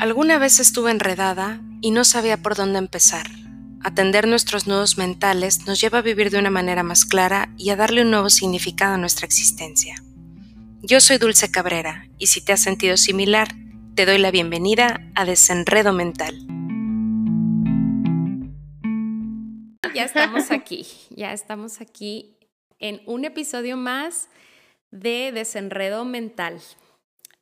[0.00, 3.26] Alguna vez estuve enredada y no sabía por dónde empezar.
[3.84, 7.76] Atender nuestros nudos mentales nos lleva a vivir de una manera más clara y a
[7.76, 9.96] darle un nuevo significado a nuestra existencia.
[10.80, 13.48] Yo soy Dulce Cabrera y si te has sentido similar,
[13.94, 16.34] te doy la bienvenida a Desenredo Mental.
[19.94, 22.38] Ya estamos aquí, ya estamos aquí
[22.78, 24.30] en un episodio más
[24.90, 26.58] de Desenredo Mental.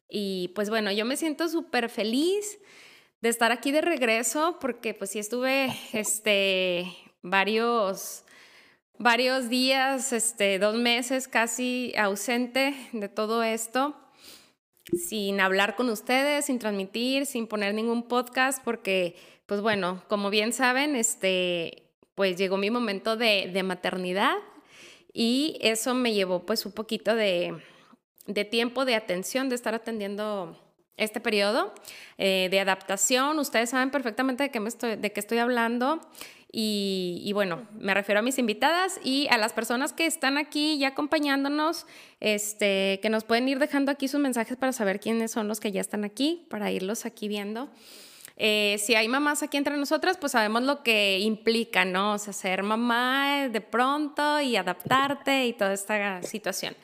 [0.09, 2.59] Y pues bueno, yo me siento súper feliz
[3.21, 8.25] de estar aquí de regreso porque pues sí estuve este, varios,
[8.99, 13.97] varios días, este, dos meses casi ausente de todo esto,
[15.09, 20.53] sin hablar con ustedes, sin transmitir, sin poner ningún podcast porque pues bueno, como bien
[20.53, 24.37] saben, este, pues llegó mi momento de, de maternidad
[25.13, 27.55] y eso me llevó pues un poquito de
[28.29, 30.57] de tiempo, de atención, de estar atendiendo
[30.97, 31.75] este periodo
[32.19, 33.39] eh, de adaptación.
[33.39, 36.01] Ustedes saben perfectamente de qué, me estoy, de qué estoy hablando.
[36.51, 40.89] Y, bueno, me refiero a mis invitadas y a las personas que están aquí ya
[40.89, 41.87] acompañándonos,
[42.21, 45.73] este, que nos pueden ir dejando aquí sus mensajes para saber quiénes son los que
[45.73, 47.69] ya están aquí, para irlos aquí viendo.
[48.39, 52.15] Eh, si hay mamás aquí entre nosotras, pues sabemos lo que implica, ¿no?
[52.15, 56.75] O sea, ser mamá de pronto y adaptarte y toda esta situación.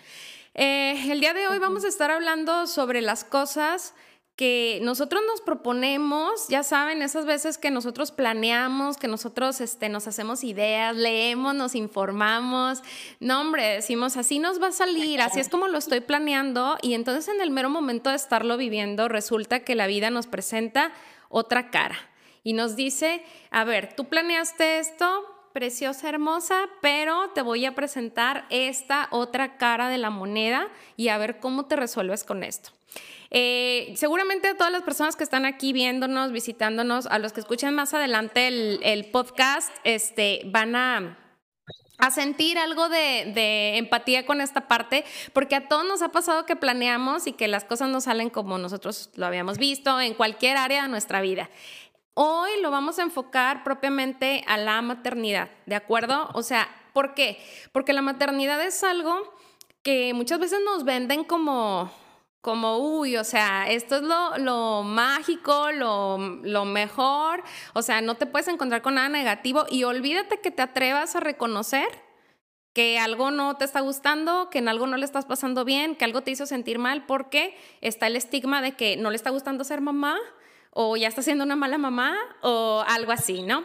[0.54, 3.92] Eh, el día de hoy vamos a estar hablando sobre las cosas
[4.36, 10.06] que nosotros nos proponemos, ya saben, esas veces que nosotros planeamos, que nosotros este, nos
[10.06, 12.82] hacemos ideas, leemos, nos informamos,
[13.20, 16.94] no hombre, decimos, así nos va a salir, así es como lo estoy planeando, y
[16.94, 20.92] entonces en el mero momento de estarlo viviendo, resulta que la vida nos presenta
[21.28, 21.96] otra cara
[22.42, 28.44] y nos dice, a ver, tú planeaste esto, preciosa, hermosa, pero te voy a presentar
[28.50, 32.70] esta otra cara de la moneda y a ver cómo te resuelves con esto.
[33.30, 37.72] Eh, seguramente a todas las personas que están aquí viéndonos, visitándonos, a los que escuchen
[37.72, 41.18] más adelante el, podcast, este, van a,
[41.98, 46.46] a sentir algo de, de, empatía con esta parte, porque a todos nos ha pasado
[46.46, 50.56] que planeamos y que las cosas no salen como nosotros lo habíamos visto en cualquier
[50.56, 51.48] área de nuestra vida.
[52.16, 56.30] Hoy lo vamos a enfocar propiamente a la maternidad, ¿de acuerdo?
[56.34, 57.44] O sea, ¿por qué?
[57.72, 59.34] Porque la maternidad es algo
[59.82, 61.90] que muchas veces nos venden como,
[62.40, 67.42] como, uy, o sea, esto es lo, mágico, lo, lo, mejor,
[67.72, 71.20] o sea, no te puedes encontrar con nada negativo y olvídate que te atrevas a
[71.20, 71.88] reconocer
[72.74, 76.04] que algo no te está gustando, que en algo no le estás pasando bien, que
[76.04, 79.62] algo te hizo sentir mal, porque está el estigma de que no le está gustando
[79.62, 80.18] ser mamá,
[80.74, 83.64] o ya está siendo una mala mamá o algo así, ¿no?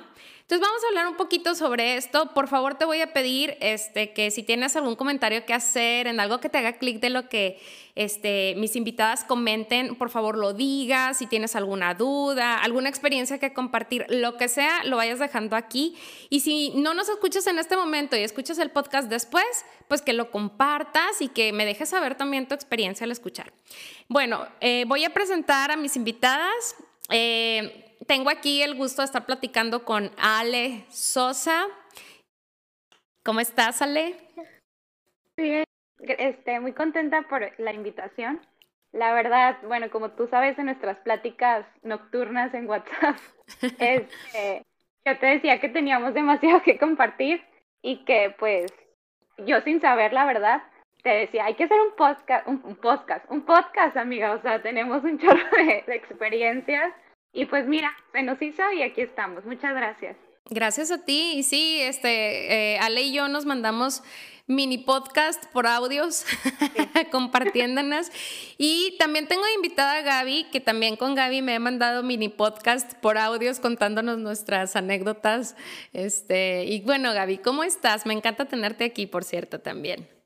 [0.50, 2.34] Entonces vamos a hablar un poquito sobre esto.
[2.34, 6.20] Por favor, te voy a pedir este, que si tienes algún comentario que hacer, en
[6.20, 7.62] algo que te haga clic de lo que
[7.94, 11.20] este, mis invitadas comenten, por favor lo digas.
[11.20, 15.96] Si tienes alguna duda, alguna experiencia que compartir, lo que sea, lo vayas dejando aquí.
[16.32, 19.46] Y si no nos escuchas en este momento y escuchas el podcast después,
[19.88, 23.54] pues que lo compartas y que me dejes saber también tu experiencia al escuchar.
[24.08, 26.76] Bueno, eh, voy a presentar a mis invitadas.
[27.10, 31.66] Eh, tengo aquí el gusto de estar platicando con Ale Sosa.
[33.24, 34.16] ¿Cómo estás, Ale?
[35.36, 35.64] Bien,
[36.00, 38.40] este, muy contenta por la invitación.
[38.92, 43.18] La verdad, bueno, como tú sabes en nuestras pláticas nocturnas en WhatsApp,
[43.80, 44.66] este,
[45.06, 47.44] yo te decía que teníamos demasiado que compartir
[47.82, 48.74] y que pues
[49.46, 50.64] yo sin saber la verdad,
[51.04, 55.04] te decía, hay que hacer un podcast, un, podcast, un podcast, amiga, o sea, tenemos
[55.04, 56.94] un chorro de, experiencias
[57.32, 59.46] y pues mira, se nos hizo y aquí estamos.
[59.46, 60.18] Muchas gracias.
[60.50, 61.34] Gracias a ti.
[61.36, 64.02] Y sí, este, eh, Ale y yo nos mandamos
[64.48, 66.26] mini podcast por audios,
[67.12, 68.08] compartiéndonos.
[68.58, 72.96] Y también tengo invitada a Gaby, que también con Gaby me he mandado mini podcast
[72.96, 75.56] por audios contándonos nuestras anécdotas.
[75.94, 78.08] Este, y bueno, Gaby, ¿cómo estás?
[78.08, 80.19] Me encanta tenerte aquí, por cierto, también.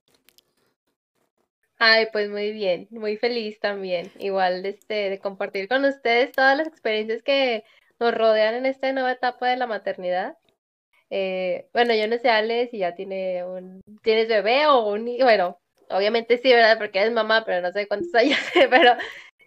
[1.86, 6.66] Ay, pues muy bien, muy feliz también, igual este, de compartir con ustedes todas las
[6.66, 7.66] experiencias que
[8.00, 10.38] nos rodean en esta nueva etapa de la maternidad.
[11.10, 15.60] Eh, bueno, yo no sé, Ale, si ya tiene un, tienes bebé o un bueno,
[15.90, 16.78] obviamente sí, ¿verdad?
[16.78, 18.40] Porque eres mamá, pero no sé cuántos años,
[18.70, 18.96] pero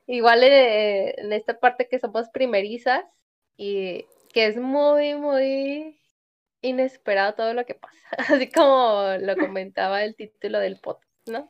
[0.07, 3.03] igual eh, en esta parte que somos primerizas
[3.57, 4.05] y
[4.35, 5.99] que es muy, muy
[6.61, 7.97] inesperado todo lo que pasa,
[8.35, 11.06] así como lo comentaba el título del podcast.
[11.27, 11.49] ¿No?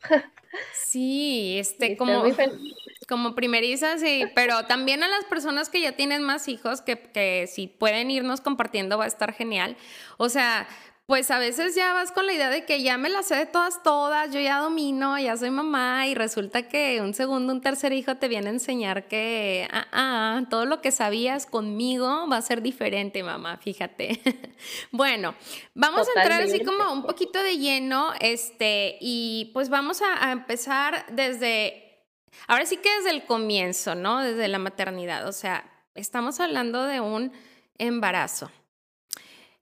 [0.73, 2.23] Sí, este, como,
[3.08, 7.46] como primerizas, sí, pero también a las personas que ya tienen más hijos, que, que
[7.46, 9.76] si pueden irnos compartiendo va a estar genial.
[10.17, 10.67] O sea,
[11.06, 13.47] pues a veces ya vas con la idea de que ya me la sé de
[13.47, 17.93] todas, todas, yo ya domino, ya soy mamá y resulta que un segundo, un tercer
[17.93, 22.43] hijo te viene a enseñar que ah, ah, todo lo que sabías conmigo va a
[22.43, 24.20] ser diferente, mamá, fíjate.
[24.91, 25.37] bueno,
[25.75, 30.32] vamos a entrar así como un poquito de lleno, este, y pues vamos a, a
[30.32, 32.03] empezar desde,
[32.49, 34.23] ahora sí que desde el comienzo, ¿no?
[34.23, 37.31] Desde la maternidad, o sea, estamos hablando de un
[37.79, 38.50] embarazo.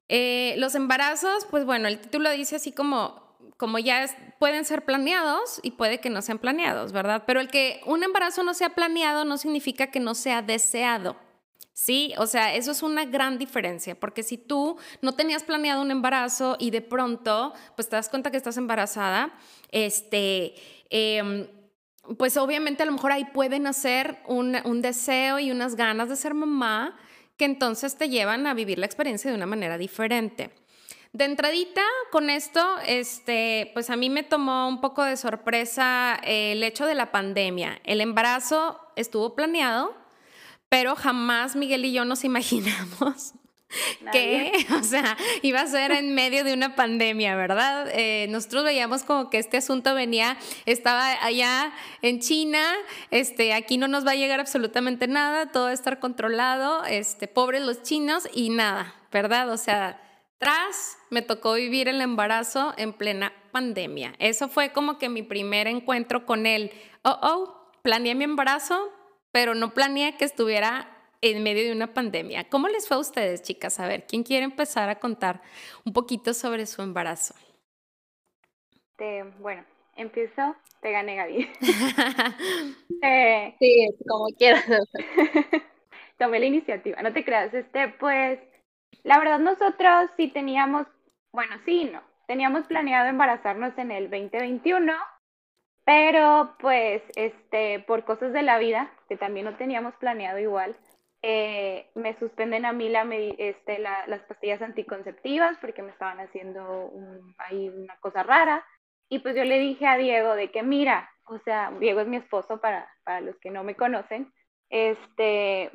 [0.09, 4.06] Eh, los embarazos, pues bueno, el título dice así como, como ya
[4.39, 7.25] pueden ser planeados y puede que no sean planeados, ¿verdad?
[7.27, 11.17] Pero el que un embarazo no sea planeado no significa que no sea deseado.
[11.73, 15.91] Sí, o sea, eso es una gran diferencia, porque si tú no tenías planeado un
[15.91, 19.35] embarazo y de pronto, pues te das cuenta que estás embarazada,
[19.73, 20.55] este,
[20.91, 21.49] em,
[22.17, 26.15] pues obviamente a lo mejor ahí pueden hacer un, un deseo y unas ganas de
[26.15, 26.97] ser mamá,
[27.36, 30.50] que entonces te llevan a vivir la experiencia de una manera diferente.
[31.12, 36.62] De entradita, con esto, este, pues a mí me tomó un poco de sorpresa el
[36.64, 37.81] hecho de la pandemia.
[37.84, 39.94] El embarazo estuvo planeado,
[40.69, 43.34] pero jamás Miguel y yo nos imaginamos
[44.12, 47.88] que, o sea, iba a ser en medio de una pandemia, ¿verdad?
[47.93, 51.72] Eh, nosotros veíamos como que este asunto venía, estaba allá
[52.02, 52.62] en China,
[53.11, 57.28] este, aquí no nos va a llegar absolutamente nada, todo va a estar controlado, este,
[57.28, 59.50] pobres los chinos y nada, ¿verdad?
[59.50, 60.00] O sea,
[60.38, 64.14] tras me tocó vivir el embarazo en plena pandemia.
[64.19, 66.72] Eso fue como que mi primer encuentro con él.
[67.02, 68.93] Oh, oh, planeé mi embarazo,
[69.32, 70.94] pero no planeé que estuviera
[71.31, 72.44] en medio de una pandemia.
[72.50, 73.81] ¿Cómo les fue a ustedes, chicas?
[73.81, 75.41] A ver, ¿quién quiere empezar a contar
[75.87, 77.35] un poquito sobre su embarazo?
[79.41, 79.65] bueno,
[79.97, 81.50] empiezo, te gané Gaby.
[83.03, 84.65] eh, sí, como quieras.
[86.19, 87.53] Tomé la iniciativa, no te creas.
[87.53, 88.38] Este, pues,
[89.03, 90.87] la verdad nosotros sí teníamos,
[91.32, 94.93] bueno, sí, no, teníamos planeado embarazarnos en el 2021,
[95.85, 100.77] pero pues, este, por cosas de la vida, que también no teníamos planeado igual,
[101.26, 106.93] eh, me suspenden a mí la, este, las pastillas anticonceptivas porque me estaban haciendo
[107.38, 108.62] ahí una cosa rara.
[109.09, 112.19] Y pues yo le dije a Diego de que mira, o sea, Diego es mi
[112.19, 114.31] esposo para, para los que no me conocen,
[114.69, 115.71] este,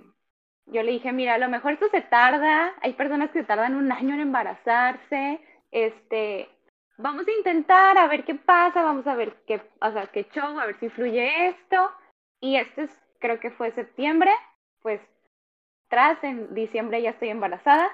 [0.68, 3.92] yo le dije, mira, a lo mejor esto se tarda, hay personas que tardan un
[3.92, 5.42] año en embarazarse,
[5.72, 6.48] este,
[6.98, 10.60] vamos a intentar a ver qué pasa, vamos a ver qué, o sea, qué show,
[10.60, 11.92] a ver si fluye esto.
[12.40, 14.32] Y este es, creo que fue septiembre,
[14.84, 15.02] pues
[15.90, 17.92] tras, en diciembre ya estoy embarazada.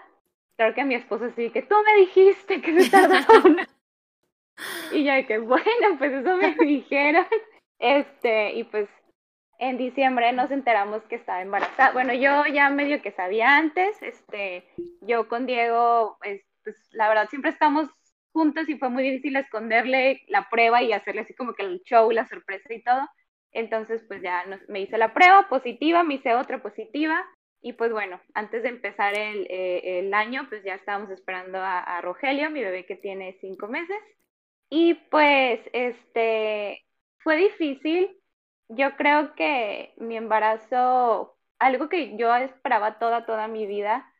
[0.57, 3.67] Claro que mi esposo sí, que tú me dijiste que se tardaba una...
[4.91, 7.25] y ya que bueno, pues eso me dijeron.
[7.79, 8.87] Este, y pues
[9.59, 11.91] en diciembre nos enteramos que estaba embarazada.
[11.91, 14.67] Bueno, yo ya medio que sabía antes, este,
[15.01, 17.89] yo con Diego, pues, pues la verdad siempre estamos
[18.33, 22.11] juntos y fue muy difícil esconderle la prueba y hacerle así como que el show,
[22.11, 23.07] la sorpresa y todo.
[23.51, 27.25] Entonces, pues ya me hice la prueba positiva, me hice otra positiva
[27.61, 31.99] y pues bueno, antes de empezar el, eh, el año, pues ya estábamos esperando a,
[32.01, 33.97] Rogelio, mi bebé que tiene cinco meses.
[34.69, 36.85] Y pues, este,
[37.19, 38.17] fue difícil.
[38.69, 44.11] Yo creo que mi embarazo, algo que yo esperaba toda, toda mi vida,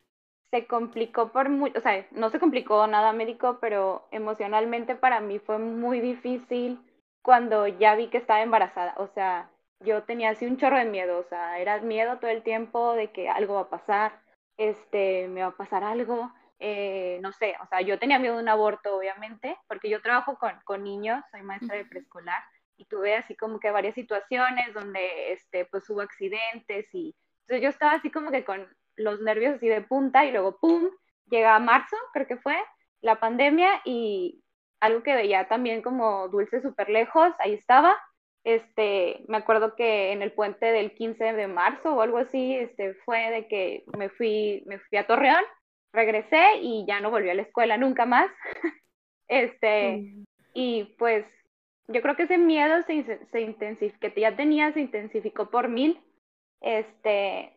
[0.52, 5.40] se complicó por mucho, o sea, no se complicó nada médico, pero emocionalmente para mí
[5.40, 6.80] fue muy difícil
[7.22, 8.96] cuando ya vi que estaba embarazada.
[8.98, 12.44] O sea, yo tenía así un chorro de miedo, o sea, era miedo todo el
[12.44, 14.22] tiempo de que algo va a pasar,
[14.58, 18.42] este, me va a pasar algo, eh, no sé, o sea, yo tenía miedo de
[18.42, 22.42] un aborto, obviamente, porque yo trabajo con, con niños, soy maestra de preescolar,
[22.78, 27.70] y tuve así como que varias situaciones donde, este, pues hubo accidentes y, entonces yo
[27.70, 30.90] estaba así como que con los nervios así de punta y luego, ¡pum!,
[31.30, 32.58] llega marzo, creo que fue,
[33.02, 34.44] la pandemia y
[34.80, 37.96] algo que veía también como dulce súper lejos, ahí estaba,
[38.46, 42.94] este, me acuerdo que en el puente del 15 de marzo o algo así, este,
[43.04, 45.44] fue de que me fui, me fui a Torreón,
[45.92, 48.30] regresé y ya no volví a la escuela nunca más.
[49.28, 50.24] este, mm.
[50.54, 51.26] y pues
[51.88, 56.00] yo creo que ese miedo se, se intensificó, que ya tenía se intensificó por mil,
[56.62, 57.52] este,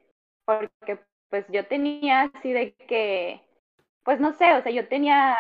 [0.47, 3.43] porque pues yo tenía así de que,
[4.05, 5.37] pues no sé, o sea, yo tenía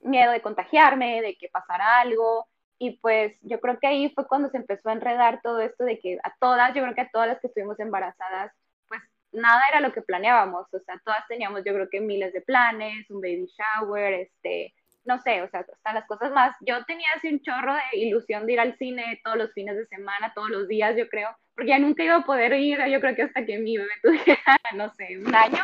[0.00, 2.46] miedo de contagiarme, de que pasara algo,
[2.82, 6.00] y pues yo creo que ahí fue cuando se empezó a enredar todo esto de
[6.00, 8.52] que a todas, yo creo que a todas las que estuvimos embarazadas,
[8.88, 12.40] pues nada era lo que planeábamos, o sea, todas teníamos yo creo que miles de
[12.40, 14.74] planes, un baby shower, este,
[15.04, 18.46] no sé, o sea, hasta las cosas más, yo tenía así un chorro de ilusión
[18.46, 21.70] de ir al cine todos los fines de semana, todos los días, yo creo, porque
[21.70, 24.92] ya nunca iba a poder ir, yo creo que hasta que mi bebé tuviera, no
[24.94, 25.62] sé, un año,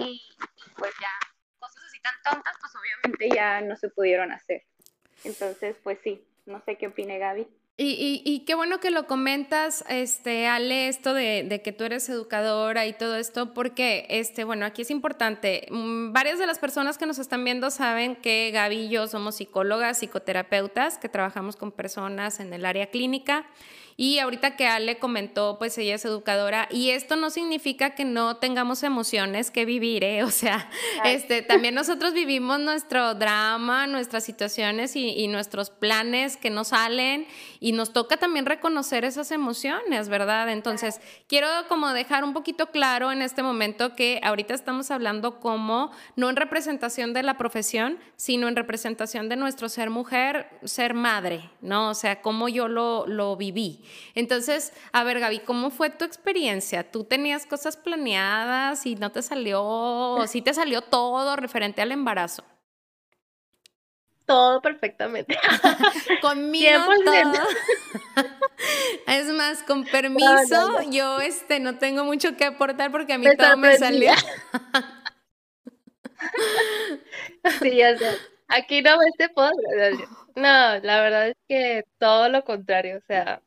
[0.00, 0.18] y
[0.78, 1.10] pues ya,
[1.58, 4.62] cosas así tan tontas, pues obviamente ya no se pudieron hacer.
[5.24, 7.46] Entonces, pues sí, no sé qué opine Gaby.
[7.80, 12.08] Y, y, qué bueno que lo comentas, este, Ale, esto de, de, que tú eres
[12.08, 15.68] educadora y todo esto, porque, este, bueno, aquí es importante.
[15.70, 19.36] Mm, varias de las personas que nos están viendo saben que Gaby y yo somos
[19.36, 23.46] psicólogas, psicoterapeutas, que trabajamos con personas en el área clínica.
[24.00, 28.36] Y ahorita que Ale comentó, pues ella es educadora y esto no significa que no
[28.36, 30.22] tengamos emociones que vivir, ¿eh?
[30.28, 30.70] O sea,
[31.04, 37.26] este, también nosotros vivimos nuestro drama, nuestras situaciones y, nuestros planes que nos salen
[37.58, 40.48] y nos toca también reconocer esas emociones, ¿verdad?
[40.48, 45.90] Entonces, quiero como dejar un poquito claro en este momento que ahorita estamos hablando como
[46.14, 51.50] no en representación de la profesión, sino en representación de nuestro ser mujer, ser madre,
[51.60, 51.90] ¿no?
[51.90, 53.82] O sea, cómo yo lo, lo viví.
[54.14, 56.90] Entonces, a ver, Gaby, ¿cómo fue tu experiencia?
[56.90, 61.92] ¿Tú tenías cosas planeadas y no te salió, o sí te salió todo referente al
[61.92, 62.44] embarazo?
[64.28, 65.38] Todo perfectamente.
[66.20, 67.32] Conmigo todo.
[69.06, 73.56] es más, con permiso, yo este no tengo mucho que aportar porque a mí todo
[73.56, 74.12] me salió.
[77.62, 78.18] sí, ya sé.
[78.48, 80.00] Aquí no me este podcast.
[80.34, 83.40] No, la verdad es que todo lo contrario, o sea,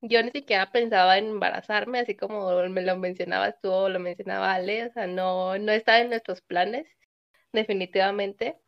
[0.00, 4.54] yo ni siquiera pensaba en embarazarme, así como me lo mencionabas tú o lo mencionaba
[4.54, 6.86] Ale, o sea, no, no estaba en nuestros planes,
[7.52, 8.58] definitivamente.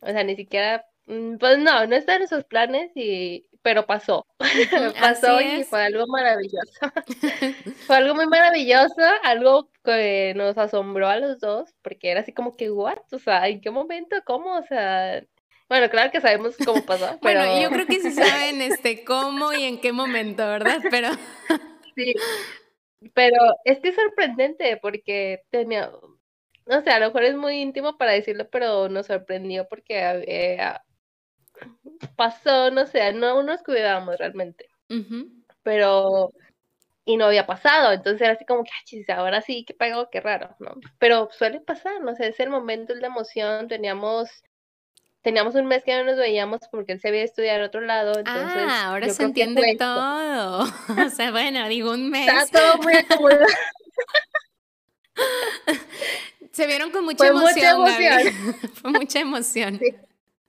[0.00, 4.26] O sea, ni siquiera, mm, pues no, no está en nuestros planes, y, pero pasó.
[5.00, 6.80] pasó y fue algo maravilloso.
[7.86, 12.56] fue algo muy maravilloso, algo que nos asombró a los dos, porque era así como
[12.56, 12.98] que, what?
[13.12, 14.16] O sea, ¿en qué momento?
[14.26, 14.56] ¿Cómo?
[14.56, 15.24] O sea,
[15.68, 17.40] bueno, claro que sabemos cómo pasó, pero...
[17.40, 20.78] Bueno, yo creo que sí saben este, cómo y en qué momento, ¿verdad?
[20.90, 21.08] Pero...
[21.94, 22.14] sí,
[23.12, 25.90] pero es que es sorprendente porque tenía...
[26.66, 30.58] No sé, a lo mejor es muy íntimo para decirlo, pero nos sorprendió porque eh,
[32.16, 34.70] pasó, no sé, no nos cuidábamos realmente.
[35.62, 36.32] Pero
[37.04, 40.56] y no había pasado, entonces era así como que, ahora sí, qué pago, qué raro,
[40.58, 40.74] ¿no?
[40.98, 44.42] Pero suele pasar, no sé, es el momento de emoción, teníamos
[45.24, 48.18] teníamos un mes que no nos veíamos porque él se había estudiado en otro lado.
[48.18, 50.64] Entonces ah, ahora se entiende todo.
[51.06, 52.28] o sea, bueno, digo un mes.
[52.28, 53.46] Está todo muy acomodado.
[56.52, 57.80] se vieron con mucha emoción.
[57.80, 58.70] Mucha emoción.
[58.74, 59.80] Fue mucha emoción.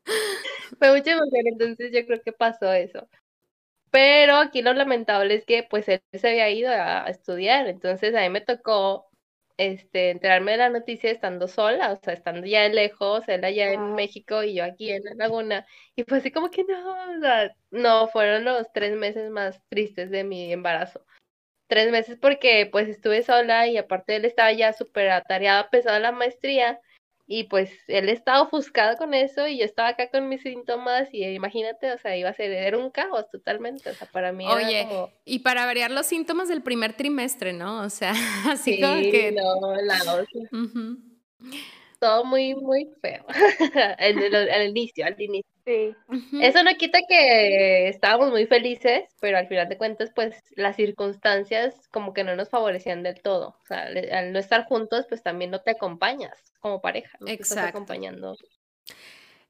[0.78, 3.08] Fue mucha emoción, entonces yo creo que pasó eso.
[3.92, 8.20] Pero aquí lo lamentable es que pues él se había ido a estudiar, entonces a
[8.22, 9.08] mí me tocó
[9.58, 13.96] este, enterarme de la noticia estando sola, o sea, estando ya lejos, él allá en
[13.96, 17.56] México y yo aquí en la laguna, y fue así como que no, o sea,
[17.72, 21.06] no, fueron los tres meses más tristes de mi embarazo.
[21.68, 26.12] Tres meses porque pues estuve sola y aparte él estaba ya súper atareado, pesado la
[26.12, 26.80] maestría,
[27.28, 31.24] y pues él estaba ofuscado con eso y yo estaba acá con mis síntomas y
[31.24, 34.82] imagínate, o sea, iba a ser, era un caos totalmente, o sea, para mí Oye,
[34.82, 35.10] era como...
[35.26, 37.82] y para variar los síntomas del primer trimestre, ¿no?
[37.82, 38.14] O sea,
[38.50, 39.32] así como que...
[39.32, 40.00] no, la
[42.00, 43.26] Todo muy, muy feo,
[43.98, 45.50] al inicio, al inicio.
[45.66, 45.96] Sí.
[46.42, 51.88] Eso no quita que estábamos muy felices, pero al final de cuentas, pues las circunstancias
[51.90, 53.58] como que no nos favorecían del todo.
[53.64, 57.56] O sea, al no estar juntos, pues también no te acompañas como pareja, no Exacto.
[57.56, 58.36] estás acompañando.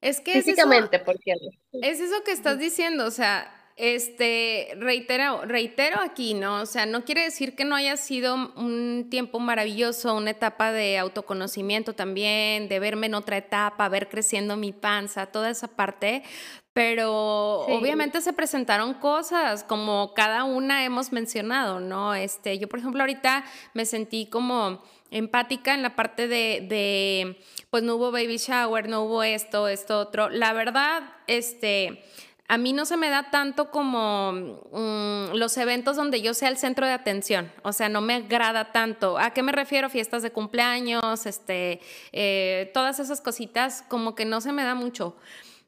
[0.01, 1.33] Es que físicamente, es eso, porque
[1.81, 6.61] es eso que estás diciendo, o sea, este, reitero, reitero aquí, ¿no?
[6.61, 10.97] O sea, no quiere decir que no haya sido un tiempo maravilloso, una etapa de
[10.97, 16.23] autoconocimiento también, de verme en otra etapa, ver creciendo mi panza, toda esa parte,
[16.71, 22.15] pero obviamente se presentaron cosas como cada una hemos mencionado, ¿no?
[22.15, 27.39] Este, yo, por ejemplo, ahorita me sentí como empática en la parte de, de
[27.69, 30.29] pues no hubo baby shower, no hubo esto, esto, otro.
[30.29, 32.03] La verdad, este
[32.47, 36.57] a mí no se me da tanto como mm, los eventos donde yo sea el
[36.57, 39.17] centro de atención, o sea, no me agrada tanto.
[39.17, 39.89] ¿A qué me refiero?
[39.89, 45.15] Fiestas de cumpleaños, este, eh, todas esas cositas, como que no se me da mucho.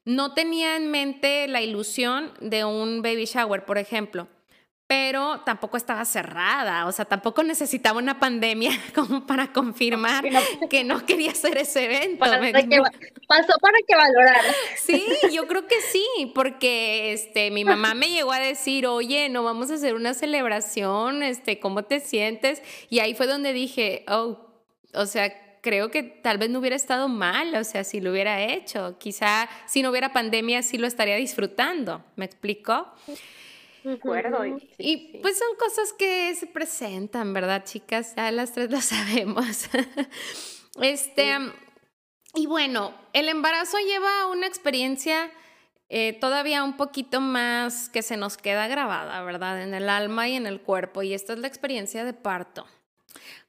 [0.05, 4.27] No tenía en mente la ilusión de un baby shower, por ejemplo
[4.88, 10.24] pero tampoco estaba cerrada, o sea, tampoco necesitaba una pandemia como para confirmar
[10.70, 12.20] que no quería hacer ese evento.
[13.27, 14.53] pasó para que valorara.
[14.77, 19.44] Sí, yo creo que sí, porque este, mi mamá me llegó a decir, oye, no
[19.44, 22.63] vamos a hacer una celebración, este, ¿cómo te sientes?
[22.89, 24.39] Y ahí fue donde dije, oh,
[24.94, 28.41] o sea, creo que tal vez no hubiera estado mal, o sea, si lo hubiera
[28.41, 32.88] hecho, quizá si no hubiera pandemia sí lo estaría disfrutando, ¿me explico?
[34.77, 38.13] Y pues son cosas que se presentan, ¿verdad, chicas?
[38.15, 39.70] Ya las tres lo sabemos.
[40.82, 41.38] este.
[42.36, 45.32] y bueno, el embarazo lleva una experiencia
[45.89, 49.62] eh, todavía un poquito más que se nos queda grabada, ¿verdad?
[49.62, 51.01] En el alma y en el cuerpo.
[51.01, 52.65] Y esta es la experiencia de parto.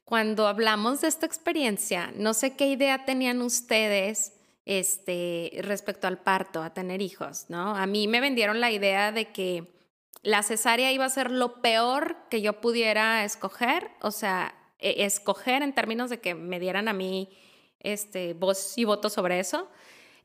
[0.04, 6.62] Cuando hablamos de esta experiencia, no sé qué idea tenían ustedes este, respecto al parto,
[6.62, 7.75] a tener hijos, ¿no?
[7.76, 9.77] A mí me vendieron la idea de que
[10.22, 15.62] la cesárea iba a ser lo peor que yo pudiera escoger, o sea, e, escoger
[15.62, 17.30] en términos de que me dieran a mí
[17.80, 19.68] este, voz y voto sobre eso.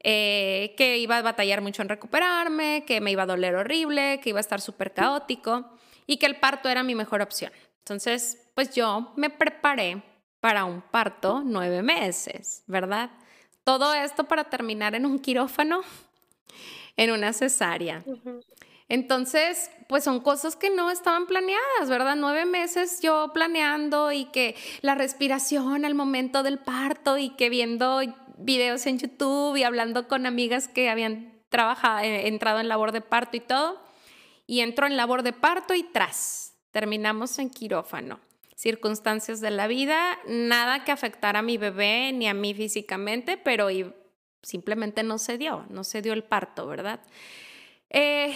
[0.06, 4.32] Eh, que iba a batallar mucho en recuperarme, que me iba a doler horrible, que
[4.32, 5.72] iba a estar súper caótico
[6.06, 7.54] y que el parto era mi mejor opción.
[7.80, 10.04] Entonces, pues yo me preparé
[10.42, 13.12] para un parto nueve meses, ¿verdad?
[13.64, 15.84] Todo esto para terminar en un quirófano,
[16.98, 18.04] en una cesárea.
[18.94, 22.16] Entonces, pues son cosas que no estaban planeadas, ¿verdad?
[22.16, 28.02] Nueve meses yo planeando y que la respiración al momento del parto y que viendo
[28.38, 33.02] videos en YouTube y hablando con amigas que habían trabajado, eh, entrado en labor de
[33.02, 33.82] parto y todo.
[34.46, 38.20] Y entro en labor de parto y tras, terminamos en quirófano.
[38.56, 43.70] Circunstancias de la vida, nada que afectara a mi bebé ni a mí físicamente, pero
[44.44, 47.02] simplemente no se dio, no se dio el parto, ¿verdad?
[47.90, 48.36] Eh,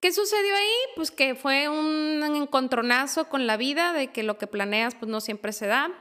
[0.00, 0.74] ¿Qué sucedió ahí?
[0.96, 5.20] Pues que fue un encontronazo con la vida, de que lo que planeas pues no
[5.20, 5.92] siempre se da,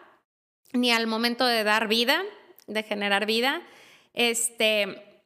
[0.72, 2.24] ni al momento de dar vida,
[2.68, 3.62] de generar vida.
[4.14, 5.22] Este,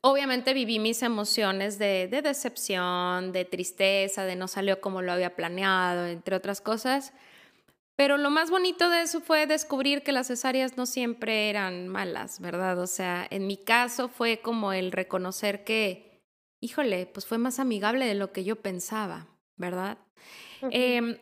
[0.00, 5.36] obviamente viví mis emociones de, de decepción, de tristeza, de no salió como lo había
[5.36, 7.12] planeado, entre otras cosas.
[7.96, 12.40] Pero lo más bonito de eso fue descubrir que las cesáreas no siempre eran malas,
[12.40, 12.78] ¿verdad?
[12.78, 16.05] O sea, en mi caso fue como el reconocer que
[16.60, 19.98] híjole, pues fue más amigable de lo que yo pensaba, ¿verdad?
[20.70, 21.18] Em,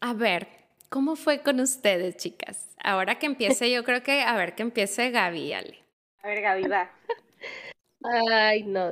[0.00, 0.48] a ver,
[0.88, 2.68] ¿cómo fue con ustedes, chicas?
[2.82, 5.78] Ahora que empiece, yo creo que, a ver, que empiece Gaby, Ale.
[6.22, 6.90] A ver, Gaby, va.
[8.30, 8.90] Ay, no,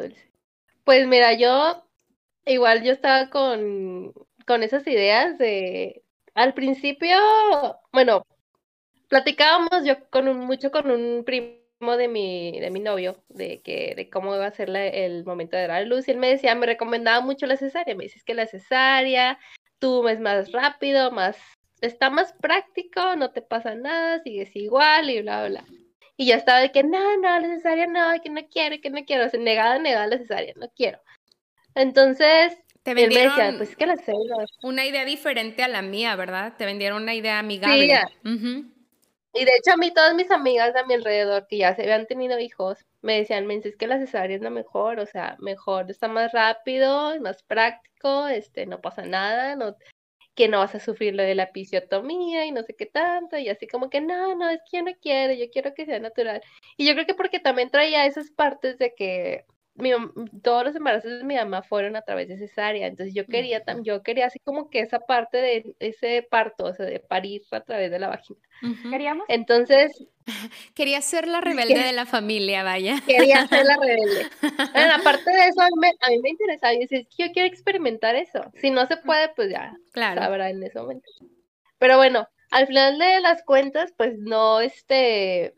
[0.85, 1.85] Pues mira, yo
[2.47, 4.13] igual yo estaba con,
[4.47, 6.03] con esas ideas de,
[6.35, 7.17] al principio,
[7.93, 8.25] bueno,
[9.09, 13.95] platicábamos yo con un, mucho con un primo de mi, de mi novio, de que
[13.97, 16.55] de cómo iba a ser el momento de dar a luz, y él me decía,
[16.55, 19.39] me recomendaba mucho la cesárea, me dices que la cesárea,
[19.79, 21.37] tú es más rápido, más,
[21.81, 25.65] está más práctico, no te pasa nada, sigues igual y bla, bla.
[26.17, 29.05] Y ya estaba de que, no, no, la cesárea no, que no quiero, que no
[29.05, 30.99] quiero, o sea, negada, negada la cesárea, no quiero.
[31.77, 33.97] Entonces, te vendieron pues que la
[34.63, 36.55] una idea diferente a la mía, ¿verdad?
[36.57, 38.01] Te vendieron una idea amigable.
[38.25, 38.73] Sí,
[39.39, 42.07] y de hecho a mí todas mis amigas a mi alrededor que ya se habían
[42.07, 45.91] tenido hijos me decían, me es que la cesárea es la mejor, o sea, mejor,
[45.91, 49.77] está más rápido, es más práctico, este, no pasa nada, no,
[50.35, 53.49] que no vas a sufrir lo de la episiotomía y no sé qué tanto, y
[53.49, 56.43] así como que no, no, es que yo no quiero, yo quiero que sea natural.
[56.77, 59.45] Y yo creo que porque también traía esas partes de que
[60.43, 64.03] todos los embarazos de mi mamá fueron a través de cesárea, entonces yo quería, yo
[64.03, 67.91] quería así como que esa parte de ese parto, o sea, de parir a través
[67.91, 68.41] de la vagina.
[68.91, 69.25] Queríamos.
[69.29, 69.93] Entonces.
[70.75, 73.01] Quería ser la rebelde de la familia, vaya.
[73.07, 74.27] Quería ser la rebelde.
[74.73, 75.69] Bueno, aparte de eso, a
[76.11, 78.53] mí, me interesaba y decía, es que yo quiero experimentar eso.
[78.61, 80.21] Si no se puede, pues ya claro.
[80.21, 81.09] sabrá en ese momento.
[81.79, 85.55] Pero bueno, al final de las cuentas, pues no, este,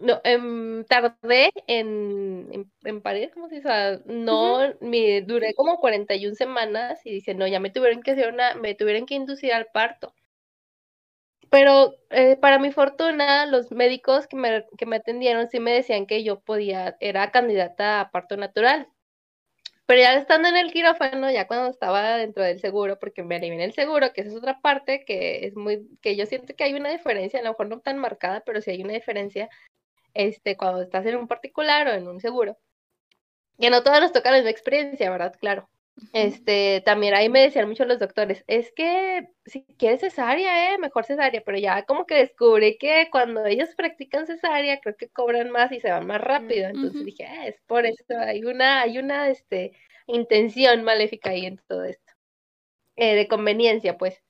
[0.00, 4.00] no, em, tardé en, en, parir, ¿cómo se dice?
[4.06, 8.54] no, me duré como 41 semanas y dice, no, ya me tuvieron que hacer una,
[8.54, 10.14] me tuvieron que inducir al parto.
[11.50, 16.06] Pero eh, para mi fortuna, los médicos que me, que me atendieron sí me decían
[16.06, 18.88] que yo podía, era candidata a parto natural.
[19.90, 23.60] Pero ya estando en el quirófano, ya cuando estaba dentro del seguro, porque me en
[23.60, 26.74] el seguro, que esa es otra parte que es muy, que yo siento que hay
[26.74, 29.48] una diferencia, a lo mejor no tan marcada, pero sí hay una diferencia
[30.14, 32.58] este, cuando estás en un particular o en un seguro.
[33.58, 35.34] Que no todos nos toca la misma experiencia, ¿verdad?
[35.38, 35.68] Claro.
[36.12, 41.04] Este, también ahí me decían mucho los doctores, es que si quieres cesárea, eh, mejor
[41.04, 45.70] cesárea, pero ya como que descubrí que cuando ellos practican cesárea, creo que cobran más
[45.72, 46.68] y se van más rápido.
[46.68, 49.72] Entonces dije, ah, es por eso, hay una, hay una este,
[50.06, 52.12] intención maléfica ahí en todo esto.
[52.96, 54.22] Eh, de conveniencia, pues.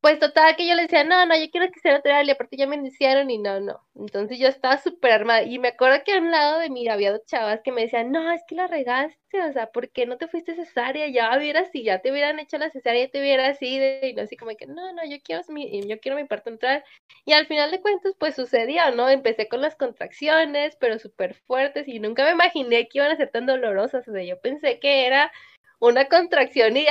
[0.00, 2.56] Pues total, que yo le decía, no, no, yo quiero que sea natural, y aparte
[2.56, 3.84] ya me iniciaron y no, no.
[3.94, 5.42] Entonces yo estaba súper armada.
[5.42, 8.10] Y me acuerdo que a un lado de mí había dos chavas que me decían,
[8.10, 11.06] no, es que la regaste, o sea, ¿por qué no te fuiste cesárea?
[11.08, 14.22] Ya hubieras, si ya te hubieran hecho la cesárea, ya te hubieras así y no
[14.22, 16.82] así como que, no, no, yo quiero mi, yo quiero mi parto natural.
[17.26, 19.10] Y al final de cuentas, pues sucedió, ¿no?
[19.10, 23.30] Empecé con las contracciones, pero súper fuertes, y nunca me imaginé que iban a ser
[23.30, 24.08] tan dolorosas.
[24.08, 25.30] O sea, yo pensé que era
[25.78, 26.88] una contracción y ay,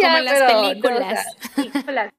[0.00, 2.16] ya, Como las películas.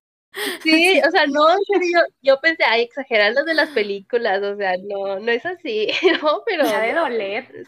[0.61, 4.55] Sí, o sea, no, en serio, yo, pensé, ay, exagerar los de las películas, o
[4.55, 5.89] sea, no, no es así,
[6.21, 6.43] ¿no?
[6.45, 6.65] Pero...
[6.65, 7.67] Ya de doler.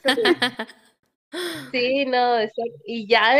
[1.71, 3.37] Sí, no, eso, y ya,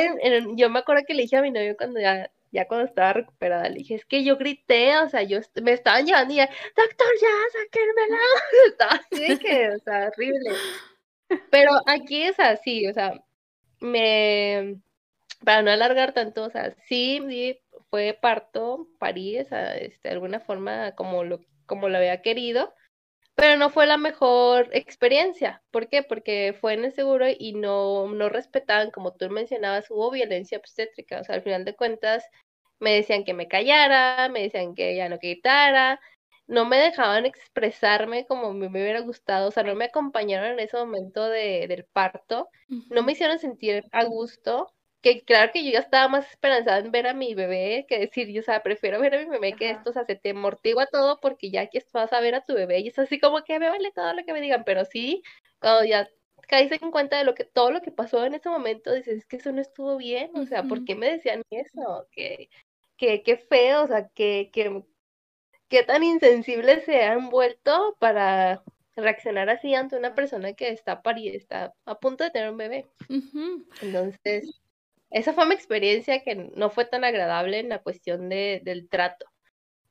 [0.55, 3.69] yo me acuerdo que le dije a mi novio cuando ya, ya cuando estaba recuperada,
[3.69, 7.07] le dije, es que yo grité, o sea, yo, me estaban llevando y ya, doctor,
[7.21, 8.17] ya, sáquenmela,
[8.67, 10.51] estaba así que, o sea, horrible.
[11.49, 13.13] Pero aquí es así, o sea,
[13.79, 14.81] me,
[15.43, 17.59] para no alargar tanto, o sea, sí, sí
[17.95, 22.73] fue parto, parí, o sea, este, de alguna forma como lo, como lo había querido,
[23.35, 25.63] pero no fue la mejor experiencia.
[25.71, 26.03] ¿Por qué?
[26.03, 31.21] Porque fue en el seguro y no, no respetaban, como tú mencionabas, hubo violencia obstétrica.
[31.21, 32.25] O sea, al final de cuentas,
[32.79, 36.01] me decían que me callara, me decían que ya no gritara,
[36.47, 40.75] no me dejaban expresarme como me, hubiera gustado, o sea, no me acompañaron en ese
[40.75, 42.49] momento de, del parto,
[42.89, 44.74] no me hicieron sentir a gusto
[45.05, 48.27] que claro que yo ya estaba más esperanzada en ver a mi bebé que decir,
[48.29, 50.87] yo, o sea, prefiero ver a mi bebé que esto, o sea, se te amortigua
[50.87, 53.59] todo porque ya que vas a ver a tu bebé y es así como que
[53.59, 55.21] me vale todo lo que me digan, pero sí,
[55.59, 56.09] cuando ya
[56.47, 59.25] caes en cuenta de lo que, todo lo que pasó en ese momento, dices, es
[59.27, 62.07] que eso no estuvo bien, o sea, ¿por qué me decían eso?
[62.11, 62.49] Que,
[62.97, 64.83] que, qué feo, o sea, que, que,
[65.69, 68.63] qué tan insensibles se han vuelto para
[68.95, 72.87] reaccionar así ante una persona que está pari está a punto de tener un bebé.
[73.81, 74.64] Entonces,
[75.09, 79.25] esa fue mi experiencia que no fue tan agradable en la cuestión de, del trato.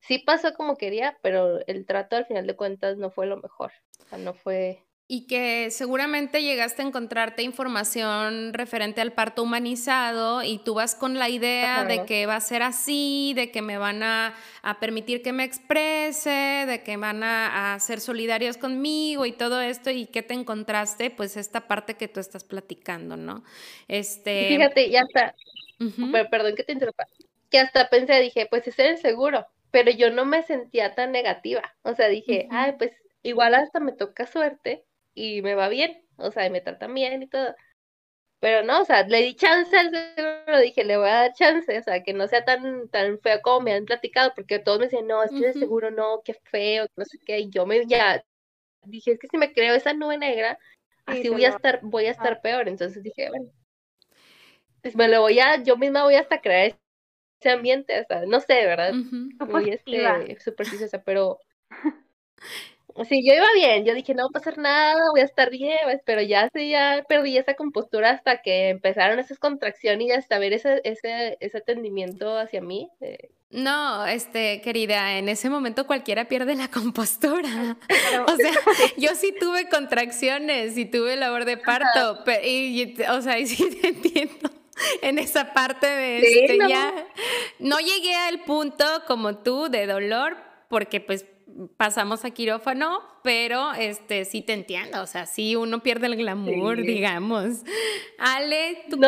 [0.00, 3.72] Sí pasó como quería, pero el trato al final de cuentas no fue lo mejor.
[4.04, 10.42] O sea, no fue, y que seguramente llegaste a encontrarte información referente al parto humanizado
[10.42, 13.76] y tú vas con la idea de que va a ser así, de que me
[13.76, 14.34] van a,
[14.80, 16.30] permitir que me exprese,
[16.66, 21.36] de que van a, ser solidarios conmigo y todo esto y que te encontraste, pues
[21.36, 23.44] esta parte que tú estás platicando, ¿no?
[23.88, 24.48] Este...
[24.48, 25.34] Fíjate, ya está.
[26.30, 27.06] Perdón que te interrumpa.
[27.50, 31.12] Que hasta pensé, dije, pues ese es el seguro, pero yo no me sentía tan
[31.12, 31.74] negativa.
[31.82, 36.30] O sea, dije, ay, pues igual hasta me toca suerte y me va bien, o
[36.30, 37.54] sea, y me tratan bien y todo.
[38.40, 41.78] Pero no, o sea, le di chance al seguro, dije, le voy a dar chance,
[41.78, 44.84] o sea, que no sea tan, tan feo como me han platicado, porque todos me
[44.86, 48.22] decían, no, estoy de seguro, no, qué feo, no sé qué, y yo me ya
[48.82, 50.58] dije, es que si me creo esa nube negra,
[51.06, 53.50] así voy a estar, voy a estar peor, entonces dije, bueno,
[54.82, 56.78] pues me lo voy a, yo misma voy hasta crear
[57.40, 58.92] ese ambiente, o sea, no sé, ¿verdad?
[58.92, 61.38] Muy este, supersticiosa, pero
[63.08, 65.78] Sí, yo iba bien, yo dije, no va a pasar nada, voy a estar bien,
[65.82, 70.38] pues, pero ya sí, ya perdí esa compostura hasta que empezaron esas contracciones y hasta
[70.38, 72.88] ver ese, ese, ese atendimiento hacia mí.
[73.00, 73.30] Eh.
[73.50, 77.76] No, este, querida, en ese momento cualquiera pierde la compostura.
[78.28, 78.52] O sea,
[78.96, 83.88] yo sí tuve contracciones y tuve labor de parto, y, o sea, y sí te
[83.88, 84.50] entiendo
[85.02, 86.92] en esa parte de este, ya.
[87.58, 90.36] No llegué al punto como tú de dolor,
[90.68, 91.24] porque pues
[91.76, 96.82] pasamos a quirófano, pero este sí te entiendo, o sea, sí uno pierde el glamour,
[96.82, 97.62] digamos.
[98.18, 98.98] Ale, ¿tú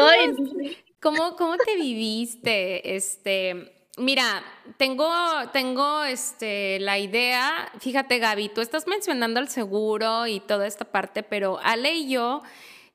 [1.01, 2.97] cómo, cómo, te viviste?
[2.97, 4.43] Este, mira,
[4.77, 5.09] tengo,
[5.53, 11.23] tengo este, la idea, fíjate Gaby, tú estás mencionando el seguro y toda esta parte,
[11.23, 12.43] pero Ale y yo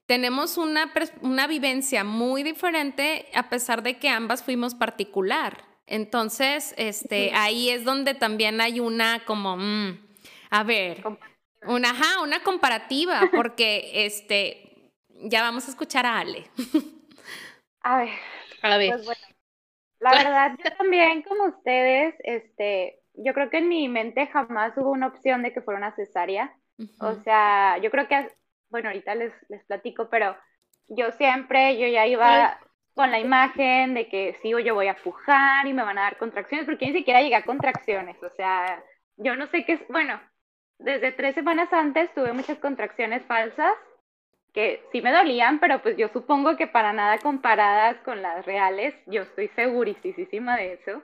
[0.06, 5.71] tenemos una, una vivencia muy diferente a pesar de que ambas fuimos particular.
[5.92, 10.00] Entonces, este, ahí es donde también hay una como, mm,
[10.50, 11.04] a ver,
[11.68, 16.46] una, ajá, una comparativa, porque este, ya vamos a escuchar a Ale.
[17.82, 18.10] A ver,
[18.62, 18.90] a ver.
[18.92, 19.22] Pues bueno,
[20.00, 24.92] la verdad, yo también, como ustedes, este, yo creo que en mi mente jamás hubo
[24.92, 26.56] una opción de que fuera una cesárea.
[27.00, 28.32] O sea, yo creo que,
[28.70, 30.38] bueno, ahorita les, les platico, pero
[30.88, 32.58] yo siempre, yo ya iba
[32.94, 36.18] con la imagen de que sí, yo voy a pujar y me van a dar
[36.18, 38.84] contracciones, porque ni siquiera llegué a contracciones, o sea,
[39.18, 40.20] yo no sé qué es, bueno,
[40.80, 43.74] desde tres semanas antes tuve muchas contracciones falsas
[44.54, 48.94] que sí me dolían, pero pues yo supongo que para nada comparadas con las reales,
[49.06, 51.02] yo estoy segurísima de eso.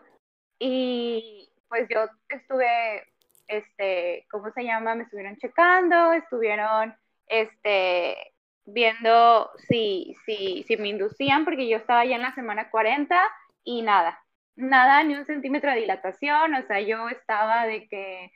[0.60, 3.04] Y pues yo estuve,
[3.48, 4.96] este, ¿cómo se llama?
[4.96, 6.96] Me estuvieron checando, estuvieron,
[7.28, 8.34] este,
[8.68, 13.20] viendo si, si, si me inducían, porque yo estaba ya en la semana 40
[13.64, 14.20] y nada,
[14.56, 18.32] nada, ni un centímetro de dilatación, o sea, yo estaba de que,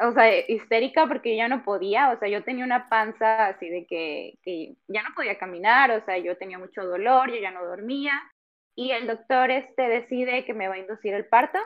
[0.00, 3.86] o sea, histérica porque ya no podía, o sea, yo tenía una panza así de
[3.86, 7.64] que, que ya no podía caminar, o sea, yo tenía mucho dolor, yo ya no
[7.64, 8.12] dormía,
[8.74, 11.58] y el doctor este decide que me va a inducir el parto,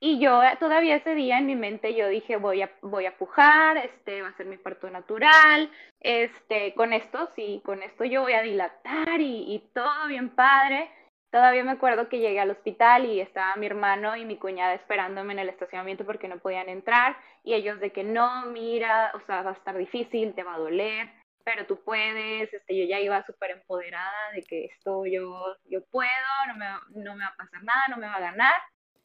[0.00, 3.16] y yo eh, todavía ese día en mi mente yo dije, voy a, voy a
[3.16, 8.22] pujar, este va a ser mi parto natural, este, con esto sí, con esto yo
[8.22, 10.90] voy a dilatar y, y todo bien padre.
[11.30, 15.34] Todavía me acuerdo que llegué al hospital y estaba mi hermano y mi cuñada esperándome
[15.34, 19.42] en el estacionamiento porque no podían entrar y ellos de que no, mira, o sea,
[19.42, 21.10] va a estar difícil, te va a doler,
[21.44, 26.08] pero tú puedes, este, yo ya iba súper empoderada de que esto yo, yo puedo,
[26.46, 26.66] no me,
[27.02, 28.54] no me va a pasar nada, no me va a ganar,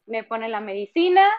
[0.06, 1.30] me ponen la medicina,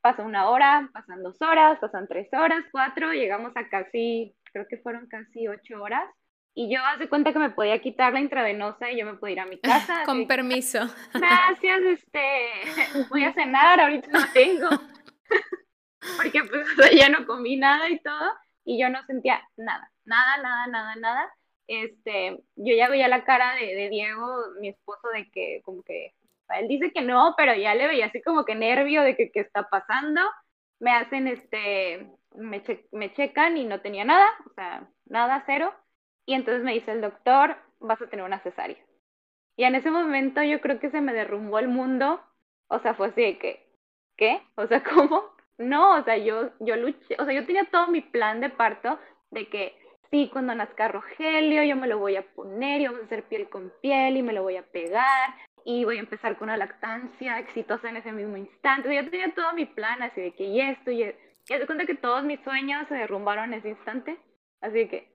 [0.00, 4.78] pasa una hora, pasan dos horas, pasan tres horas, cuatro, llegamos a casi, creo que
[4.78, 6.08] fueron casi ocho horas
[6.54, 9.40] y yo hace cuenta que me podía quitar la intravenosa y yo me podía ir
[9.40, 10.02] a mi casa.
[10.04, 10.80] Con permiso.
[11.14, 14.68] Gracias, este, voy a cenar, ahorita no tengo.
[16.16, 18.32] Porque pues ya no comí nada y todo,
[18.64, 21.32] y yo no sentía nada, nada, nada, nada, nada.
[21.68, 24.26] Este, yo ya veía la cara de, de Diego,
[24.60, 26.12] mi esposo, de que como que,
[26.50, 29.40] él dice que no, pero ya le veía así como que nervio de que qué
[29.40, 30.20] está pasando.
[30.80, 35.72] Me hacen, este, me, me checan y no tenía nada, o sea, nada, cero
[36.26, 38.78] y entonces me dice el doctor, vas a tener una cesárea.
[39.56, 42.20] Y en ese momento yo creo que se me derrumbó el mundo.
[42.68, 43.68] O sea, fue así de que,
[44.16, 44.40] ¿qué?
[44.56, 45.24] O sea, ¿cómo?
[45.58, 48.98] No, o sea, yo, yo luché, o sea, yo tenía todo mi plan de parto
[49.30, 49.76] de que
[50.10, 53.48] sí, cuando nazca Rogelio, yo me lo voy a poner y vamos a hacer piel
[53.48, 57.38] con piel y me lo voy a pegar y voy a empezar con una lactancia
[57.38, 58.94] exitosa en ese mismo instante.
[58.94, 61.94] yo tenía todo mi plan así de que y esto y, y de cuenta que
[61.94, 64.18] todos mis sueños se derrumbaron en ese instante.
[64.60, 65.12] Así que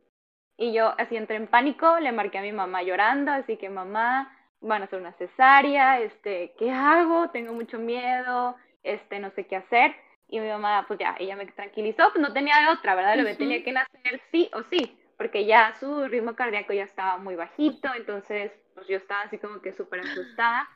[0.57, 4.35] y yo así entré en pánico, le marqué a mi mamá llorando, así que mamá,
[4.59, 7.29] van a hacer una cesárea, este, ¿qué hago?
[7.29, 9.95] Tengo mucho miedo, este, no sé qué hacer.
[10.27, 13.15] Y mi mamá, pues ya, ella me tranquilizó, pues no tenía de otra, ¿verdad?
[13.15, 17.17] Lo que tenía que nacer sí o sí, porque ya su ritmo cardíaco ya estaba
[17.17, 20.69] muy bajito, entonces, pues yo estaba así como que súper asustada.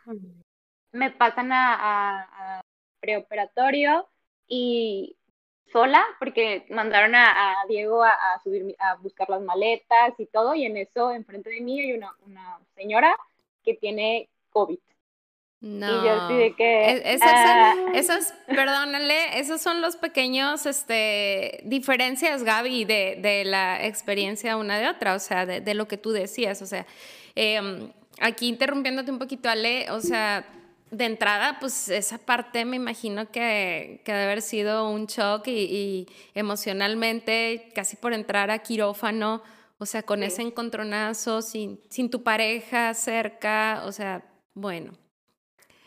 [0.92, 2.62] Me pasan a, a
[3.00, 4.08] preoperatorio
[4.48, 5.16] y
[5.72, 10.78] sola porque mandaron a, Diego a, subir, a buscar las maletas y todo, y en
[10.78, 13.16] eso, enfrente de mí hay una, una señora
[13.64, 14.80] que tiene COVID.
[15.62, 15.88] No.
[15.88, 17.02] Y yo sí de que.
[17.06, 17.76] Esas, ah.
[17.94, 24.90] esos, perdónale, esos son los pequeños este, diferencias, Gaby, de, de la experiencia una de
[24.90, 26.64] otra, o sea, de, de lo que tú decías.
[26.64, 26.88] O sea,
[27.36, 30.46] em, aquí interrumpiéndote un poquito, Ale, o sea,
[30.92, 36.08] de entrada, pues esa parte me imagino que, que debe haber sido un shock y,
[36.34, 39.42] emocionalmente, casi por entrar a quirófano,
[39.78, 44.92] o sea, con ese encontronazo, sin, sin tu pareja cerca, o sea, bueno.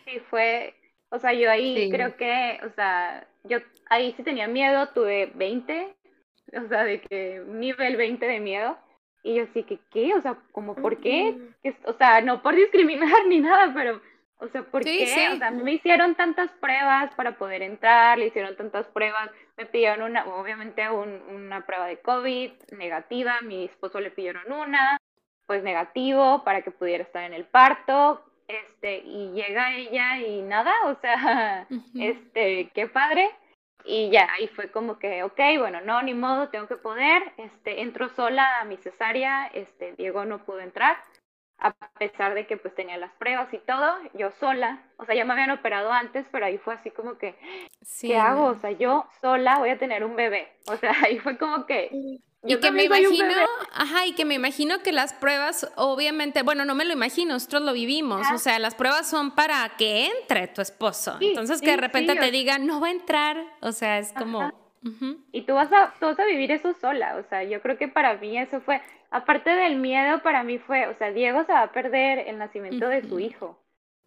[0.07, 0.75] Sí, fue,
[1.11, 3.59] o sea, yo ahí creo que, o sea, yo
[3.91, 5.95] ahí sí tenía miedo, tuve 20,
[6.65, 8.77] o sea, de que nivel 20 de miedo.
[9.25, 10.15] Y yo sí que, ¿qué?
[10.15, 11.37] O sea, como, ¿por qué?
[11.87, 14.01] O sea, no por discriminar ni nada, pero
[14.39, 15.05] o sea, ¿por qué?
[15.33, 20.11] O sea, me hicieron tantas pruebas para poder entrar, le hicieron tantas pruebas, me pidieron
[20.11, 25.01] una, obviamente una prueba de COVID negativa, mi esposo le pidieron una,
[25.47, 30.73] pues negativo para que pudiera estar en el parto, este, y llega ella y nada,
[30.87, 31.67] o sea,
[31.99, 33.31] este, qué padre,
[33.85, 37.83] y ya, ahí fue como que, ok, bueno, no, ni modo, tengo que poder, este,
[37.83, 40.97] entró sola a mi cesárea, este, Diego no pudo entrar,
[41.59, 45.25] a pesar de que pues tenía las pruebas y todo, yo sola, o sea, ya
[45.25, 47.35] me habían operado antes, pero ahí fue así como que,
[48.01, 48.47] ¿qué hago?
[48.47, 51.89] O sea, yo sola voy a tener un bebé, o sea, ahí fue como que...
[52.47, 53.35] y que me imagino,
[53.73, 57.63] ajá, y que me imagino que las pruebas, obviamente, bueno, no me lo imagino, nosotros
[57.63, 61.77] lo vivimos, o sea, las pruebas son para que entre tu esposo, entonces que de
[61.77, 64.53] repente te digan, no va a entrar, o sea, es como...
[65.33, 67.89] Y tú vas, a, tú vas a vivir eso sola, o sea, yo creo que
[67.89, 71.63] para mí eso fue, aparte del miedo, para mí fue, o sea, Diego se va
[71.63, 73.59] a perder el nacimiento de su hijo.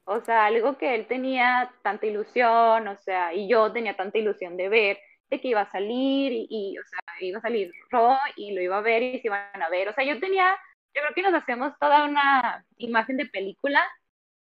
[0.09, 4.55] O sea, algo que él tenía tanta ilusión, o sea, y yo tenía tanta ilusión
[4.55, 8.53] de ver, de que iba a salir y, o sea, iba a salir Ro y
[8.53, 9.89] lo iba a ver y se iban a ver.
[9.89, 10.55] O sea, yo tenía,
[10.93, 13.81] yo creo que nos hacemos toda una imagen de película,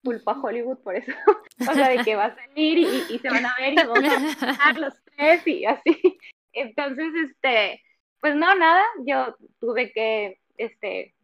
[0.04, 1.12] culpa a Hollywood por eso.
[1.70, 4.72] o sea, de que va a salir y, se van a ver y vamos a
[4.78, 6.18] los tres y así.
[6.52, 7.82] Entonces, este,
[8.20, 11.14] pues no, nada, yo tuve que este,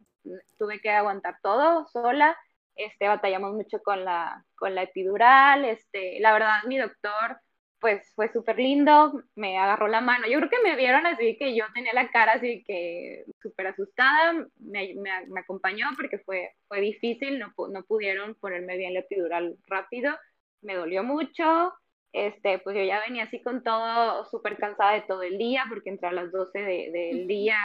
[0.57, 2.37] tuve que aguantar todo sola,
[2.75, 7.39] este, batallamos mucho con la, con la epidural, este, la verdad mi doctor
[7.83, 11.53] pues fue súper lindo, me agarró la mano, yo creo que me vieron así que
[11.53, 17.39] yo tenía la cara así que súper asustada, me, me, acompañó porque fue, fue difícil,
[17.39, 20.17] no, no pudieron ponerme bien la epidural rápido,
[20.61, 21.73] me dolió mucho,
[22.13, 25.89] este, pues yo ya venía así con todo, súper cansada de todo el día, porque
[25.89, 27.57] entré a las 12 de, del día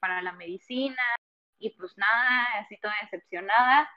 [0.00, 1.00] para la medicina
[1.60, 3.88] y pues nada, así toda decepcionada.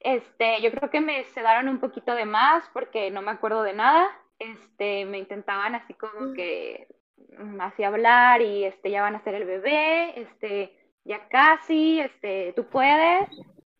[0.00, 3.74] Este, yo creo que me sedaron un poquito de más porque no me acuerdo de
[3.74, 4.08] nada.
[4.38, 6.34] Este, me intentaban así como mm.
[6.34, 6.88] que
[7.38, 12.52] mm, así hablar y este ya van a ser el bebé, este, ya casi, este,
[12.56, 13.28] tú puedes.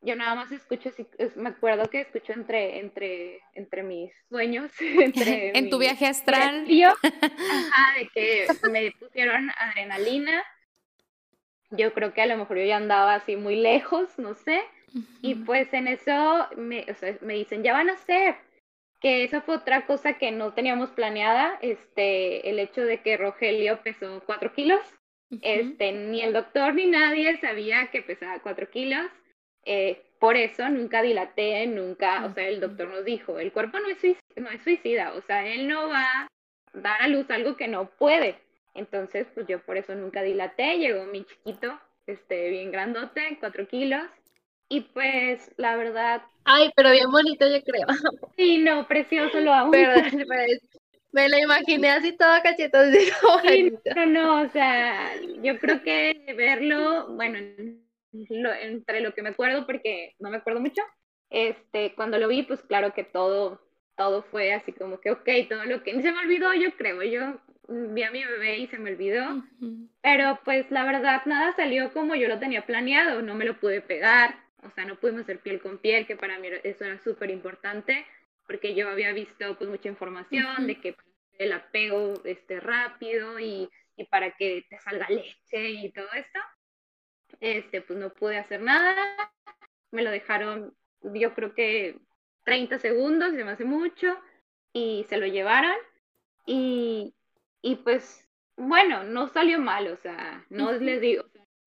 [0.03, 0.91] yo nada más escucho,
[1.37, 6.67] me acuerdo que escucho entre, entre, entre mis sueños, entre en tu viaje astral.
[7.03, 10.45] ajá, de que me pusieron adrenalina.
[11.71, 14.63] Yo creo que a lo mejor yo ya andaba así muy lejos, no sé.
[15.23, 18.37] Y pues en eso me, o sea, me dicen, ya van a ser.
[19.05, 23.83] Que esa fue otra cosa que no teníamos planeada, este, el hecho de que Rogelio
[23.83, 24.81] pesó cuatro kilos.
[25.43, 29.05] Este, ni el doctor ni nadie sabía que pesaba cuatro kilos.
[29.67, 33.89] Eh, por eso nunca dilaté, nunca, o sea, el doctor nos dijo, el cuerpo no
[33.89, 33.99] es,
[34.37, 36.29] no es suicida, o sea, él no va a
[36.73, 38.39] dar a luz algo que no puede.
[38.73, 44.09] Entonces, pues yo por eso nunca dilaté, llegó mi chiquito, este, bien grandote, cuatro kilos,
[44.69, 46.23] y pues, la verdad...
[46.45, 47.87] Ay, pero bien bonito, yo creo.
[48.37, 49.73] Sí, no, precioso, lo amo.
[51.13, 52.93] Me lo imaginé así todo cachetón.
[53.47, 57.39] Sí, no, no, o sea, yo creo que verlo, bueno,
[58.61, 60.83] entre lo que me acuerdo, porque no me acuerdo mucho,
[61.31, 63.61] este, cuando lo vi, pues claro que todo,
[63.97, 67.41] todo fue así como que, ok, todo lo que se me olvidó, yo creo, yo
[67.69, 69.43] vi a mi bebé y se me olvidó,
[70.03, 73.81] pero pues la verdad nada salió como yo lo tenía planeado, no me lo pude
[73.81, 77.31] pegar, o sea, no pudimos hacer piel con piel, que para mí eso era súper
[77.31, 78.07] importante,
[78.47, 80.97] porque yo había visto pues mucha información de que
[81.39, 86.41] el apego este, rápido y, y para que te salga leche y todo esto
[87.41, 88.97] este, pues no pude hacer nada,
[89.91, 91.99] me lo dejaron, yo creo que
[92.45, 94.19] 30 segundos, se me hace mucho,
[94.73, 95.77] y se lo llevaron,
[96.47, 97.15] y,
[97.63, 101.25] y pues, bueno, no salió mal, o sea, no les digo,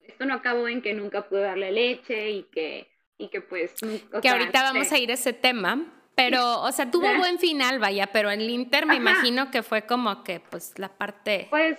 [0.08, 3.74] esto no acabó en que nunca pude darle leche y que, y que pues...
[4.20, 8.08] que ahorita vamos a ir a ese tema, pero, o sea, tuvo buen final, vaya,
[8.08, 11.46] pero en el Inter me imagino que fue como que, pues, la parte...
[11.50, 11.78] Pues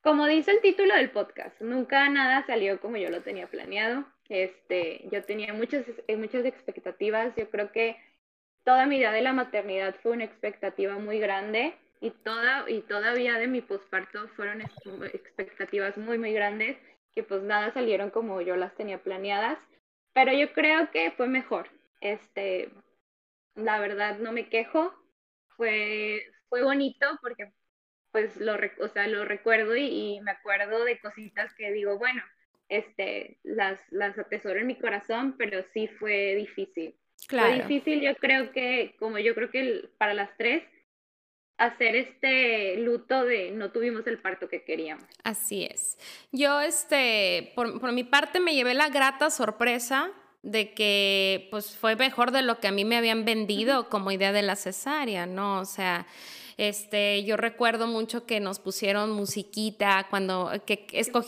[0.00, 4.04] como dice el título del podcast, nunca nada salió como yo lo tenía planeado.
[4.28, 7.34] Este, yo tenía muchas, eh, muchas expectativas.
[7.36, 7.96] Yo creo que
[8.64, 13.38] toda mi idea de la maternidad fue una expectativa muy grande y, toda, y todavía
[13.38, 16.76] de mi posparto fueron expectativas muy, muy grandes
[17.14, 19.58] que pues nada salieron como yo las tenía planeadas.
[20.12, 21.68] Pero yo creo que fue mejor.
[22.00, 22.70] Este,
[23.54, 24.94] la verdad no me quejo.
[25.56, 27.52] Fue, fue bonito porque
[28.14, 32.22] pues lo, o sea, lo recuerdo y, me acuerdo de cositas que digo, bueno,
[32.68, 36.94] este, las, las atesoro en mi corazón, pero sí fue difícil.
[37.26, 37.48] Claro.
[37.48, 40.62] Fue difícil, yo creo que, como yo creo que para las tres,
[41.58, 45.04] hacer este luto de no tuvimos el parto que queríamos.
[45.22, 45.98] Así es.
[46.32, 50.10] Yo, este, por, por mi parte, me llevé la grata sorpresa
[50.42, 54.32] de que, pues, fue mejor de lo que a mí me habían vendido como idea
[54.32, 55.60] de la cesárea, ¿no?
[55.60, 56.06] O sea,
[56.56, 60.86] este, yo recuerdo mucho que nos pusieron musiquita cuando que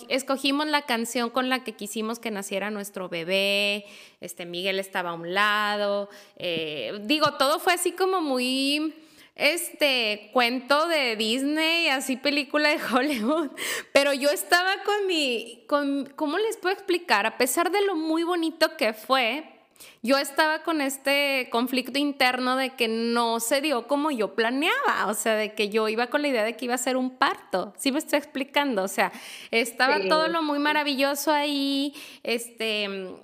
[0.09, 3.87] escogimos la canción con la que quisimos que naciera nuestro bebé.
[4.21, 6.09] Este, Miguel estaba a un lado.
[6.37, 8.95] Eh, digo, todo fue así como muy
[9.37, 13.51] este cuento de Disney, así película de Hollywood,
[13.93, 17.27] pero yo estaba con mi, con, ¿cómo les puedo explicar?
[17.27, 19.45] A pesar de lo muy bonito que fue,
[20.03, 25.15] yo estaba con este conflicto interno de que no se dio como yo planeaba, o
[25.15, 27.75] sea, de que yo iba con la idea de que iba a ser un parto,
[27.77, 28.83] ¿sí me estoy explicando?
[28.83, 29.13] O sea,
[29.51, 33.17] estaba todo lo muy maravilloso ahí, este,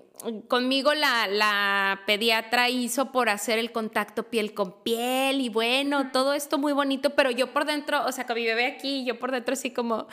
[0.49, 6.35] conmigo la, la, pediatra hizo por hacer el contacto piel con piel y bueno, todo
[6.35, 9.31] esto muy bonito, pero yo por dentro, o sea, con mi bebé aquí, yo por
[9.31, 10.07] dentro así como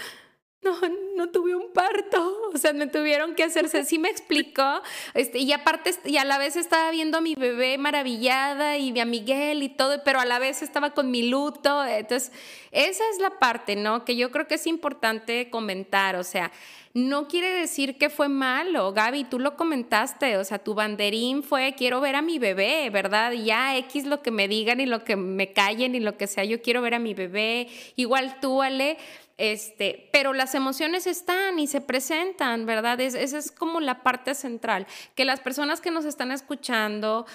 [0.61, 0.77] no,
[1.15, 4.81] no tuve un parto, o sea, me tuvieron que hacerse, sí me explicó,
[5.13, 9.05] este, y aparte, y a la vez estaba viendo a mi bebé maravillada y a
[9.05, 12.31] Miguel y todo, pero a la vez estaba con mi luto, entonces,
[12.71, 14.03] esa es la parte, ¿no?
[14.03, 16.51] Que yo creo que es importante comentar, o sea,
[16.93, 21.75] no quiere decir que fue malo, Gaby, tú lo comentaste, o sea, tu banderín fue,
[21.77, 23.31] quiero ver a mi bebé, ¿verdad?
[23.33, 26.43] Ya X lo que me digan y lo que me callen y lo que sea,
[26.43, 28.97] yo quiero ver a mi bebé, igual tú, Ale,
[29.37, 32.99] este, pero las emociones están y se presentan, ¿verdad?
[32.99, 37.25] esa es como la parte central, que las personas que nos están escuchando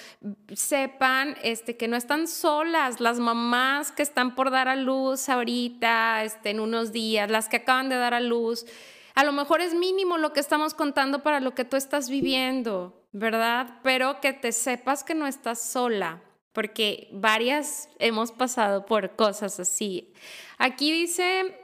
[0.53, 6.25] sepan este, que no están solas, las mamás que están por dar a luz ahorita,
[6.25, 8.67] este, en unos días, las que acaban de dar a luz,
[9.15, 13.07] a lo mejor es mínimo lo que estamos contando para lo que tú estás viviendo,
[13.13, 13.79] ¿verdad?
[13.83, 20.13] Pero que te sepas que no estás sola, porque varias hemos pasado por cosas así.
[20.59, 21.64] Aquí dice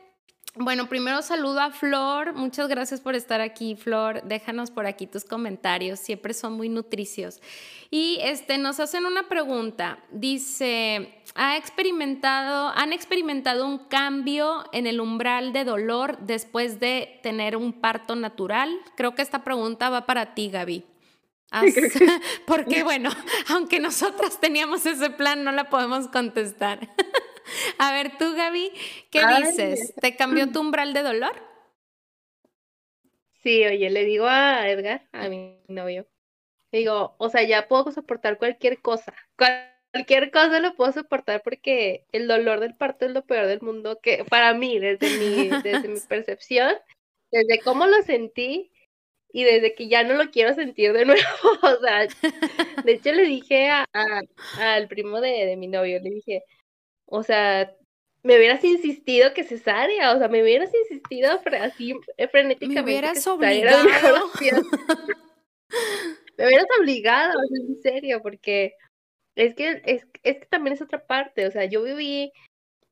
[0.57, 2.35] bueno, primero saludo a Flor.
[2.35, 4.23] Muchas gracias por estar aquí, Flor.
[4.25, 7.41] Déjanos por aquí tus comentarios, siempre son muy nutricios.
[7.91, 10.01] Y este nos hacen una pregunta.
[10.11, 17.57] Dice, ¿ha experimentado han experimentado un cambio en el umbral de dolor después de tener
[17.57, 18.77] un parto natural?
[18.97, 20.85] Creo que esta pregunta va para ti, Gaby.
[22.47, 23.11] Porque bueno,
[23.49, 26.89] aunque nosotras teníamos ese plan, no la podemos contestar.
[27.79, 28.73] A ver, tú, Gaby,
[29.11, 29.95] ¿qué dices?
[30.01, 31.35] ¿Te cambió tu umbral de dolor?
[33.43, 36.07] Sí, oye, le digo a Edgar, a mi novio,
[36.71, 39.15] digo, o sea, ya puedo soportar cualquier cosa.
[39.37, 43.99] Cualquier cosa lo puedo soportar porque el dolor del parto es lo peor del mundo
[44.01, 46.75] que para mí, desde mi, desde mi percepción,
[47.31, 48.71] desde cómo lo sentí,
[49.33, 51.23] y desde que ya no lo quiero sentir de nuevo,
[51.63, 52.07] o sea,
[52.85, 53.87] de hecho le dije a,
[54.59, 56.45] al primo de, de, mi novio, le dije,
[57.11, 57.75] o sea,
[58.23, 61.95] me hubieras insistido que cesárea, o sea, me hubieras insistido así
[62.31, 62.83] frenéticamente.
[62.83, 63.85] Me hubieras obligado.
[66.39, 67.35] me hubieras obligado,
[67.69, 68.75] en serio, porque
[69.37, 72.33] es que, es, es que también es otra parte, o sea, yo viví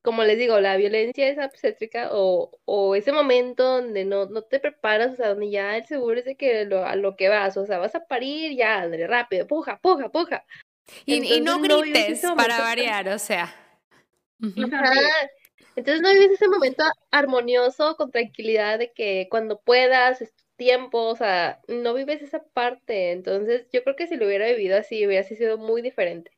[0.01, 4.59] como les digo, la violencia esa obstétrica o, o ese momento donde no, no te
[4.59, 7.57] preparas, o sea, donde ya el seguro es de que lo, a lo que vas,
[7.57, 10.45] o sea, vas a parir, ya, André, rápido, puja, puja, puja.
[11.05, 13.53] Y, no grites para variar, o sea.
[15.75, 21.05] Entonces no vives ese momento armonioso, con tranquilidad, de que cuando puedas, es tu tiempo,
[21.05, 23.11] o sea, no vives esa parte.
[23.11, 26.31] Entonces yo creo que si lo hubiera vivido así, hubiera sido muy diferente.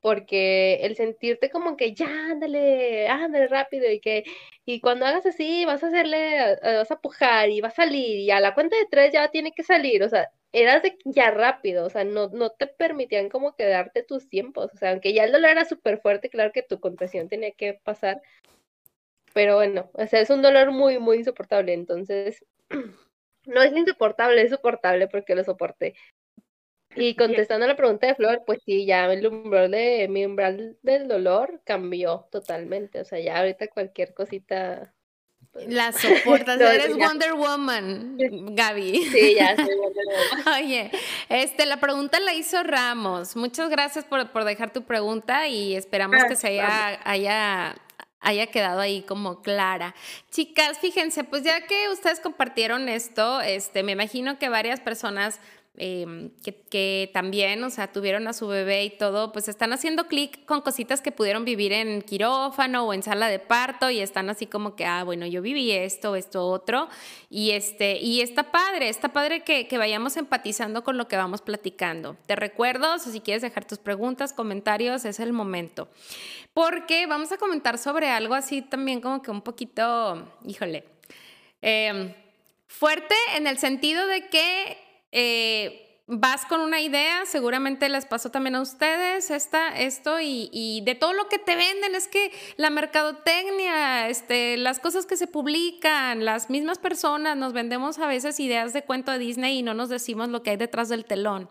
[0.00, 4.24] Porque el sentirte como que ya, ándale, ándale rápido y que,
[4.64, 8.20] y cuando hagas así vas a hacerle, eh, vas a pujar y va a salir
[8.20, 11.30] y a la cuenta de tres ya tiene que salir, o sea, eras de ya
[11.30, 15.24] rápido, o sea, no, no te permitían como quedarte tus tiempos, o sea, aunque ya
[15.24, 18.22] el dolor era súper fuerte, claro que tu contracción tenía que pasar,
[19.34, 22.44] pero bueno, o sea, es un dolor muy, muy insoportable, entonces,
[23.46, 25.94] no es insoportable, es soportable porque lo soporté.
[26.96, 30.78] Y contestando a la pregunta de Flor, pues sí, ya el umbral de mi umbral
[30.82, 33.00] del dolor cambió totalmente.
[33.00, 34.94] O sea, ya ahorita cualquier cosita.
[35.68, 38.16] La soportas, eres Wonder Woman,
[38.54, 39.04] Gaby.
[39.10, 40.54] Sí, ya soy Wonder Woman.
[40.62, 40.90] Oye,
[41.28, 43.36] este, la pregunta la hizo Ramos.
[43.36, 47.74] Muchas gracias por, por dejar tu pregunta y esperamos ah, que se haya, haya
[48.20, 49.94] haya quedado ahí como clara.
[50.30, 55.40] Chicas, fíjense, pues ya que ustedes compartieron esto, este, me imagino que varias personas
[55.78, 56.30] Em,
[56.70, 60.62] que, también, o sea, tuvieron a su bebé y todo, pues están haciendo clic con
[60.62, 64.74] cositas que pudieron vivir en quirófano o en sala de parto y están así como
[64.74, 66.88] que, ah, bueno, yo viví esto, esto, otro.
[67.28, 71.42] Y, este, y está padre, está padre que, que vayamos empatizando con lo que vamos
[71.42, 72.16] platicando.
[72.26, 75.88] Te recuerdo, si quieres dejar tus preguntas, comentarios, es el momento.
[76.54, 80.84] Porque vamos a comentar sobre algo así también como que un poquito, híjole,
[81.60, 82.14] em,
[82.66, 88.54] fuerte en el sentido de que eh, vas con una idea, seguramente les pasó también
[88.54, 94.08] a ustedes esta, esto y, de todo lo que te venden es que la mercadotecnia,
[94.08, 98.82] este, las cosas que se publican, las mismas personas nos vendemos a veces ideas de
[98.82, 101.50] cuento de Disney y no nos decimos lo que hay detrás del telón.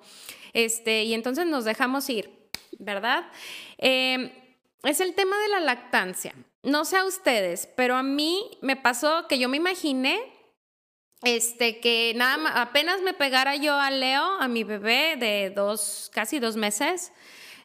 [0.53, 2.31] Este, y entonces nos dejamos ir,
[2.79, 3.29] ¿verdad?
[3.77, 4.31] Em,
[4.83, 6.33] es el tema de la lactancia.
[6.63, 10.34] No sé a ustedes, pero a mí me pasó que yo me imaginé
[11.25, 16.09] este, que nada más, apenas me pegara yo a Leo, a mi bebé de dos,
[16.13, 17.11] casi dos meses,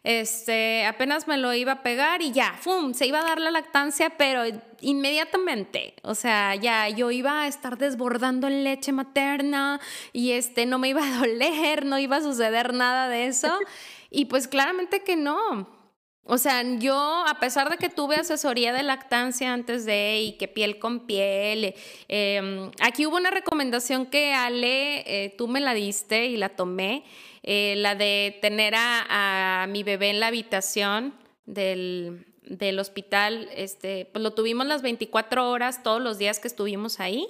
[0.02, 2.94] este, apenas me lo iba a pegar y ya, ¡fum!
[2.94, 4.44] Se iba a dar la lactancia, pero
[4.80, 9.78] inmediatamente, o sea, ya yo iba a estar desbordando en leche materna
[10.14, 13.58] y este, no me iba a doler, no iba a suceder nada de eso.
[14.12, 15.79] Y pues claramente que no.
[16.24, 20.48] O sea, yo, a pesar de que tuve asesoría de lactancia antes de y que
[20.48, 21.74] piel con piel,
[22.08, 27.04] em, aquí hubo una recomendación que Ale, eh, tú me la diste y la tomé,
[27.42, 31.14] eh, la de tener a, mi bebé en la habitación
[31.46, 37.00] del, del hospital, este, pues lo tuvimos las 24 horas todos los días que estuvimos
[37.00, 37.26] ahí.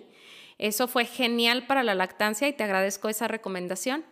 [0.59, 4.05] Eso fue genial para la lactancia y te agradezco esa recomendación.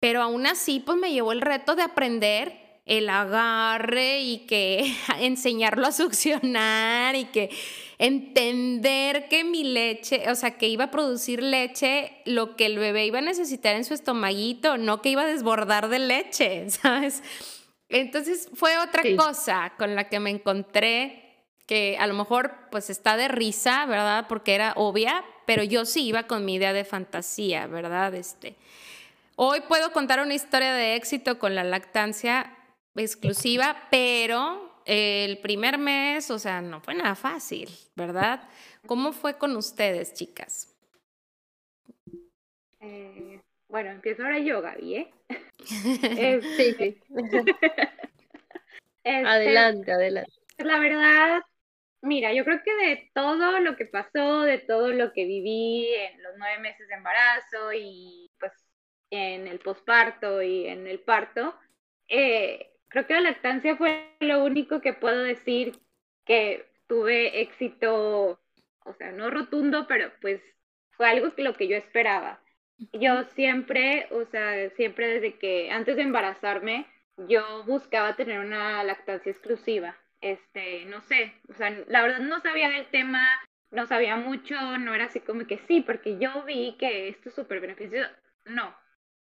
[0.00, 5.86] Pero aún así, pues me llevó el reto de aprender el agarre y que enseñarlo
[5.86, 7.50] a succionar y que
[7.98, 13.06] entender que mi leche, o sea, que iba a producir leche lo que el bebé
[13.06, 17.22] iba a necesitar en su estomaguito, no que iba a desbordar de leche, ¿sabes?
[17.88, 21.24] Entonces fue otra cosa con la que me encontré
[21.66, 24.26] que a lo mejor pues está de risa, ¿verdad?
[24.28, 28.14] Porque era obvia, pero yo sí iba con mi idea de fantasía, ¿verdad?
[28.14, 28.56] Este,
[29.36, 32.57] hoy puedo contar una historia de éxito con la lactancia
[33.04, 38.48] exclusiva, pero el primer mes, o sea, no fue nada fácil, ¿verdad?
[38.86, 40.74] ¿Cómo fue con ustedes, chicas?
[42.80, 45.12] Eh, bueno, empiezo ahora yo, Gaby, ¿eh?
[46.56, 46.98] sí, sí.
[49.04, 50.32] Este, adelante, adelante.
[50.58, 51.40] La verdad,
[52.02, 56.22] mira, yo creo que de todo lo que pasó, de todo lo que viví en
[56.22, 58.52] los nueve meses de embarazo y pues
[59.10, 61.54] en el posparto y en el parto,
[62.08, 65.78] eh, creo que la lactancia fue lo único que puedo decir
[66.24, 68.40] que tuve éxito,
[68.84, 70.40] o sea, no rotundo, pero pues
[70.90, 72.40] fue algo que lo que yo esperaba.
[72.92, 76.86] Yo siempre, o sea, siempre desde que antes de embarazarme,
[77.16, 79.96] yo buscaba tener una lactancia exclusiva.
[80.20, 83.24] Este, no sé, o sea, la verdad no sabía del tema,
[83.70, 87.34] no sabía mucho, no era así como que sí, porque yo vi que esto es
[87.34, 88.10] súper beneficioso.
[88.44, 88.74] No,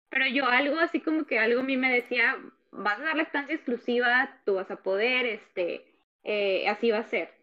[0.10, 2.38] pero yo algo así como que algo a mí me decía,
[2.74, 5.86] vas a dar lactancia exclusiva, tú vas a poder, este,
[6.24, 7.34] eh, así va a ser.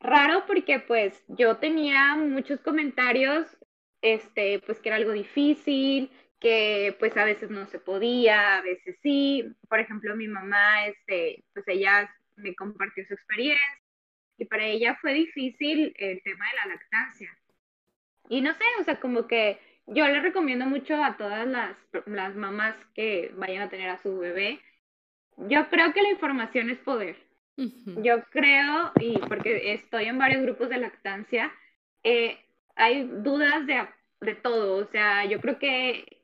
[0.00, 3.46] Raro porque pues yo tenía muchos comentarios,
[4.00, 8.96] este, pues que era algo difícil, que pues a veces no se podía, a veces
[9.02, 9.44] sí.
[9.68, 13.66] Por ejemplo, mi mamá, este, pues ella me compartió su experiencia
[14.38, 17.36] y para ella fue difícil el tema de la lactancia.
[18.28, 19.58] Y no sé, o sea, como que
[19.88, 21.76] yo le recomiendo mucho a todas las,
[22.06, 24.60] las mamás que vayan a tener a su bebé.
[25.36, 27.16] Yo creo que la información es poder.
[27.56, 31.52] Yo creo, y porque estoy en varios grupos de lactancia,
[32.04, 32.38] eh,
[32.76, 33.84] hay dudas de,
[34.20, 34.76] de todo.
[34.76, 36.22] O sea, yo creo que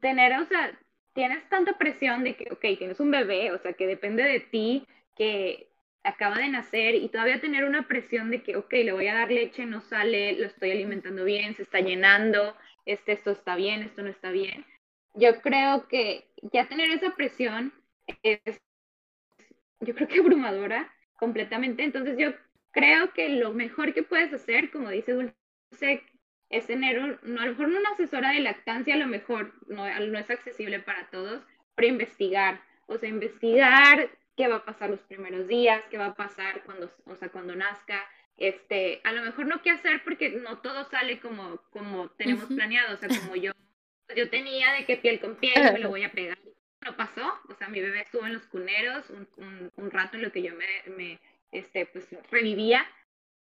[0.00, 0.78] tener, o sea,
[1.14, 4.86] tienes tanta presión de que, ok, tienes un bebé, o sea, que depende de ti,
[5.16, 5.68] que
[6.04, 9.30] acaba de nacer y todavía tener una presión de que, ok, le voy a dar
[9.30, 14.02] leche, no sale, lo estoy alimentando bien, se está llenando, este, esto está bien, esto
[14.02, 14.64] no está bien.
[15.14, 17.72] Yo creo que ya tener esa presión
[18.22, 18.40] es,
[19.80, 21.84] yo creo que abrumadora completamente.
[21.84, 22.32] Entonces yo
[22.72, 26.02] creo que lo mejor que puedes hacer, como dice Dulce,
[26.50, 30.18] es tener, no, a lo mejor una asesora de lactancia, a lo mejor no, no
[30.18, 31.42] es accesible para todos,
[31.74, 36.14] pero investigar, o sea, investigar qué va a pasar los primeros días, qué va a
[36.14, 38.04] pasar cuando, o sea, cuando nazca,
[38.36, 42.94] este, a lo mejor no qué hacer porque no todo sale como, como tenemos planeado,
[42.94, 43.52] o sea, como yo,
[44.16, 46.38] yo tenía de que piel con piel, me lo voy a pegar.
[46.84, 50.32] No pasó, o sea, mi bebé estuvo en los cuneros un, un, rato en lo
[50.32, 51.20] que yo me, me
[51.52, 52.84] este, pues, revivía,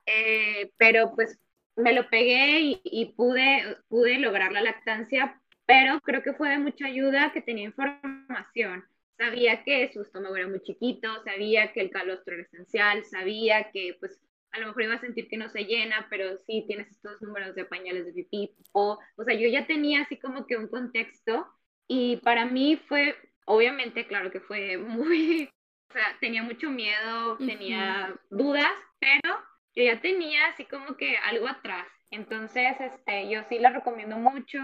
[0.06, 1.38] eh, pero pues
[1.76, 6.58] me lo pegué y, y, pude, pude lograr la lactancia, pero creo que fue de
[6.58, 8.84] mucha ayuda que tenía información
[9.18, 13.96] sabía que su estómago era muy chiquito, sabía que el calostro era esencial, sabía que
[13.98, 14.20] pues
[14.52, 17.54] a lo mejor iba a sentir que no se llena, pero sí tienes estos números
[17.54, 21.46] de pañales de pipí, o, o sea, yo ya tenía así como que un contexto
[21.86, 25.50] y para mí fue, obviamente, claro que fue muy,
[25.90, 29.38] o sea, tenía mucho miedo, tenía dudas, pero
[29.74, 31.86] yo ya tenía así como que algo atrás.
[32.10, 34.58] Entonces, este, yo sí la recomiendo mucho,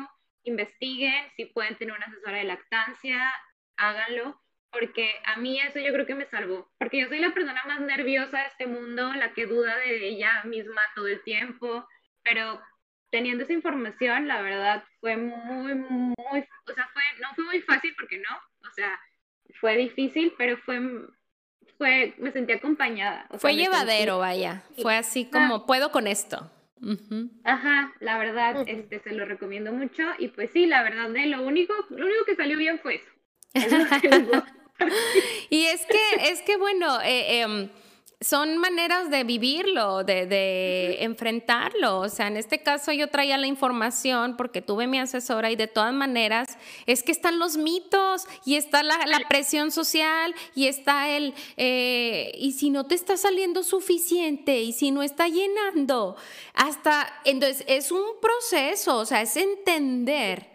[0.45, 3.32] investiguen, si pueden tener una asesora de lactancia,
[3.76, 4.39] háganlo
[4.75, 7.81] porque a mí eso yo creo que me salvó, porque yo soy la persona más
[7.81, 11.87] nerviosa de este mundo, la que duda de ella misma todo el tiempo,
[12.22, 12.61] pero
[13.11, 16.14] teniendo esa información, la verdad fue muy, muy,
[16.66, 19.01] o sea, fue, no fue muy fácil porque no, o sea,
[19.61, 20.81] fue difícil, pero fue,
[21.79, 23.27] fue, me sentí acompañada.
[23.39, 26.51] fue llevadero, vaya, fue así como, puedo con esto.
[27.45, 31.43] Ajá, la verdad, este, se lo recomiendo mucho y pues sí, la verdad, de lo
[31.43, 33.11] único, lo único que salió bien fue eso.
[35.51, 37.68] y es que, es que bueno, eh, em,
[38.20, 42.01] son maneras de vivirlo, de, enfrentarlo.
[42.01, 45.66] O sea, en este caso yo traía la información porque tuve mi asesora y de
[45.66, 46.57] todas maneras
[46.87, 48.99] es que están los mitos y está la,
[49.29, 54.91] presión social y está el, eh, y si no te está saliendo suficiente y si
[54.91, 56.16] no está llenando,
[56.55, 60.53] hasta, entonces es un proceso, o sea, es entender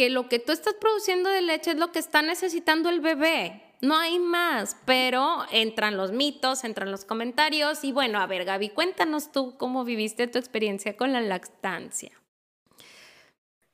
[0.00, 3.60] que lo que tú estás produciendo de leche es lo que está necesitando el bebé.
[3.82, 8.70] No hay más, pero entran los mitos, entran los comentarios y bueno, a ver Gaby,
[8.70, 12.12] cuéntanos tú cómo viviste tu experiencia con la lactancia.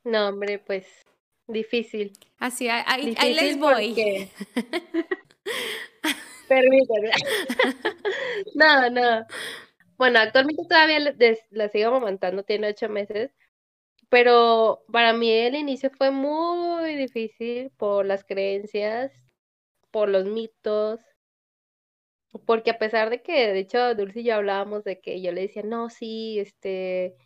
[0.03, 0.89] No, hombre, pues
[1.47, 2.13] difícil.
[2.39, 3.95] Así, ahí, les voy.
[6.49, 7.11] Permítame.
[8.57, 9.27] no, no.
[9.97, 11.15] Bueno, actualmente todavía
[11.51, 13.31] la sigo amamantando, tiene ocho meses,
[14.09, 19.13] pero para mí el inicio fue muy difícil por las creencias,
[19.91, 21.01] por los mitos,
[22.45, 25.43] porque a pesar de que, de hecho, Dulce y yo hablábamos de que yo le
[25.43, 27.17] decía, no, sí, este,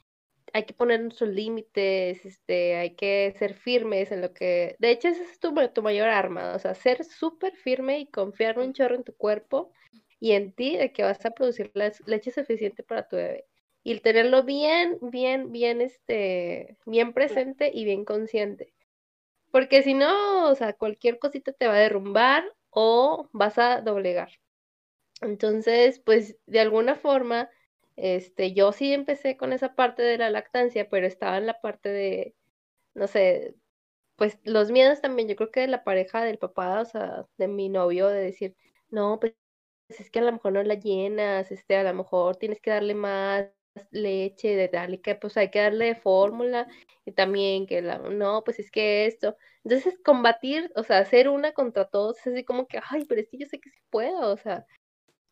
[0.53, 5.09] hay que poner nuestros límites, este, hay que ser firmes en lo que, de hecho,
[5.09, 8.97] esa es tu, tu mayor arma, o sea, ser súper firme y confiar un chorro
[8.97, 9.73] en tu cuerpo
[10.21, 13.47] y en ti de que vas a producir la leche suficiente para tu bebé
[13.83, 18.73] y tenerlo bien, bien, bien, este, bien presente y bien consciente.
[19.53, 24.31] Porque si no, o sea, cualquier cosita te va a derrumbar o vas a doblegar.
[25.23, 27.51] Entonces, pues de alguna forma,
[27.97, 31.89] este, yo sí empecé con esa parte de la lactancia, pero estaba en la parte
[31.91, 32.35] de,
[32.95, 33.57] no sé,
[34.17, 37.49] pues los miedos también, yo creo que de la pareja del papá, o sea, de
[37.49, 38.57] mi novio, de decir,
[38.91, 39.37] no, pues
[39.91, 42.95] es que a lo mejor no la llenas, este, a lo mejor tienes que darle
[42.95, 43.47] más
[43.91, 46.69] leche, de darle que, pues hay que darle fórmula,
[47.05, 49.37] y también que la, no, pues es que esto.
[49.65, 53.29] Entonces, combatir, o sea, hacer una contra todos, es así como que, ay, pero es
[53.29, 54.67] que yo sé que sí puedo, o sea,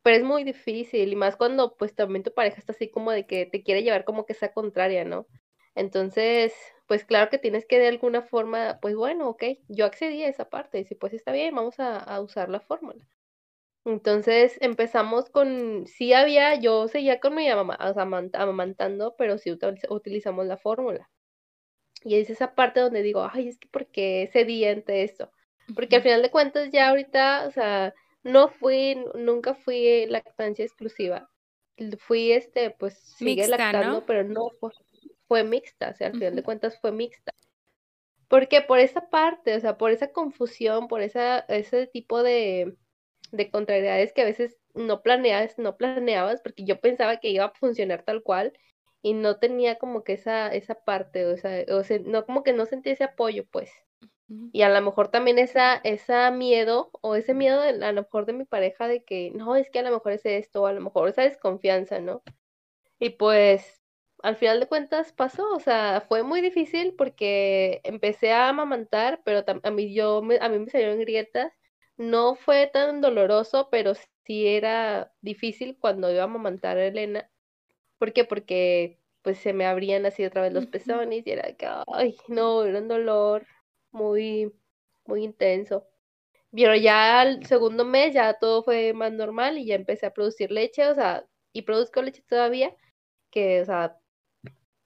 [0.02, 3.26] pero es muy difícil, y más cuando, pues también tu pareja está así como de
[3.26, 5.26] que te quiere llevar como que sea contraria, ¿no?
[5.76, 6.54] Entonces,
[6.88, 10.50] pues claro que tienes que de alguna forma, pues bueno, ok, yo accedí a esa
[10.50, 13.04] parte, y si pues está bien, vamos a usar la fórmula.
[13.84, 19.56] Entonces empezamos con, sí había, yo seguía con mi mamá, o sea, amamantando, pero sí
[19.88, 21.08] utilizamos la fórmula.
[22.04, 25.32] Y es esa parte donde digo, ay, es que ¿por qué cedí ante esto?
[25.74, 31.30] Porque al final de cuentas ya ahorita, o sea, no fui, nunca fui lactancia exclusiva.
[31.98, 34.70] Fui, este, pues, sigue lactando, pero no fue,
[35.26, 37.32] fue mixta, o sea, al final de cuentas fue mixta.
[38.28, 42.76] Porque por esa parte, o sea, por esa confusión, por esa, ese tipo de,
[43.30, 47.52] de contrariedades que a veces no planeabas, no planeabas, porque yo pensaba que iba a
[47.54, 48.52] funcionar tal cual
[49.02, 52.52] y no tenía como que esa, esa parte, o sea, o sea, no como que
[52.52, 53.70] no sentía ese apoyo, pues.
[54.52, 58.26] Y a lo mejor también esa, esa miedo, o ese miedo de, a lo mejor
[58.26, 60.72] de mi pareja de que, no, es que a lo mejor es esto, o a
[60.74, 62.22] lo mejor esa desconfianza, ¿no?
[62.98, 63.82] Y pues,
[64.22, 69.44] al final de cuentas pasó, o sea, fue muy difícil porque empecé a amamantar, pero
[69.62, 71.57] a mí, yo, a mí me salieron grietas
[71.98, 73.94] no fue tan doloroso, pero
[74.24, 77.30] sí era difícil cuando iba a amamantar a Elena.
[77.98, 78.24] ¿Por qué?
[78.24, 82.64] Porque pues se me abrían así otra vez los pezones y era que, ay, no,
[82.64, 83.46] era un dolor
[83.92, 84.52] muy,
[85.06, 85.86] muy intenso.
[86.52, 90.50] Pero ya al segundo mes ya todo fue más normal y ya empecé a producir
[90.52, 92.74] leche, o sea, y produzco leche todavía,
[93.30, 93.98] que, o sea,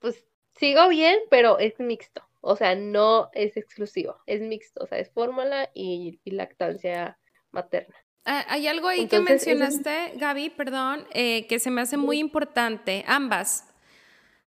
[0.01, 2.23] pues sigo bien, pero es mixto.
[2.43, 7.18] O sea, no es exclusivo, es mixto, o sea, es fórmula y, lactancia
[7.53, 7.95] materna.
[8.24, 13.05] Ah, hay algo ahí que mencionaste, Gaby, perdón, eh, que se me hace muy importante,
[13.07, 13.68] ambas.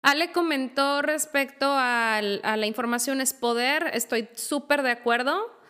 [0.02, 5.62] Ale comentó respecto a la información es poder, estoy súper de acuerdo,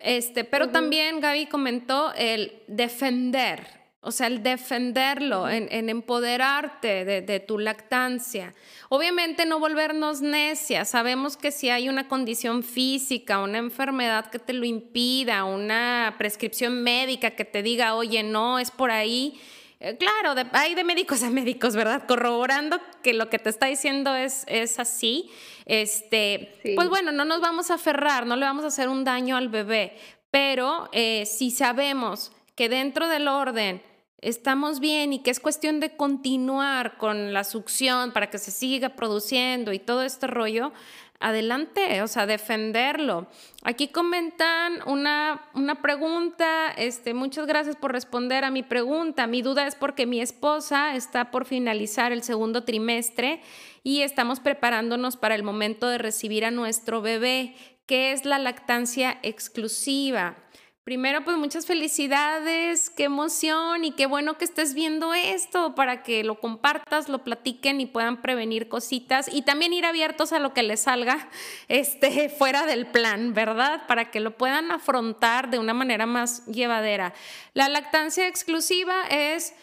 [0.00, 7.58] este, pero también Gaby comentó el defender, o sea, el defenderlo, en, empoderarte de, tu
[7.58, 8.54] lactancia.
[8.88, 10.88] Obviamente no volvernos necias.
[10.88, 16.82] Sabemos que si hay una condición física, una enfermedad que te lo impida, una prescripción
[16.82, 19.38] médica que te diga, oye, no, es por ahí.
[19.80, 22.06] Eh, claro, hay de médicos a médicos, ¿verdad?
[22.06, 25.30] Corroborando que lo que te está diciendo es, es así.
[25.66, 29.36] Este, Pues bueno, no nos vamos a aferrar, no le vamos a hacer un daño
[29.36, 29.94] al bebé.
[30.30, 33.82] Pero eh, si sabemos que dentro del orden
[34.20, 38.90] estamos bien y que es cuestión de continuar con la succión para que se siga
[38.90, 40.72] produciendo y todo este rollo,
[41.20, 43.26] adelante, o sea, defenderlo.
[43.62, 49.26] Aquí comentan una, una pregunta, este, muchas gracias por responder a mi pregunta.
[49.26, 53.42] Mi duda es porque mi esposa está por finalizar el segundo trimestre
[53.82, 57.54] y estamos preparándonos para el momento de recibir a nuestro bebé,
[57.86, 60.36] que es la lactancia exclusiva.
[60.90, 66.24] Primero, pues muchas felicidades, qué emoción y qué bueno que estés viendo esto para que
[66.24, 70.64] lo compartas, lo platiquen y puedan prevenir cositas y también ir abiertos a lo que
[70.64, 71.28] les salga
[71.68, 73.86] este, fuera del plan, ¿verdad?
[73.86, 77.14] Para que lo puedan afrontar de una manera más llevadera.
[77.54, 79.54] La lactancia exclusiva es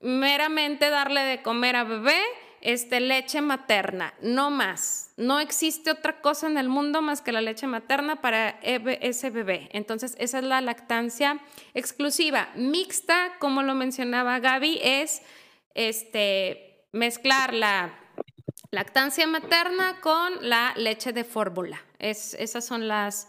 [0.00, 2.22] meramente darle de comer a bebé
[2.60, 5.05] este, leche materna, no más.
[5.16, 9.70] No existe otra cosa en el mundo más que la leche materna para ese bebé.
[9.72, 11.40] Entonces, esa es la lactancia
[11.72, 12.50] exclusiva.
[12.54, 15.22] Mixta, como lo mencionaba Gaby, es
[15.74, 17.98] este, mezclar la
[18.70, 21.80] lactancia materna con la leche de fórmula.
[21.98, 23.28] Es, esas son las,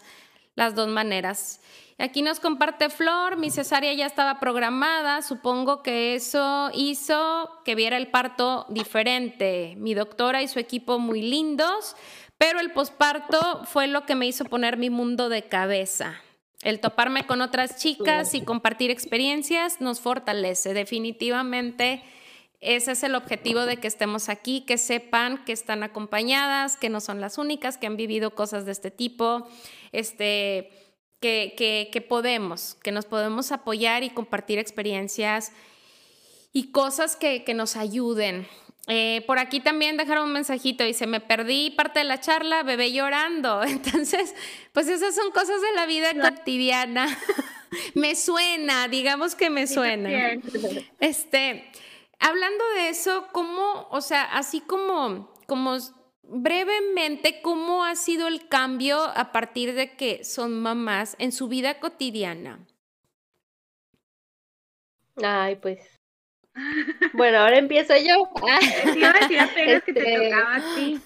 [0.56, 1.60] las dos maneras.
[2.00, 7.96] Aquí nos comparte Flor, mi cesárea ya estaba programada, supongo que eso hizo que viera
[7.96, 9.74] el parto diferente.
[9.76, 11.96] Mi doctora y su equipo muy lindos,
[12.38, 16.22] pero el posparto fue lo que me hizo poner mi mundo de cabeza.
[16.62, 20.74] El toparme con otras chicas y compartir experiencias nos fortalece.
[20.74, 22.04] Definitivamente
[22.60, 27.00] ese es el objetivo de que estemos aquí, que sepan que están acompañadas, que no
[27.00, 29.48] son las únicas que han vivido cosas de este tipo.
[29.92, 30.70] Este,
[31.20, 35.52] que, que, podemos, que nos podemos apoyar y compartir experiencias
[36.52, 38.46] y cosas que, que nos ayuden.
[38.90, 42.92] Eh, por aquí también dejaron un mensajito, dice, me perdí parte de la charla, bebé
[42.92, 43.62] llorando.
[43.66, 44.34] Entonces,
[44.72, 47.06] pues esas son cosas de la vida cotidiana.
[47.94, 50.40] me suena, digamos que me suena.
[51.00, 51.70] Este,
[52.18, 55.76] hablando de eso, ¿cómo, o sea, así como, como
[56.28, 61.80] brevemente cómo ha sido el cambio a partir de que son mamás en su vida
[61.80, 62.66] cotidiana.
[65.22, 65.98] Ay, pues.
[67.12, 68.30] Bueno, ahora empiezo yo.
[68.48, 68.58] Ah,
[68.96, 71.00] iba a decir apenas que te este tocaba a ti.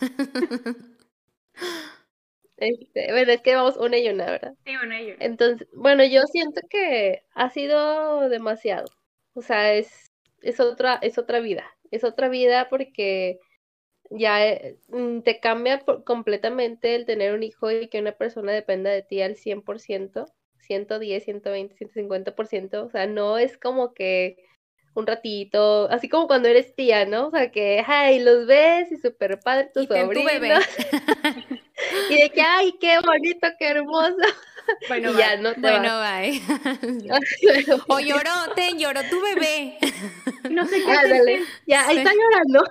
[2.59, 4.55] Este, bueno, es que vamos una y una, ¿verdad?
[4.65, 5.25] Sí, una y una.
[5.25, 8.87] Entonces, bueno, yo siento que ha sido demasiado.
[9.35, 10.13] O sea, es,
[10.43, 11.65] es otra, es otra vida.
[11.91, 13.41] Es otra vida porque
[14.11, 18.91] ya eh, mm, te cambia completamente el tener un hijo y que una persona dependa
[18.91, 20.27] de ti al 100%,
[20.59, 22.85] 110, 120, 150%.
[22.85, 24.37] O sea, no es como que
[24.95, 27.29] un ratito, así como cuando eres tía, ¿no?
[27.29, 30.31] O sea, que, ay, los ves y súper padre tu sobrino.
[32.11, 34.17] y de que, ay, qué bonito, qué hermoso.
[34.87, 36.41] Bueno, ya, no te Bueno, bye.
[37.89, 39.77] o lloró, te lloró tu bebé.
[40.49, 41.43] No sé qué.
[41.67, 42.65] Ya, ahí está llorando.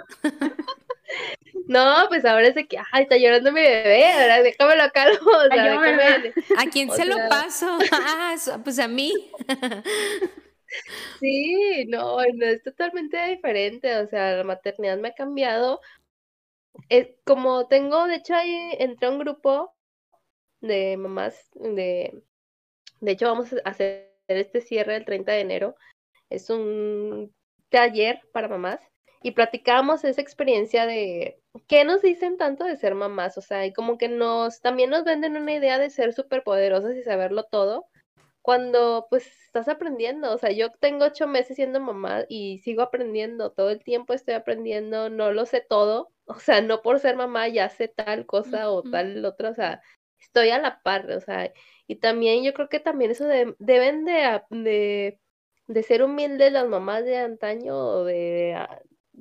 [1.68, 5.32] No, pues ahora es de que, ay, está llorando mi bebé, ahora déjamelo lo calmo.
[6.58, 7.78] ¿A quién se lo paso?
[7.92, 9.14] Ah, pues a mí.
[11.20, 15.82] Sí, no, no, es totalmente diferente, o sea, la maternidad me ha cambiado.
[16.90, 19.74] Es, como tengo, de hecho, ahí entré a un grupo
[20.62, 22.24] de mamás, de,
[23.02, 25.76] de hecho, vamos a hacer este cierre el 30 de enero.
[26.30, 27.34] Es un
[27.70, 28.91] taller para mamás
[29.24, 33.74] y platicamos esa experiencia de qué nos dicen tanto de ser mamás, o sea, y
[33.74, 37.88] como que nos también nos venden una idea de ser superpoderosas y saberlo todo,
[38.42, 43.52] cuando pues estás aprendiendo, o sea, yo tengo ocho meses siendo mamá y sigo aprendiendo,
[43.52, 47.48] todo el tiempo estoy aprendiendo, no lo sé todo, o sea, no por ser mamá
[47.48, 49.82] ya sé tal cosa o tal otra, o sea,
[50.20, 51.52] estoy a la par, o sea,
[51.88, 55.20] y también yo creo que también eso deben de, de,
[55.68, 58.56] de, ser humildes las mamás de antaño o de,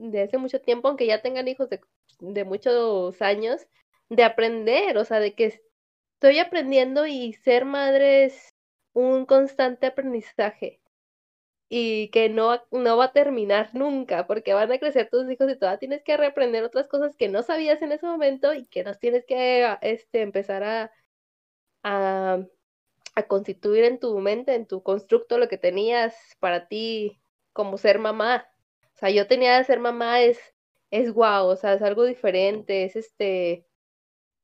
[0.00, 1.80] de hace mucho tiempo, aunque ya tengan hijos de,
[2.20, 3.66] de muchos años,
[4.08, 5.60] de aprender, o sea, de que
[6.14, 8.54] estoy aprendiendo y ser madre es
[8.92, 10.80] un constante aprendizaje
[11.68, 15.56] y que no, no va a terminar nunca, porque van a crecer tus hijos y
[15.56, 18.98] todavía tienes que reaprender otras cosas que no sabías en ese momento y que nos
[18.98, 20.92] tienes que este, empezar a,
[21.84, 22.40] a,
[23.14, 27.20] a constituir en tu mente, en tu constructo, lo que tenías para ti
[27.52, 28.49] como ser mamá.
[29.00, 30.38] Sea, yo tenía de ser mamá es,
[30.90, 33.66] es guau, o sea, es algo diferente, es este,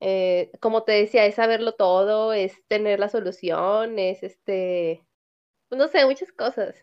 [0.01, 5.07] eh, como te decía, es saberlo todo, es tener la solución, es este,
[5.69, 6.75] pues no sé, muchas cosas.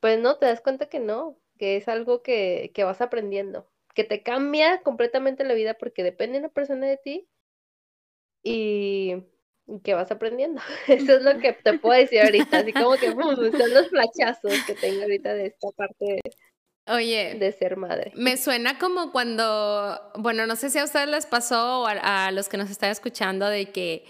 [0.00, 4.04] Pues no, te das cuenta que no, que es algo que, que vas aprendiendo, que
[4.04, 7.28] te cambia completamente la vida porque depende una persona de ti
[8.42, 9.24] y,
[9.84, 10.60] que vas aprendiendo.
[10.88, 14.74] Eso es lo que te puedo decir ahorita, así como que son los flachazos que
[14.74, 16.20] tengo ahorita de esta parte
[16.88, 18.12] Oye, de ser madre.
[18.16, 22.48] Me suena como cuando, bueno, no sé si a ustedes les pasó o a, los
[22.48, 24.04] que nos están escuchando de que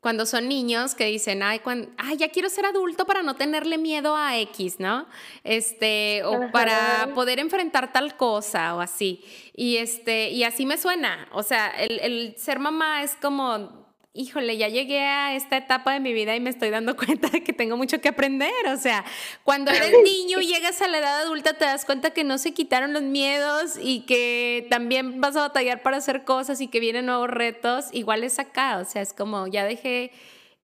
[0.00, 1.60] cuando son niños que dicen, ay,
[1.98, 5.06] ay, ya quiero ser adulto para no tenerle miedo a X, ¿no?
[5.42, 9.24] Este, o para poder enfrentar tal cosa o así.
[9.54, 11.28] Y este, y así me suena.
[11.32, 13.81] O sea, el, el ser mamá es como
[14.14, 17.42] híjole, ya llegué a esta etapa de mi vida y me estoy dando cuenta de
[17.42, 18.52] que tengo mucho que aprender.
[18.68, 19.04] O sea,
[19.44, 22.52] cuando eres niño y llegas a la edad adulta, te das cuenta que no se
[22.52, 27.06] quitaron los miedos y que también vas a batallar para hacer cosas y que vienen
[27.06, 27.86] nuevos retos.
[27.92, 30.12] Igual es acá, o sea, es como ya dejé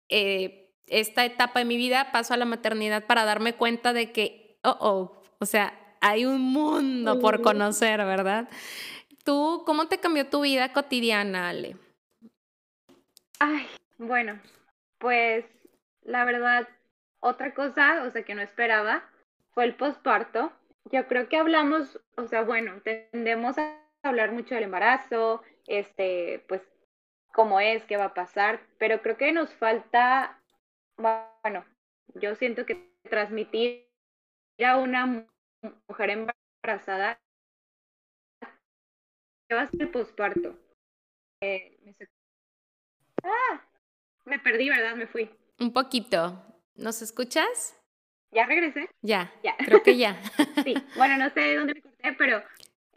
[0.10, 4.60] eh, esta etapa de mi vida, paso a la maternidad para darme cuenta de que,
[4.64, 8.48] oh, oh, o sea, hay un mundo por conocer, ¿verdad?
[9.24, 11.78] ¿Tú cómo te cambió tu vida cotidiana, Ale?
[13.40, 13.68] Ay,
[13.98, 14.40] bueno,
[14.98, 15.46] pues
[16.04, 16.68] la verdad,
[17.20, 19.04] otra cosa, o sea, que no esperaba,
[19.52, 20.52] fue el posparto.
[20.92, 26.62] Yo creo que hablamos, o sea, bueno, tendemos a hablar mucho del embarazo, este, pues,
[27.34, 30.40] cómo es, qué va a pasar, pero creo que nos falta,
[30.98, 31.66] bueno,
[32.14, 33.90] yo siento que transmitir
[34.64, 35.28] a una
[35.88, 37.20] mujer embarazada
[39.48, 40.58] qué va a ser el posparto.
[41.42, 41.78] Eh,
[43.26, 43.62] Ah,
[44.26, 44.96] me perdí, ¿verdad?
[44.96, 45.30] Me fui.
[45.60, 46.42] Un poquito.
[46.76, 47.76] ¿Nos escuchas?
[48.32, 48.90] ¿Ya regresé?
[49.02, 49.56] Ya, ya.
[49.58, 50.22] creo que ya.
[50.64, 52.44] sí, bueno, no sé dónde me corté, pero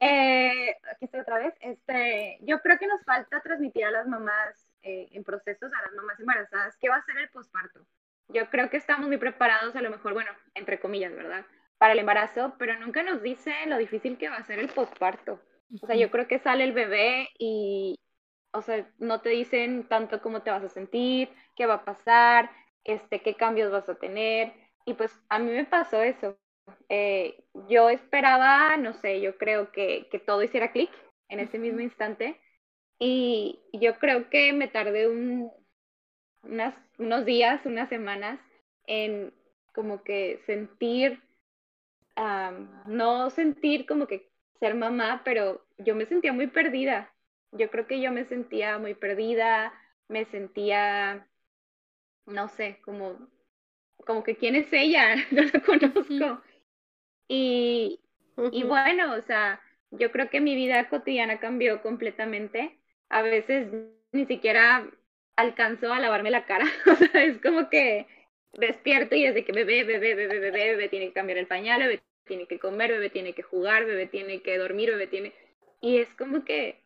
[0.01, 1.55] eh, aquí estoy otra vez.
[1.61, 5.95] Este, yo creo que nos falta transmitir a las mamás eh, en procesos, a las
[5.95, 7.81] mamás embarazadas, qué va a ser el posparto.
[8.29, 11.47] Yo creo que estamos muy preparados, a lo mejor, bueno, entre comillas, ¿verdad?
[11.79, 15.41] Para el embarazo, pero nunca nos dice lo difícil que va a ser el posparto.
[15.81, 17.99] O sea, yo creo que sale el bebé y,
[18.53, 22.51] o sea, no te dicen tanto cómo te vas a sentir, qué va a pasar,
[22.85, 24.53] este, qué cambios vas a tener.
[24.87, 26.37] Y pues a mí me pasó eso.
[26.89, 30.91] Eh, yo esperaba, no sé, yo creo que, que todo hiciera clic
[31.29, 32.41] en ese mismo instante,
[33.01, 35.53] Y yo creo que me tardé un,
[36.43, 38.41] unas, unos días, unas semanas
[38.87, 39.33] en
[39.75, 41.23] como que sentir,
[42.87, 44.31] no sentir como que
[44.61, 47.13] ser mamá, pero yo me sentía muy perdida.
[47.53, 49.73] Yo creo que yo me sentía muy perdida,
[50.09, 51.29] me sentía,
[52.27, 53.29] no sé, como,
[54.07, 56.43] como que quién es ella, no la conozco.
[57.29, 58.01] Y,
[58.53, 62.79] y bueno, o sea, yo creo que mi vida cotidiana cambió completamente.
[63.09, 63.69] A veces
[64.13, 64.91] ni siquiera
[65.37, 66.67] alcanzó a lavarme la cara.
[66.87, 68.07] O sea, es como que
[68.55, 72.03] despierto y desde que bebé, bebé, bebé, bebé, bebé tiene que cambiar el pañal, bebé
[72.25, 75.33] tiene que comer, bebé tiene que jugar, bebé tiene que dormir, bebé tiene...
[75.81, 76.83] Y es como que,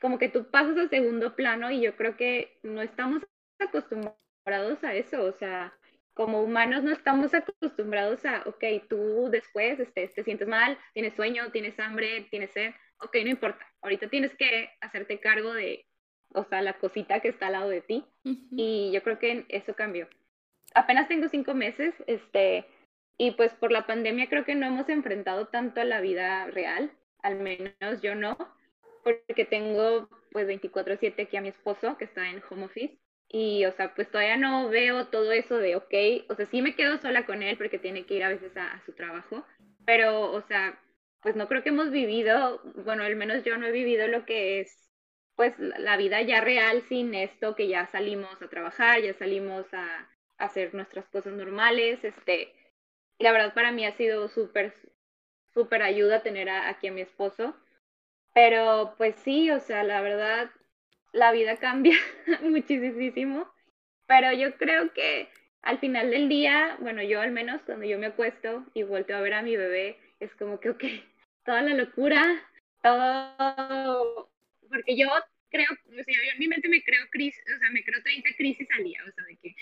[0.00, 3.22] como que tú pasas a segundo plano y yo creo que no estamos
[3.58, 5.74] acostumbrados a eso, o sea,
[6.14, 11.50] como humanos no estamos acostumbrados a, ok, tú después este, te sientes mal, tienes sueño,
[11.52, 15.86] tienes hambre, tienes sed, ok, no importa, ahorita tienes que hacerte cargo de,
[16.34, 19.74] o sea, la cosita que está al lado de ti y yo creo que eso
[19.74, 20.08] cambió.
[20.74, 22.66] Apenas tengo cinco meses, este,
[23.16, 26.90] y pues por la pandemia creo que no hemos enfrentado tanto a la vida real,
[27.22, 28.36] al menos yo no,
[29.26, 32.98] porque tengo pues 24/7 aquí a mi esposo que está en home office
[33.28, 36.74] y, o sea, pues todavía no veo todo eso de, ok, o sea, sí me
[36.74, 39.44] quedo sola con él porque tiene que ir a veces a, su trabajo,
[39.84, 40.80] pero, o sea,
[41.20, 44.60] pues no creo que hemos vivido, bueno, al menos yo no he vivido lo que
[44.60, 44.90] es,
[45.36, 50.08] pues, la vida ya real sin esto, que ya salimos a trabajar, ya salimos a,
[50.38, 52.54] hacer nuestras cosas normales, este,
[53.18, 54.72] la verdad para mí ha sido súper,
[55.52, 57.56] súper ayuda tener aquí a mi esposo,
[58.38, 60.48] pero pues sí, o sea, la verdad,
[61.12, 61.96] la vida cambia
[62.42, 63.52] muchísimo,
[64.06, 65.28] pero yo creo que
[65.60, 69.20] al final del día, bueno, yo al menos cuando yo me acuesto y vuelto a
[69.22, 70.84] ver a mi bebé, es como que, ok,
[71.44, 72.22] toda la locura,
[72.80, 74.30] todo,
[74.68, 75.08] porque yo
[75.50, 78.30] creo, o sea, yo en mi mente me creo crisis, o sea, me creo 30
[78.36, 79.56] crisis al día, o sea, de que,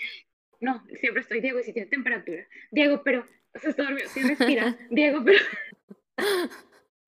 [0.59, 3.25] no, siempre estoy, Diego, y si tiene temperatura, Diego, pero,
[3.55, 5.39] o sea, está dormido, si respira, Diego, pero...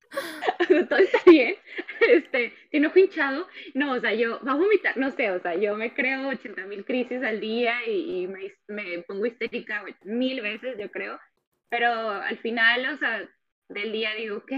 [0.89, 1.55] todo está bien,
[2.01, 5.55] este, tiene ojo hinchado, no, o sea, yo, va a vomitar, no sé, o sea,
[5.55, 10.77] yo me creo 80 mil crisis al día y, me, me, pongo histérica mil veces,
[10.79, 11.19] yo creo,
[11.69, 13.29] pero al final, o sea,
[13.69, 14.51] del día digo, ok.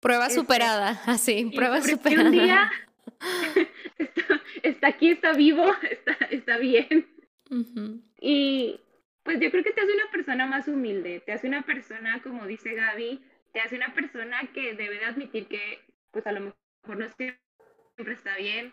[0.00, 2.30] Prueba este, superada, así, prueba superada.
[2.30, 2.72] Un día
[4.62, 7.06] está, aquí, está vivo, está, está bien.
[8.18, 8.80] Y
[9.22, 12.46] pues yo creo que te hace una persona más humilde, te hace una persona, como
[12.46, 13.20] dice Gaby,
[13.52, 15.80] te hace una persona que debe de admitir que
[16.10, 18.72] pues a lo mejor no siempre está bien,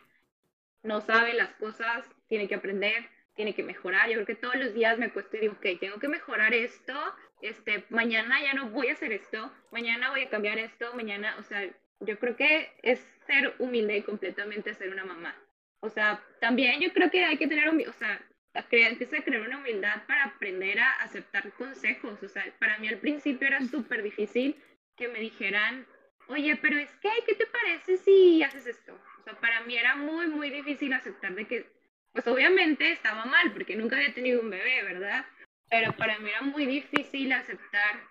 [0.84, 4.10] no sabe las cosas, tiene que aprender, tiene que mejorar.
[4.10, 6.94] Yo creo que todos los días me acuesto y digo, ok, tengo que mejorar esto,
[7.42, 11.44] este, mañana ya no voy a hacer esto, mañana voy a cambiar esto, mañana, o
[11.44, 11.70] sea,
[12.02, 15.36] yo creo que es ser humilde y completamente ser una mamá.
[15.82, 18.22] O sea, también yo creo que hay que tener, o sea,
[18.54, 22.22] empieza a crear una humildad para aprender a aceptar consejos.
[22.24, 24.56] O sea, para mí al principio era súper difícil
[24.96, 25.86] que me dijeran,
[26.28, 29.00] oye, pero es que, ¿qué te parece si haces esto?
[29.20, 31.66] O sea, para mí era muy, muy difícil aceptar de que,
[32.14, 35.26] pues obviamente estaba mal, porque nunca había tenido un bebé, ¿verdad?
[35.70, 38.02] Pero para mí era muy difícil aceptar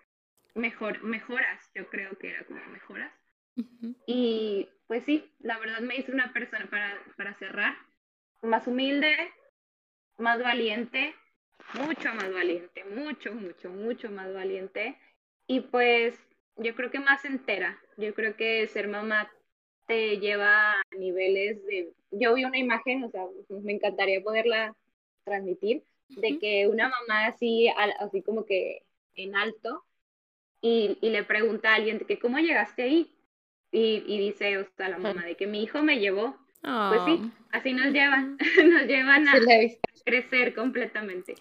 [0.55, 3.11] mejor, mejoras, yo creo que era como mejoras.
[4.07, 7.77] Y pues sí, la verdad me hizo una persona para, para cerrar,
[8.41, 9.33] más humilde,
[10.19, 11.15] más valiente,
[11.73, 14.97] mucho más valiente, mucho, mucho, mucho más valiente.
[15.47, 16.19] Y pues
[16.57, 17.79] yo creo que más entera.
[17.97, 19.31] Yo creo que ser mamá
[19.87, 21.93] te lleva a niveles de...
[22.11, 24.75] Yo vi una imagen, o sea, me encantaría poderla
[25.23, 27.67] transmitir, de que una mamá así,
[27.99, 28.83] así como que
[29.15, 29.83] en alto,
[30.61, 33.15] y, y le pregunta a alguien que cómo llegaste ahí.
[33.71, 36.35] Y, y dice, o sea, la mamá, de que mi hijo me llevó.
[36.61, 37.31] Pues sí, oh.
[37.51, 38.37] así nos llevan,
[38.69, 39.33] nos llevan a
[40.05, 41.35] crecer completamente.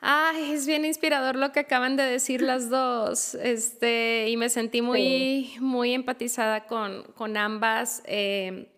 [0.00, 3.34] Ay, es bien inspirador lo que acaban de decir las dos.
[3.34, 8.02] Este, y me sentí muy, muy empatizada con, con ambas.
[8.06, 8.68] Eh,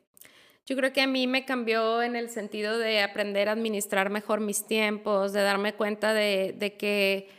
[0.65, 4.41] yo creo que a mí me cambió en el sentido de aprender a administrar mejor
[4.41, 7.38] mis tiempos, de darme cuenta de, de que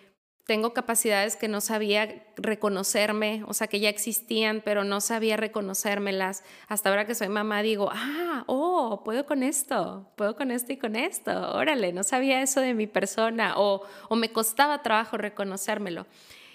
[0.50, 6.43] tengo capacidades que no sabía reconocerme, o sea, que ya existían, pero no sabía reconocérmelas.
[6.68, 10.78] Hasta ahora que soy mamá digo, ah, oh, puedo con esto, puedo con esto y
[10.78, 16.08] con esto, órale, no sabía eso de mi persona o, o me costaba trabajo reconocérmelo.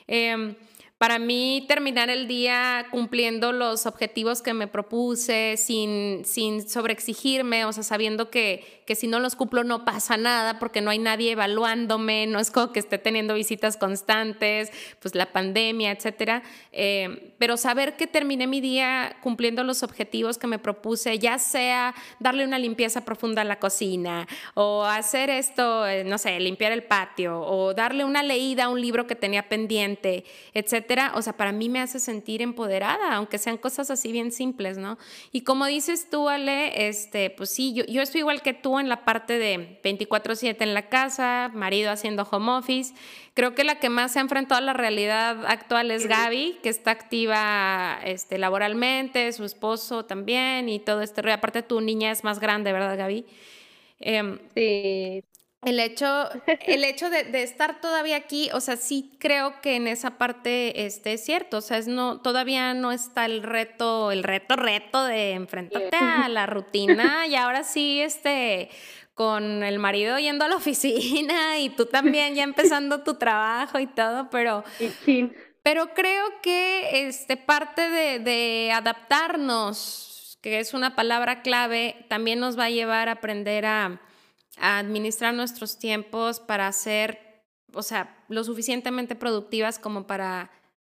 [0.09, 0.57] Em,
[0.99, 7.73] para mí terminar el día cumpliendo los objetivos que me propuse sin, sin sobreexigirme, o
[7.73, 11.33] sea, sabiendo que, que si no los cumplo no pasa nada porque no hay nadie
[11.33, 14.71] evaluándome, no es como que esté teniendo visitas constantes,
[15.01, 16.43] pues la pandemia, etcétera.
[16.73, 21.95] Eh, pero saber que terminé mi día cumpliendo los objetivos que me propuse, ya sea
[22.19, 26.85] darle una limpieza profunda a la cocina o hacer esto, eh, no sé, limpiar el
[26.85, 31.13] patio o darle una leída a un libro que tenía pendiente, etcétera.
[31.15, 34.99] O sea, para mí me hace sentir empoderada, aunque sean cosas así bien simples, ¿no?
[35.33, 38.89] Y como dices tú, Ale, este, pues sí, yo, yo estoy igual que tú en
[38.89, 42.95] la parte de 24/7 en la casa, marido haciendo home office.
[43.35, 46.69] Creo que la que más se ha enfrentado a la realidad actual es Gaby, que
[46.69, 51.23] está activa este, laboralmente, su esposo también y todo esto.
[51.33, 53.27] Aparte tu niña es más grande, ¿verdad, Gaby?
[54.01, 55.25] Em, sí.
[55.65, 56.29] El hecho,
[56.67, 61.15] el hecho de, estar todavía aquí, o sea, sí creo que en esa parte este,
[61.15, 65.33] es cierto, o sea, es no, todavía no está el reto, el reto, reto de
[65.33, 67.27] enfrentarte a la rutina.
[67.27, 68.69] Y ahora sí, este,
[69.15, 73.87] con el marido yendo a la oficina y tú también ya empezando tu trabajo y
[73.87, 74.65] todo, pero...
[75.63, 82.59] Pero creo que este, parte de, de adaptarnos, que es una palabra clave, también nos
[82.59, 83.99] va a llevar a aprender a
[84.59, 90.51] administrar nuestros tiempos para ser, o sea, lo suficientemente productivas como para,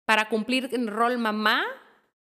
[0.04, 1.64] para cumplir el rol mamá,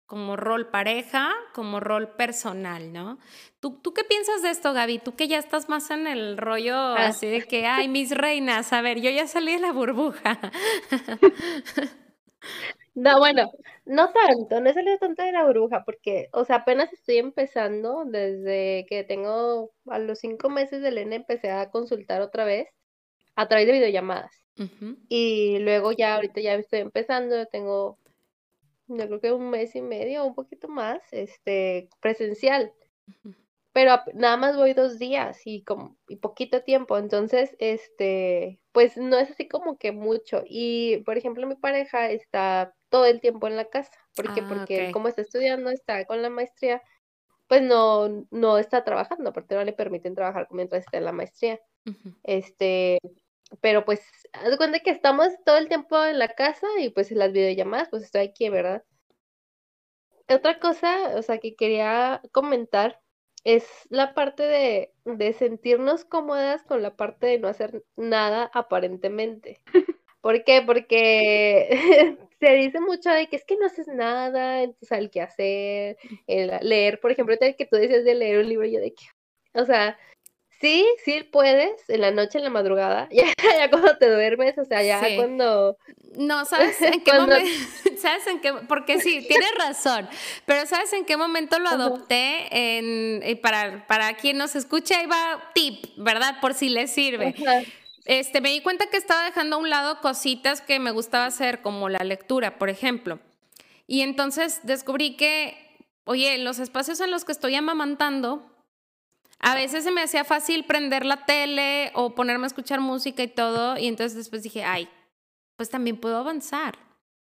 [0.07, 3.18] como rol pareja, como rol personal, ¿no?
[3.61, 4.99] ¿Tú, ¿Tú qué piensas de esto, Gaby?
[4.99, 7.07] Tú que ya estás más en el rollo ah.
[7.07, 10.39] así de que, ay, mis reinas, a ver, yo ya salí de la burbuja.
[12.95, 13.51] No, bueno,
[13.87, 18.05] no tanto, no he salido tanto de la burbuja porque, o sea, apenas estoy empezando,
[18.05, 22.69] desde que tengo a los cinco meses de Elena empecé a consultar otra vez
[23.35, 24.45] a través de videollamadas.
[25.09, 27.99] Y luego ya ahorita ya estoy empezando, tengo
[28.87, 32.73] yo creo que un mes y medio, un poquito más, este, presencial
[33.75, 39.18] pero nada más voy dos días y, como, y poquito tiempo, entonces, este, pues no
[39.18, 40.45] es así como que mucho.
[40.47, 44.93] Y, por ejemplo, mi pareja está todo el tiempo en la casa, porque ah, porque
[44.93, 46.83] como está estudiando, está con la maestría,
[47.49, 51.61] pues no, no está trabajando, porque no le permiten trabajar mientras está en la maestría.
[52.22, 53.01] Este,
[53.61, 57.18] pero pues, haz cuenta que estamos todo el tiempo en la casa y pues en
[57.18, 58.85] las videollamadas, pues estoy aquí, ¿verdad?
[60.29, 63.01] Otra cosa, o sea, que quería comentar
[63.45, 69.61] es la parte de, de, sentirnos cómodas con la parte de no hacer nada aparentemente.
[70.21, 70.63] ¿Por qué?
[70.63, 75.99] Porque se dice mucho de que es que no haces nada, entonces hay que hacer,
[76.27, 79.05] el leer, por ejemplo, que tú decías de leer un libro, yo de que,
[79.53, 79.99] o sea,
[80.61, 84.65] Sí, sí puedes, en la noche, en la madrugada, ya, ya cuando te duermes, o
[84.65, 85.77] sea, ya cuando...
[86.17, 87.51] No, ¿sabes en qué momento?
[87.99, 88.53] ¿Sabes en qué?
[88.69, 90.09] Porque sí, tienes razón,
[90.47, 92.49] pero ¿sabes en qué momento lo adopté?
[92.51, 96.41] En, para, para quien nos escucha, ahí va tip, ¿verdad?
[96.41, 97.35] Por si le sirve.
[98.05, 101.63] Este, me di cuenta que estaba dejando a un lado cositas que me gustaba hacer,
[101.63, 103.19] como la lectura, por ejemplo.
[103.87, 105.57] Y entonces descubrí que,
[106.05, 108.54] oye, los espacios en los que estoy amamantando,
[109.39, 113.28] a veces se me hacía fácil prender la tele o ponerme a escuchar música y
[113.28, 114.89] todo, y entonces después dije, ay,
[115.57, 116.78] pues también puedo avanzar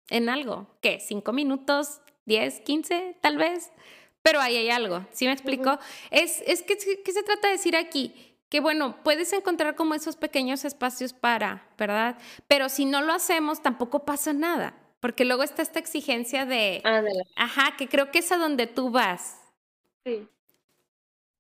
[0.10, 0.68] en algo.
[0.82, 1.00] ¿Qué?
[1.00, 2.02] ¿Cinco minutos?
[2.26, 2.62] ¿Diez?
[2.62, 3.18] ¿Quince?
[3.22, 3.72] Tal vez.
[4.22, 5.78] Pero ahí hay algo, ¿sí me explico?
[6.10, 8.36] Es, es que, ¿qué se trata de decir aquí?
[8.50, 12.18] Que bueno, puedes encontrar como esos pequeños espacios para, ¿verdad?
[12.48, 14.74] Pero si no lo hacemos, tampoco pasa nada.
[15.00, 16.82] Porque luego está esta exigencia de,
[17.36, 19.40] ajá, que creo que es a donde tú vas.
[20.04, 20.28] Sí.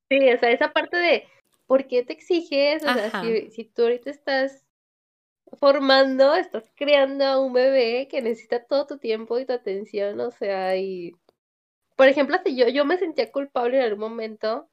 [0.09, 1.27] Sí, o sea, esa parte de
[1.67, 2.83] ¿por qué te exiges?
[2.83, 4.63] O sea, si, si tú ahorita estás
[5.59, 10.31] formando, estás creando a un bebé que necesita todo tu tiempo y tu atención, o
[10.31, 11.15] sea, y
[11.95, 14.69] por ejemplo, si yo, yo me sentía culpable en algún momento,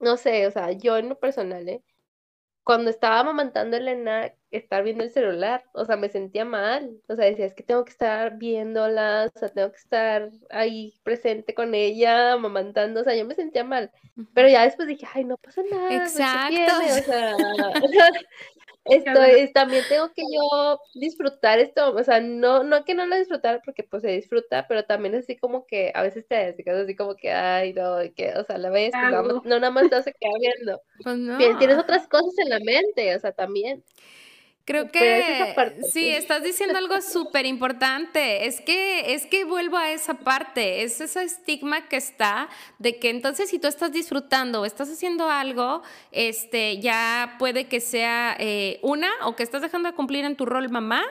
[0.00, 1.82] no sé, o sea, yo en lo personal, ¿eh?
[2.64, 7.16] cuando estaba amamantando a Elena, estar viendo el celular, o sea, me sentía mal, o
[7.16, 11.54] sea, decía, es que tengo que estar viéndola, o sea, tengo que estar ahí presente
[11.54, 13.90] con ella, amamantando, o sea, yo me sentía mal,
[14.34, 16.72] pero ya después dije, ay, no pasa nada, Exacto.
[16.88, 17.36] o sea,
[18.84, 23.16] esto es, también tengo que yo disfrutar esto, o sea, no, no que no lo
[23.16, 26.96] disfrutar porque pues se disfruta, pero también así como que a veces te quedas así
[26.96, 30.12] como que, ay, no, que, o sea, la ves, pues, no, nada más te hace
[30.12, 30.82] quedar viendo.
[31.02, 31.36] Pues no.
[31.58, 33.82] Tienes otras cosas en la mente, o sea, también.
[34.64, 35.54] Creo que
[35.92, 38.46] sí, estás diciendo algo súper importante.
[38.46, 42.48] Es que, es que vuelvo a esa parte, es ese estigma que está
[42.78, 45.82] de que entonces si tú estás disfrutando o estás haciendo algo,
[46.12, 50.46] este, ya puede que sea eh, una o que estás dejando de cumplir en tu
[50.46, 51.02] rol mamá.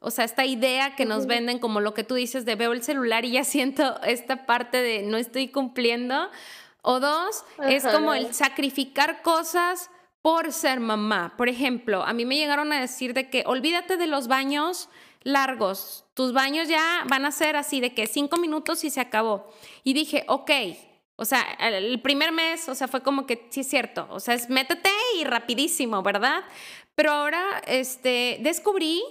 [0.00, 2.82] O sea, esta idea que nos venden como lo que tú dices de veo el
[2.82, 6.30] celular y ya siento esta parte de no estoy cumpliendo.
[6.82, 9.90] O dos, es como el sacrificar cosas
[10.22, 11.34] por ser mamá.
[11.36, 14.88] Por ejemplo, a mí me llegaron a decir de que olvídate de los baños
[15.22, 19.52] largos, tus baños ya van a ser así de que cinco minutos y se acabó.
[19.84, 20.50] Y dije, ok,
[21.16, 24.34] o sea, el primer mes, o sea, fue como que sí es cierto, o sea,
[24.34, 26.42] es métete y rapidísimo, ¿verdad?
[26.94, 29.02] Pero ahora, este, descubrí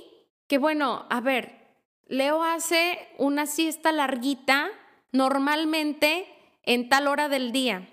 [0.48, 1.60] que, bueno, a ver,
[2.08, 4.72] Leo hace una siesta larguita
[5.12, 6.26] normalmente
[6.64, 7.88] en tal hora del día.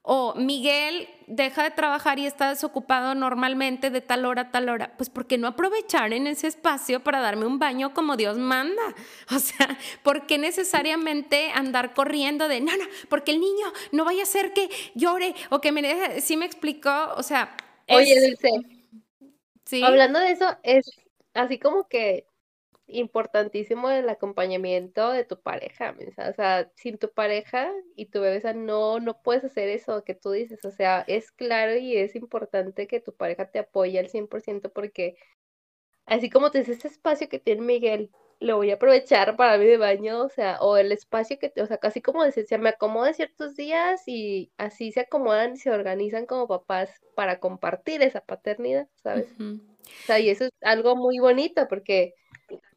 [0.00, 4.92] O Miguel deja de trabajar y está desocupado normalmente de tal hora a tal hora.
[4.96, 8.82] Pues ¿por qué no aprovechar en ese espacio para darme un baño como Dios manda?
[9.34, 14.22] O sea, ¿por qué necesariamente andar corriendo de, no, no, porque el niño no vaya
[14.22, 17.56] a ser que llore o que me deje, sí me explicó, o sea...
[17.88, 18.50] Oye, Dulce,
[19.64, 19.82] ¿Sí?
[19.82, 20.90] hablando de eso, es
[21.34, 22.26] así como que
[22.86, 29.00] importantísimo el acompañamiento de tu pareja, o sea, sin tu pareja y tu bebé, no,
[29.00, 33.00] no puedes hacer eso que tú dices, o sea, es claro y es importante que
[33.00, 35.16] tu pareja te apoye al 100% porque
[36.06, 38.10] así como te dice este espacio que tiene Miguel,
[38.40, 41.66] lo voy a aprovechar para mi de baño, o sea, o el espacio que, o
[41.66, 45.70] sea, casi como decir, se me acomoda ciertos días y así se acomodan y se
[45.70, 49.28] organizan como papás para compartir esa paternidad, ¿sabes?
[49.40, 52.14] O sea, y eso es algo muy bonito porque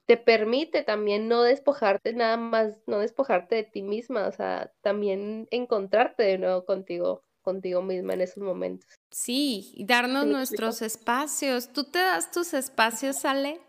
[0.07, 5.49] te permite también no despojarte nada más, no despojarte de ti misma, o sea, también
[5.51, 8.89] encontrarte de nuevo contigo, contigo misma en esos momentos.
[9.11, 11.73] Sí, y darnos nuestros espacios.
[11.73, 13.59] ¿Tú te das tus espacios, Ale?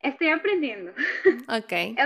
[0.00, 0.92] Estoy aprendiendo.
[1.48, 1.98] Ok.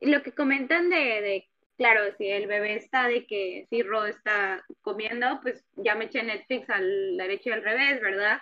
[0.00, 4.64] Lo que comentan de, de, claro, si el bebé está de que si Ro está
[4.80, 8.40] comiendo, pues ya me eché Netflix al derecho y al revés, ¿verdad?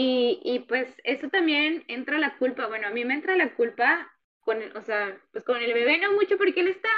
[0.00, 2.68] Y, y pues eso también entra la culpa.
[2.68, 4.08] Bueno, a mí me entra la culpa
[4.42, 6.88] con, o sea, pues con el bebé no mucho porque él está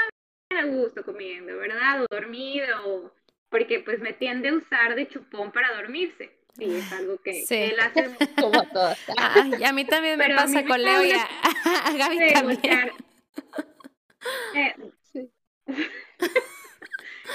[0.51, 2.03] a gusto comiendo, ¿verdad?
[2.03, 3.15] O dormido,
[3.49, 6.31] porque pues me tiende a usar de chupón para dormirse.
[6.59, 8.99] Y es algo que, él hace como todas.
[9.59, 11.27] y a mí también me pasa con Leo y a,
[11.97, 12.93] Gaby también.
[14.55, 14.75] Eh,
[15.11, 15.31] sí.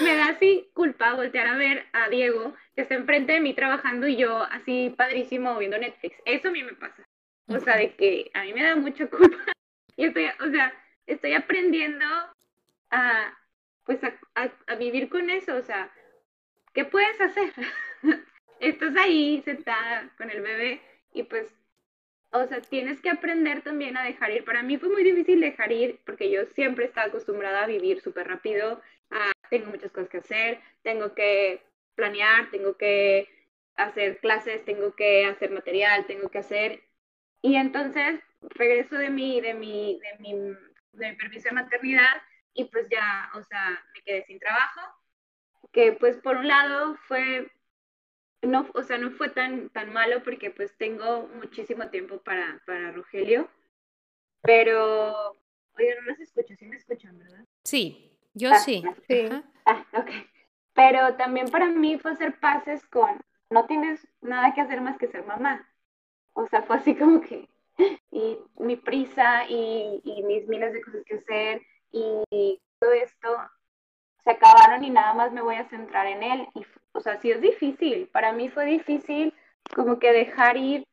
[0.02, 4.08] Me da así culpa voltear a ver a Diego que está enfrente de mí trabajando
[4.08, 6.18] y yo así padrísimo viendo Netflix.
[6.26, 7.04] Eso a mí me pasa.
[7.48, 9.38] O sea, de que a mí me da mucha culpa.
[9.98, 10.74] Y estoy, o sea,
[11.08, 12.06] estoy aprendiendo
[12.92, 13.34] a,
[13.86, 14.14] pues, a,
[14.66, 15.56] a, vivir con eso.
[15.56, 15.90] O sea,
[16.74, 17.54] ¿qué puedes hacer?
[18.60, 20.82] Estás ahí sentada con el bebé
[21.14, 21.56] y pues,
[22.32, 24.44] o sea, tienes que aprender también a dejar ir.
[24.44, 28.28] Para mí fue muy difícil dejar ir porque yo siempre estaba acostumbrada a vivir súper
[28.28, 28.82] rápido,
[29.12, 31.62] a, tengo muchas cosas que hacer, tengo que
[31.96, 33.30] planear, tengo que
[33.76, 36.84] hacer clases, tengo que hacer material, tengo que hacer.
[37.42, 40.34] Y entonces regreso de mi, de mi, de mi,
[40.94, 42.22] de mi permiso de maternidad
[42.54, 44.82] y pues ya, o sea, me quedé sin trabajo,
[45.72, 47.52] que pues por un lado fue,
[48.42, 52.92] no, o sea, no fue tan, tan malo porque pues tengo muchísimo tiempo para, para
[52.92, 53.50] Rogelio,
[54.42, 55.32] pero,
[55.78, 57.44] oye, no los escucho, sí me escuchan, ¿verdad?
[57.64, 58.84] Sí, yo ah, sí.
[59.08, 59.30] sí.
[59.66, 60.12] Ah, ok.
[60.74, 63.20] Pero también para mí fue hacer pases con,
[63.50, 65.68] no tienes nada que hacer más que ser mamá.
[66.34, 67.50] O sea, fue así como que,
[68.12, 71.62] y mi prisa y, y mis miles de cosas que hacer
[71.92, 73.30] y todo esto
[74.26, 76.48] se acabaron y nada más me voy a centrar en él.
[76.56, 78.08] Y, o sea, sí es difícil.
[78.08, 79.34] Para mí fue difícil
[79.74, 80.86] como que dejar ir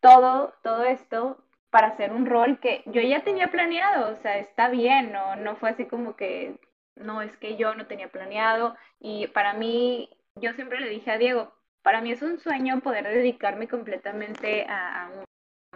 [0.00, 4.12] todo, todo esto para hacer un rol que yo ya tenía planeado.
[4.12, 6.58] O sea, está bien, no, no fue así como que
[6.96, 8.76] no es que yo no tenía planeado.
[8.98, 11.52] Y para mí, yo siempre le dije a Diego,
[11.82, 15.10] para mí es un sueño poder dedicarme completamente a,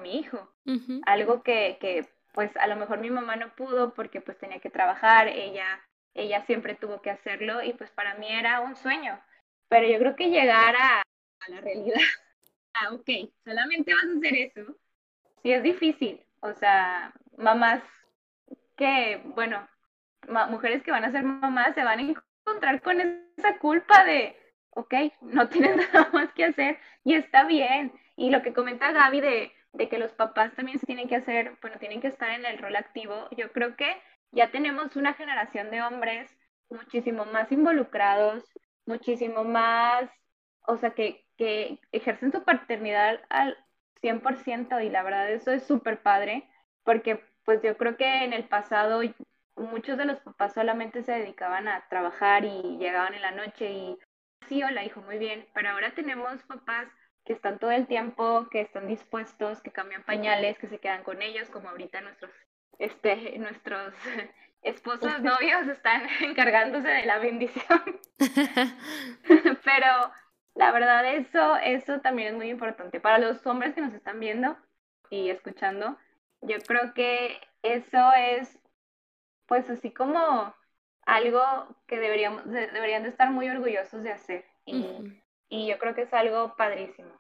[0.03, 0.53] mi hijo,
[1.07, 4.69] algo que, que pues a lo mejor mi mamá no pudo porque pues tenía que
[4.69, 5.81] trabajar, ella,
[6.14, 9.19] ella siempre tuvo que hacerlo y pues para mí era un sueño,
[9.69, 11.94] pero yo creo que llegar a, a la realidad,
[12.74, 13.09] ah, ok,
[13.44, 14.77] solamente vas a hacer eso,
[15.45, 17.83] sí es difícil, o sea, mamás
[18.77, 19.69] que, bueno,
[20.49, 22.99] mujeres que van a ser mamás se van a encontrar con
[23.37, 24.37] esa culpa de,
[24.71, 27.93] ok, no tienen nada más que hacer y está bien.
[28.16, 31.59] Y lo que comenta Gaby de, de que los papás también se tienen que hacer,
[31.61, 33.95] bueno, tienen que estar en el rol activo, yo creo que
[34.33, 36.35] ya tenemos una generación de hombres
[36.71, 38.45] muchísimo más involucrados,
[38.87, 40.09] muchísimo más,
[40.66, 43.59] o sea, que, que ejercen su paternidad al
[44.05, 46.48] 100% y la verdad eso es súper padre,
[46.85, 49.01] porque pues yo creo que en el pasado
[49.56, 53.98] muchos de los papás solamente se dedicaban a trabajar y llegaban en la noche y
[54.48, 56.89] sí, hola hijo, muy bien, pero ahora tenemos papás
[57.24, 61.22] que están todo el tiempo, que están dispuestos, que cambian pañales, que se quedan con
[61.22, 62.31] ellos, como ahorita nuestros,
[62.78, 63.94] este, nuestros
[64.62, 68.01] esposos, novios están encargándose de la bendición.
[69.64, 70.12] Pero
[70.55, 73.01] la verdad, eso, eso también es muy importante.
[73.01, 74.56] Para los hombres que nos están viendo
[75.10, 75.98] y escuchando,
[76.43, 78.59] yo creo que eso es,
[79.47, 80.55] pues así como
[81.06, 81.43] algo
[81.86, 84.44] que deberíamos, deberían de estar muy orgullosos de hacer.
[84.64, 84.86] Y,
[85.48, 87.12] y yo creo que es algo padrísimo.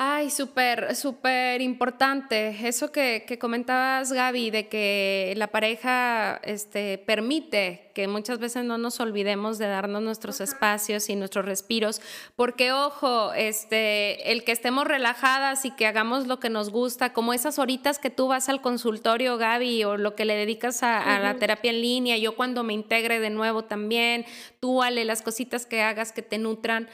[0.00, 2.56] Ay, súper, súper importante.
[2.68, 8.78] Eso que, que, comentabas, Gaby, de que la pareja este, permite que muchas veces no
[8.78, 12.00] nos olvidemos de darnos nuestros espacios y nuestros respiros,
[12.36, 17.34] porque ojo, este, el que estemos relajadas y que hagamos lo que nos gusta, como
[17.34, 21.18] esas horitas que tú vas al consultorio, Gaby, o lo que le dedicas a, a
[21.18, 24.26] la terapia en línea, yo cuando me integre de nuevo también,
[24.60, 26.88] tú, Ale, las cositas que hagas que te nutran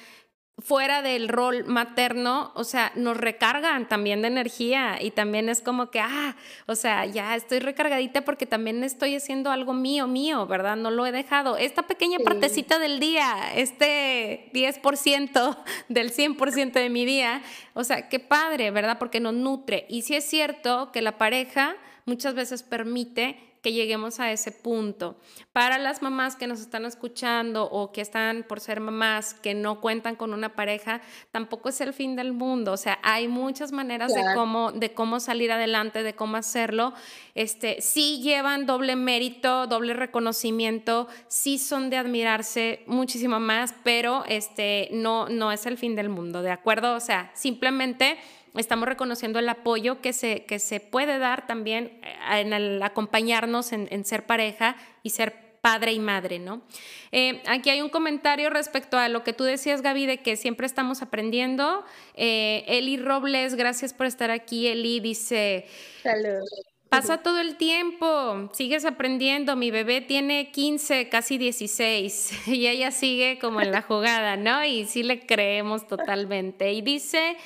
[0.59, 5.90] fuera del rol materno, o sea, nos recargan también de energía y también es como
[5.90, 6.36] que, ah,
[6.66, 10.76] o sea, ya estoy recargadita porque también estoy haciendo algo mío, mío, ¿verdad?
[10.76, 11.56] No lo he dejado.
[11.56, 15.56] Esta pequeña partecita del día, este 10%
[15.89, 17.43] del 100% de mi día,
[17.74, 18.98] o sea, qué padre, ¿verdad?
[18.98, 19.86] Porque nos nutre.
[19.89, 21.76] Y sí es cierto que la pareja
[22.06, 25.16] muchas veces permite que lleguemos a ese punto.
[25.55, 29.81] Para las mamás que nos están escuchando o que están por ser mamás que no
[29.81, 31.01] cuentan con una pareja,
[31.31, 32.73] tampoco es el fin del mundo.
[32.73, 36.93] O sea, hay muchas maneras de, cómo, de cómo salir adelante, de cómo hacerlo.
[37.35, 44.91] Este, sí llevan doble mérito, doble reconocimiento, sí son de admirarse muchísimo más, pero este,
[44.93, 46.95] no, no es el fin del mundo, ¿de acuerdo?
[46.95, 48.19] O sea, simplemente
[48.60, 53.72] estamos reconociendo el apoyo que se, que se puede dar también eh, en el acompañarnos
[53.72, 56.62] en, ser pareja y ser padre y madre, ¿no?
[57.10, 60.66] Eh, aquí hay un comentario respecto a lo que tú decías, Gaby, de que siempre
[60.66, 61.85] estamos aprendiendo.
[62.14, 64.66] Eh, Eli Robles, gracias por estar aquí.
[64.66, 65.66] Eli dice...
[66.02, 66.44] Salud.
[66.90, 69.56] Pasa todo el tiempo, sigues aprendiendo.
[69.56, 74.64] Mi bebé tiene 15, casi 16 y ella sigue como en la jugada, ¿no?
[74.64, 76.72] Y sí le creemos totalmente.
[76.72, 77.36] Y dice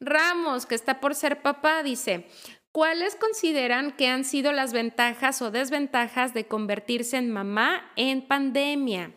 [0.00, 2.28] Ramos, que está por ser papá, dice,
[2.72, 9.12] ¿cuáles consideran que han sido las ventajas o desventajas de convertirse en mamá en pandemia?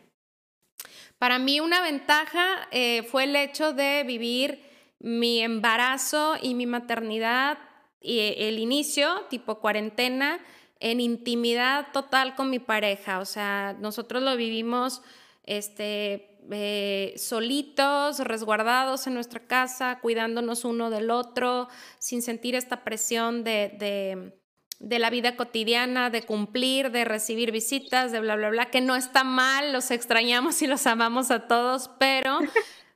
[1.19, 4.63] Para mí una ventaja eh, fue el hecho de vivir
[4.99, 7.59] mi embarazo y mi maternidad
[7.99, 10.39] y el inicio, tipo cuarentena,
[10.79, 13.19] en intimidad total con mi pareja.
[13.19, 15.03] O sea, nosotros lo vivimos
[15.43, 21.67] este, eh, solitos, resguardados en nuestra casa, cuidándonos uno del otro,
[21.99, 24.33] sin sentir esta presión de,
[24.79, 28.95] de, la vida cotidiana, de cumplir, de recibir visitas, de bla, bla, bla, que no
[28.95, 32.39] está mal, los extrañamos y los amamos a todos, pero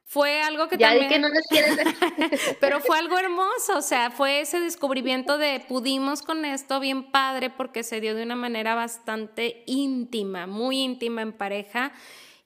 [0.03, 1.09] fue algo que ya también...
[1.09, 1.45] que no nos
[2.59, 7.49] pero fue algo hermoso, o sea, fue ese descubrimiento de pudimos con esto bien padre
[7.49, 11.93] porque se dio de una manera bastante íntima, muy íntima en pareja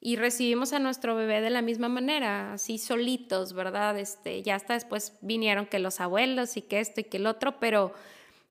[0.02, 3.98] y recibimos a nuestro bebé de la misma manera, así solitos, ¿verdad?
[4.00, 7.60] Este, ya hasta después vinieron que los abuelos y que esto y que el otro,
[7.60, 7.94] pero,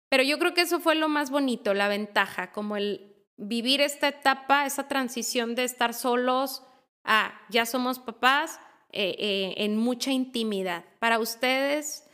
[0.08, 4.08] pero yo creo que eso fue lo más bonito, la ventaja, como el vivir esta
[4.08, 6.62] etapa, esa transición de estar solos
[7.04, 8.60] a ya somos papás
[8.92, 10.84] eh, eh, en mucha intimidad.
[10.98, 12.04] Para ustedes,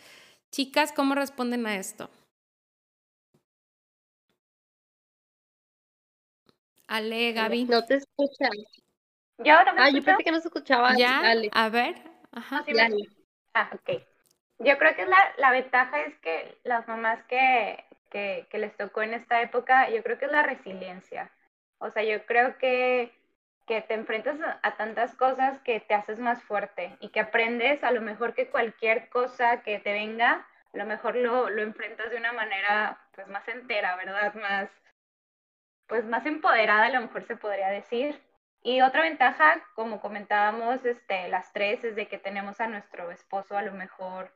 [0.53, 2.09] chicas, ¿cómo responden a esto?
[6.87, 7.65] Ale, Gaby.
[7.65, 7.99] No te
[9.39, 9.67] escuchan.
[9.67, 10.97] ¿Yo no Ah, yo pensé que no se escuchaba.
[10.97, 11.23] ¿Ya?
[11.53, 11.95] A ver.
[12.33, 12.65] Ajá.
[13.55, 14.03] Ah, ok.
[14.59, 19.03] Yo creo que la, la ventaja es que las mamás que, que, que, les tocó
[19.03, 21.31] en esta época, yo creo que es la resiliencia.
[21.79, 23.13] O sea, yo creo que,
[23.67, 27.91] que te enfrentas a, tantas cosas que te haces más fuerte y que aprendes a
[27.91, 32.17] lo mejor que cualquier cosa que te venga, a lo mejor lo, lo enfrentas de
[32.17, 34.35] una manera pues más entera, ¿verdad?
[34.35, 34.71] Más,
[35.87, 38.21] pues más empoderada, a lo mejor se podría decir.
[38.67, 43.59] Y otra ventaja, como comentábamos este, las tres, es de que tenemos a nuestro esposo
[43.59, 44.35] a lo mejor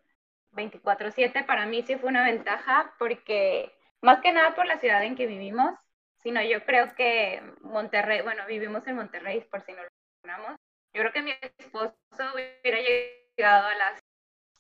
[0.53, 1.47] 24/7.
[1.47, 5.27] Para mí sí fue una ventaja porque, más que nada por la ciudad en que
[5.27, 5.75] vivimos,
[6.19, 9.89] sino yo creo que Monterrey, bueno, vivimos en Monterrey por si no lo
[10.23, 10.61] mencionamos.
[10.93, 11.95] Yo creo que mi esposo
[12.35, 13.99] hubiera llegado a las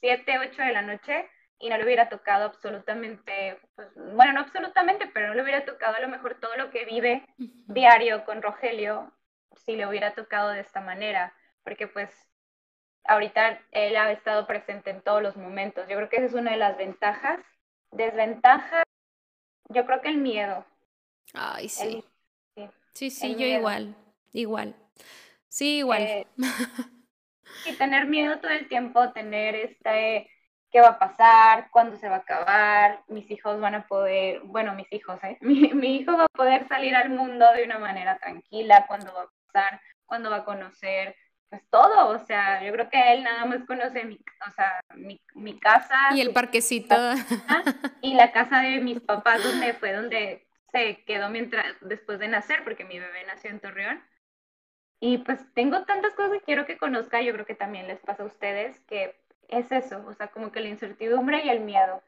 [0.00, 1.28] 7, 8 de la noche
[1.58, 5.96] y no le hubiera tocado absolutamente, pues, bueno, no absolutamente, pero no le hubiera tocado
[5.96, 9.12] a lo mejor todo lo que vive diario con Rogelio
[9.56, 12.10] si le hubiera tocado de esta manera, porque pues
[13.04, 15.88] ahorita él ha estado presente en todos los momentos.
[15.88, 17.40] Yo creo que esa es una de las ventajas.
[17.90, 18.82] Desventaja,
[19.70, 20.64] yo creo que el miedo.
[21.34, 22.04] Ay, sí.
[22.92, 23.94] sí, sí, yo igual,
[24.32, 24.74] igual.
[25.48, 26.02] Sí, igual.
[26.02, 26.26] Eh,
[27.66, 30.30] y tener miedo todo el tiempo, tener este,
[30.70, 34.74] qué va a pasar, cuándo se va a acabar, mis hijos van a poder, bueno,
[34.74, 35.38] mis hijos, ¿eh?
[35.42, 39.22] Mi, mi hijo va a poder salir al mundo de una manera tranquila, cuándo va
[39.22, 41.14] a pasar, cuándo va a conocer,
[41.48, 45.20] pues todo, o sea, yo creo que él nada más conoce mi, o sea, mi,
[45.34, 45.96] mi casa.
[46.14, 46.94] Y el parquecito.
[48.02, 52.64] y la casa de mis papás, donde fue donde se quedó mientras, después de nacer,
[52.64, 54.02] porque mi bebé nació en Torreón.
[55.00, 58.24] Y pues tengo tantas cosas que quiero que conozca, yo creo que también les pasa
[58.24, 59.16] a ustedes, que
[59.48, 62.02] es eso, o sea, como que la incertidumbre y el miedo.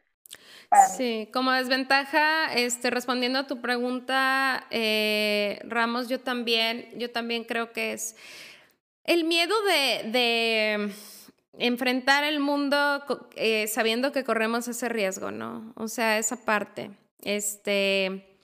[0.96, 7.72] Sí, como desventaja, este, respondiendo a tu pregunta, eh, Ramos, yo también, yo también creo
[7.72, 8.16] que es
[9.04, 10.92] el miedo de, de
[11.58, 13.04] enfrentar el mundo
[13.36, 15.72] eh, sabiendo que corremos ese riesgo, ¿no?
[15.76, 16.90] O sea, esa parte.
[17.22, 18.38] Este,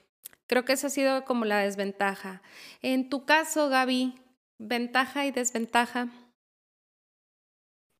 [0.47, 2.41] creo que esa ha sido como la desventaja.
[2.81, 4.15] En tu caso, Gaby,
[4.59, 6.09] ventaja y desventaja.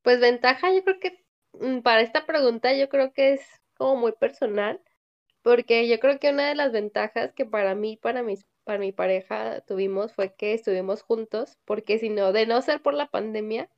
[0.04, 3.42] Pues ventaja, yo creo que mm, para esta pregunta yo creo que es
[3.78, 4.82] como muy personal,
[5.42, 8.92] porque yo creo que una de las ventajas que para mí, para mis, para mi
[8.92, 13.70] pareja tuvimos fue que estuvimos juntos, porque si no, de no ser por la pandemia,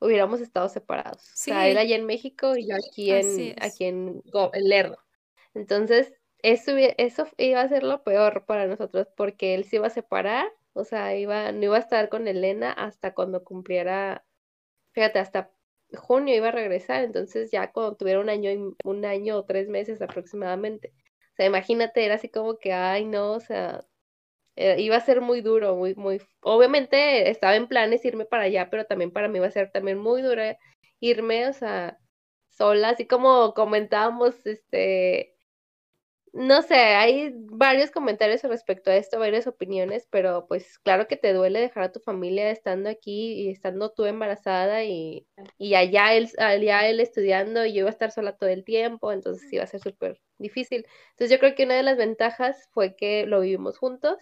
[0.00, 1.22] hubiéramos estado separados.
[1.22, 4.22] O sea, él allá en México y yo aquí en, aquí en,
[4.52, 4.98] en Lerdo.
[5.54, 6.12] Entonces,
[6.42, 10.46] eso, eso iba a ser lo peor para nosotros, porque él se iba a separar,
[10.74, 14.24] o sea, iba, no iba a estar con Elena hasta cuando cumpliera,
[14.92, 15.53] fíjate, hasta
[15.96, 18.50] junio iba a regresar, entonces ya cuando tuviera un año,
[18.84, 20.92] un año o tres meses aproximadamente.
[21.32, 23.84] O sea, imagínate, era así como que, ay, no, o sea,
[24.56, 28.70] eh, iba a ser muy duro, muy, muy, obviamente estaba en planes irme para allá,
[28.70, 30.42] pero también para mí iba a ser también muy duro
[31.00, 31.98] irme, o sea,
[32.50, 35.33] sola, así como comentábamos, este,
[36.34, 41.32] no sé, hay varios comentarios respecto a esto, varias opiniones, pero pues claro que te
[41.32, 45.28] duele dejar a tu familia estando aquí y estando tú embarazada y,
[45.58, 49.12] y allá, él, allá él estudiando y yo iba a estar sola todo el tiempo,
[49.12, 50.86] entonces iba a ser súper difícil.
[51.10, 54.18] Entonces yo creo que una de las ventajas fue que lo vivimos juntos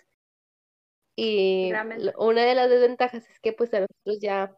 [1.17, 1.73] y
[2.19, 4.55] una de las desventajas es que pues a nosotros ya,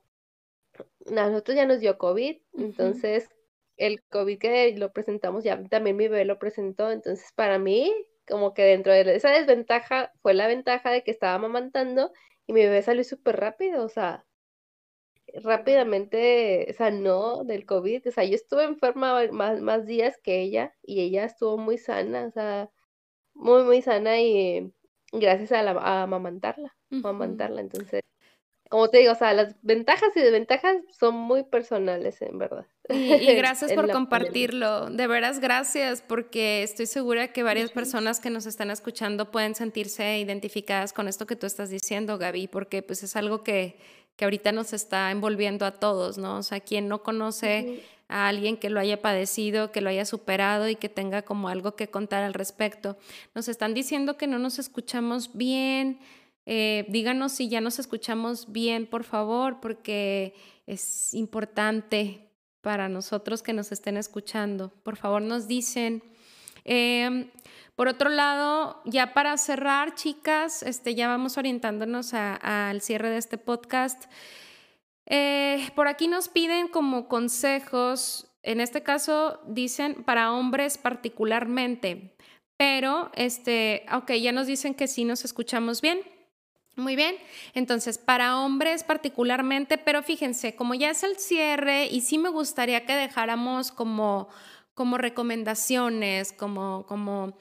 [1.07, 3.29] a nosotros ya nos dio COVID, entonces
[3.77, 7.93] el COVID que lo presentamos, ya también mi bebé lo presentó, entonces para mí,
[8.27, 12.13] como que dentro de esa desventaja fue la ventaja de que estaba amamantando
[12.47, 14.25] y mi bebé salió súper rápido, o sea,
[15.43, 21.01] rápidamente sanó del COVID, o sea, yo estuve enferma más, más días que ella y
[21.03, 22.71] ella estuvo muy sana, o sea,
[23.35, 24.73] muy, muy sana y
[25.13, 28.03] gracias a, la, a amamantarla, amamantarla, entonces
[28.75, 32.67] como te digo, o sea, las ventajas y desventajas son muy personales, en verdad.
[32.89, 34.91] Y, gracias por compartirlo.
[34.91, 40.19] De veras, gracias, porque estoy segura que varias personas que nos están escuchando pueden sentirse
[40.19, 43.79] identificadas con esto que tú estás diciendo, Gaby, porque pues es algo que,
[44.17, 46.39] que ahorita nos está envolviendo a todos, ¿no?
[46.39, 50.69] O sea, quien no conoce a alguien que lo haya padecido, que lo haya superado
[50.69, 52.99] y que tenga como algo que contar al respecto.
[53.35, 56.01] Nos están diciendo que no nos escuchamos bien,
[56.47, 60.35] eh, díganos si ya nos escuchamos bien, por favor, porque
[60.67, 62.24] es importante
[62.65, 64.73] para nosotros que nos estén escuchando.
[64.83, 66.03] Por favor, nos dicen.
[66.65, 67.31] Em,
[67.77, 73.37] por otro lado, ya para cerrar, chicas, este, ya vamos orientándonos al cierre de este
[73.37, 74.05] podcast.
[75.07, 82.17] Eh, por aquí nos piden como consejos, en este caso dicen para hombres particularmente,
[82.57, 86.01] pero este, ok, ya nos dicen que sí nos escuchamos bien.
[86.77, 87.15] Muy bien,
[87.55, 92.85] entonces para hombres particularmente, pero fíjense, como ya es el cierre y sí me gustaría
[92.85, 94.29] que dejáramos como,
[94.75, 97.39] como recomendaciones, como, como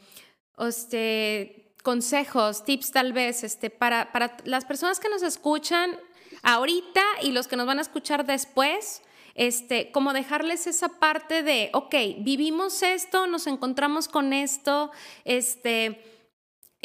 [0.59, 5.99] este, consejos, tips tal vez, este, para, para las personas que nos escuchan
[6.43, 9.01] ahorita y los que nos van a escuchar después,
[9.33, 14.91] este, como dejarles esa parte de, ok, vivimos esto, nos encontramos con esto,
[15.25, 16.12] este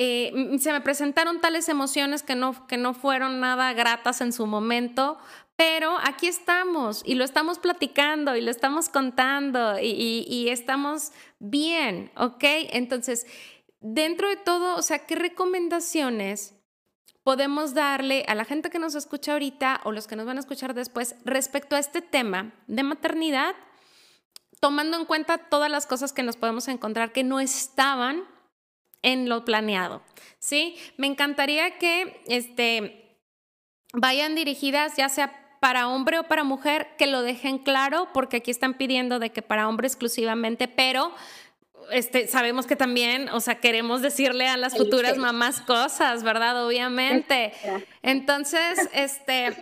[0.00, 4.46] eh, se me presentaron tales emociones que no, que no fueron nada gratas en su
[4.46, 5.18] momento,
[5.56, 11.10] pero aquí estamos y lo estamos platicando y lo estamos contando y, y, estamos
[11.40, 12.44] bien, ¿ok?
[12.70, 13.26] Entonces,
[13.80, 16.54] dentro de todo, o sea, ¿qué recomendaciones
[17.24, 20.40] podemos darle a la gente que nos escucha ahorita o los que nos van a
[20.40, 23.56] escuchar después respecto a este tema de maternidad,
[24.60, 28.22] tomando en cuenta todas las cosas que nos podemos encontrar que no estaban
[29.02, 30.02] en lo planeado,
[30.38, 30.76] ¿sí?
[30.96, 33.18] Me encantaría que este,
[33.92, 38.50] vayan dirigidas ya sea para hombre o para mujer, que lo dejen claro, porque aquí
[38.50, 41.12] están pidiendo de que para hombre exclusivamente, pero
[41.90, 46.66] este, sabemos que también, o sea, queremos decirle a las futuras mamás cosas, ¿verdad?
[46.66, 47.52] Obviamente.
[48.02, 49.56] Entonces, este,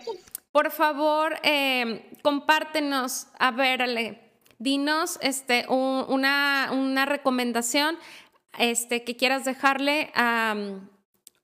[0.51, 4.19] por favor, eh, compártenos, a ver, Ale,
[4.59, 7.97] dinos este, una, una, recomendación
[8.57, 10.55] este, que quieras dejarle a,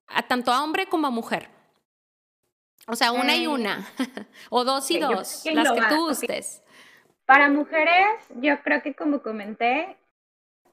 [0.08, 1.50] a, tanto a hombre como a mujer.
[2.88, 3.88] O sea, una y eh, una,
[4.50, 6.62] o dos y dos, las que tú gustes.
[7.26, 9.98] Para mujeres, yo creo que como comenté,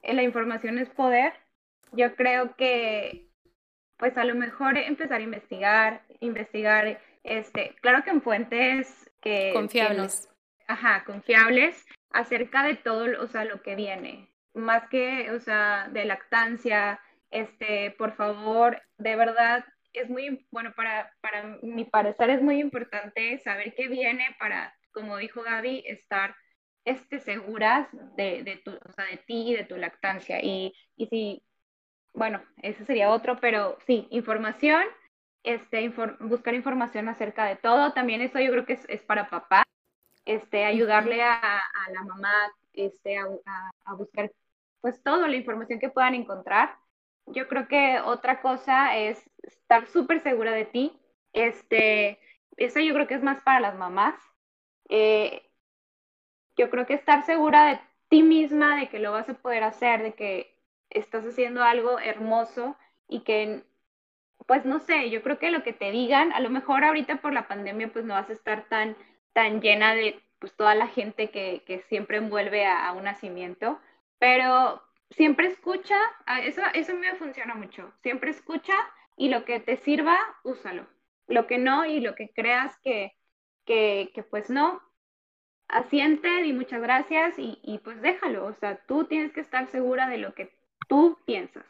[0.01, 1.33] eh, la información es poder.
[1.93, 3.29] Yo creo que,
[3.97, 9.51] pues a lo mejor empezar a investigar, investigar, este, claro que en fuentes que...
[9.53, 10.27] Confiables.
[10.67, 14.30] ajá, confiables, acerca de todo, o sea, lo que viene.
[14.53, 16.99] Más que, o sea, de lactancia,
[17.29, 23.39] este, por favor, de verdad, es muy, bueno, para, para mi parecer es muy importante
[23.39, 26.35] saber qué viene para, como dijo Gaby, estar
[26.85, 30.39] este, seguras de, de, tu, o sea, de ti y de tu lactancia.
[30.41, 31.43] Y, y si,
[32.13, 34.83] bueno, ese sería otro, pero sí, información,
[35.43, 37.93] este, buscar información acerca de todo.
[37.93, 39.63] También eso yo creo que es, es para papá,
[40.25, 42.33] este, ayudarle a, a la mamá
[42.73, 43.25] este, a,
[43.85, 44.31] a, buscar
[44.81, 46.75] pues toda la información que puedan encontrar.
[47.27, 50.99] Yo creo que otra cosa es estar súper segura de ti.
[51.33, 52.19] Este,
[52.57, 54.15] eso yo creo que es más para las mamás.
[54.89, 55.43] Eh,
[56.57, 57.79] yo creo que estar segura de
[58.09, 60.57] ti misma, de que lo vas a poder hacer, de que
[60.89, 62.75] estás haciendo algo hermoso
[63.07, 63.63] y que,
[64.47, 67.33] pues no sé, yo creo que lo que te digan, a lo mejor ahorita por
[67.33, 68.97] la pandemia, pues no vas a estar tan,
[69.33, 73.79] tan llena de pues toda la gente que, que siempre envuelve a, un nacimiento,
[74.21, 75.97] pero siempre escucha,
[76.43, 78.75] eso, eso me funciona mucho, siempre escucha
[79.17, 80.85] y lo que te sirva, úsalo,
[81.25, 83.13] lo que no y lo que creas que,
[83.65, 84.79] que, que pues no,
[85.69, 88.45] asiente, y muchas gracias y, y, pues déjalo.
[88.45, 90.53] O sea, tú tienes que estar segura de lo que
[90.87, 91.65] tú piensas.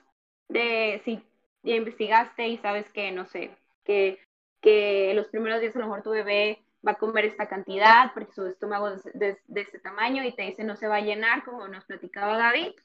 [0.49, 1.23] De si
[1.63, 3.55] ya investigaste y sabes que, no sé,
[3.85, 4.19] que,
[4.59, 8.33] que los primeros días a lo mejor tu bebé va a comer esta cantidad porque
[8.33, 11.43] su estómago es de, de, este tamaño y te dice no se va a llenar,
[11.43, 12.75] como nos platicaba Gaby.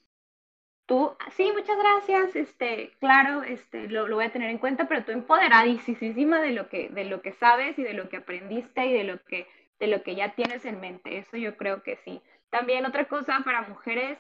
[0.86, 5.04] Tú, sí, muchas gracias, este, claro, este, lo, lo voy a tener en cuenta, pero
[5.04, 8.92] tú empoderadísima de lo que, de lo que sabes y de lo que aprendiste y
[8.92, 9.48] de lo que
[9.78, 11.18] de lo que ya tienes en mente.
[11.18, 12.22] Eso yo creo que sí.
[12.50, 14.18] También otra cosa para mujeres,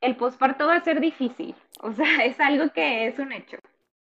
[0.00, 1.54] el posparto va a ser difícil.
[1.80, 3.58] O sea, es algo que es un hecho.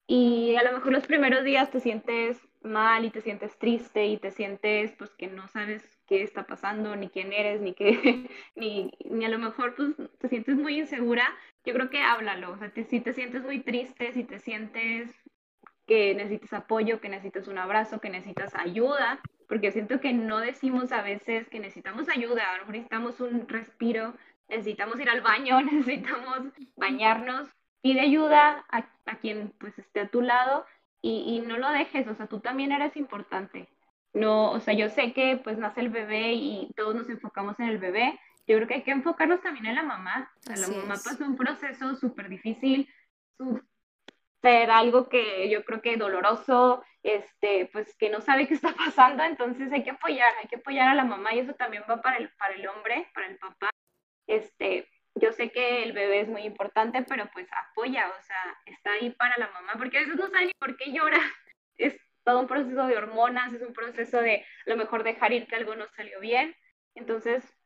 [0.07, 4.17] Y a lo mejor los primeros días te sientes mal y te sientes triste y
[4.17, 8.91] te sientes pues que no sabes qué está pasando, ni quién eres, ni qué, ni,
[9.09, 11.23] ni a lo mejor pues te sientes muy insegura,
[11.65, 15.11] yo creo que háblalo, o sea, si te sientes muy triste, si te sientes
[15.87, 20.91] que necesitas apoyo, que necesitas un abrazo, que necesitas ayuda, porque siento que no decimos
[20.91, 24.13] a veces que necesitamos ayuda, a lo mejor necesitamos un respiro,
[24.47, 27.49] necesitamos ir al baño, necesitamos bañarnos,
[27.81, 30.65] pide ayuda a, a quien pues esté a tu lado
[31.01, 33.69] y, y, no lo dejes, o sea, tú también eres importante.
[34.13, 37.67] No, o sea, yo sé que pues nace el bebé y todos nos enfocamos en
[37.67, 40.31] el bebé, yo creo que hay que enfocarnos también en la mamá.
[40.39, 42.89] O sea, la mamá pasó un proceso súper difícil,
[44.41, 49.23] ser algo que yo creo que doloroso, este, pues que no sabe qué está pasando,
[49.23, 52.17] entonces hay que apoyar, hay que apoyar a la mamá y eso también va para
[52.17, 53.69] el, para el hombre, para el papá.
[54.27, 58.91] Este, yo sé que el bebé es muy importante, pero pues apoya, o sea, está
[58.93, 61.19] ahí para la mamá, porque a veces no sabe ni por qué llora.
[61.77, 65.47] Es todo un proceso de hormonas, es un proceso de a lo mejor dejar ir
[65.47, 66.53] que algo no salió bien.
[66.93, 67.57] Entonces,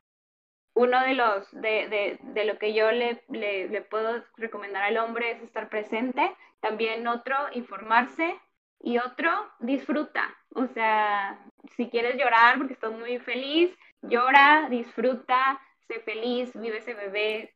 [0.75, 4.97] uno de los, de, de, de lo que yo le, le, le, puedo recomendar al
[4.97, 8.39] hombre es estar presente, también otro, informarse
[8.79, 10.35] y otro, disfruta.
[10.53, 11.39] O sea,
[11.75, 17.53] si quieres llorar porque estás muy feliz, llora, disfruta, sé feliz, vive ese bebé,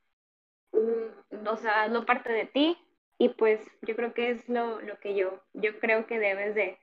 [0.71, 2.77] mm, o sea, no parte de ti
[3.17, 6.77] y pues yo creo que es lo, lo que yo, yo creo que debes de,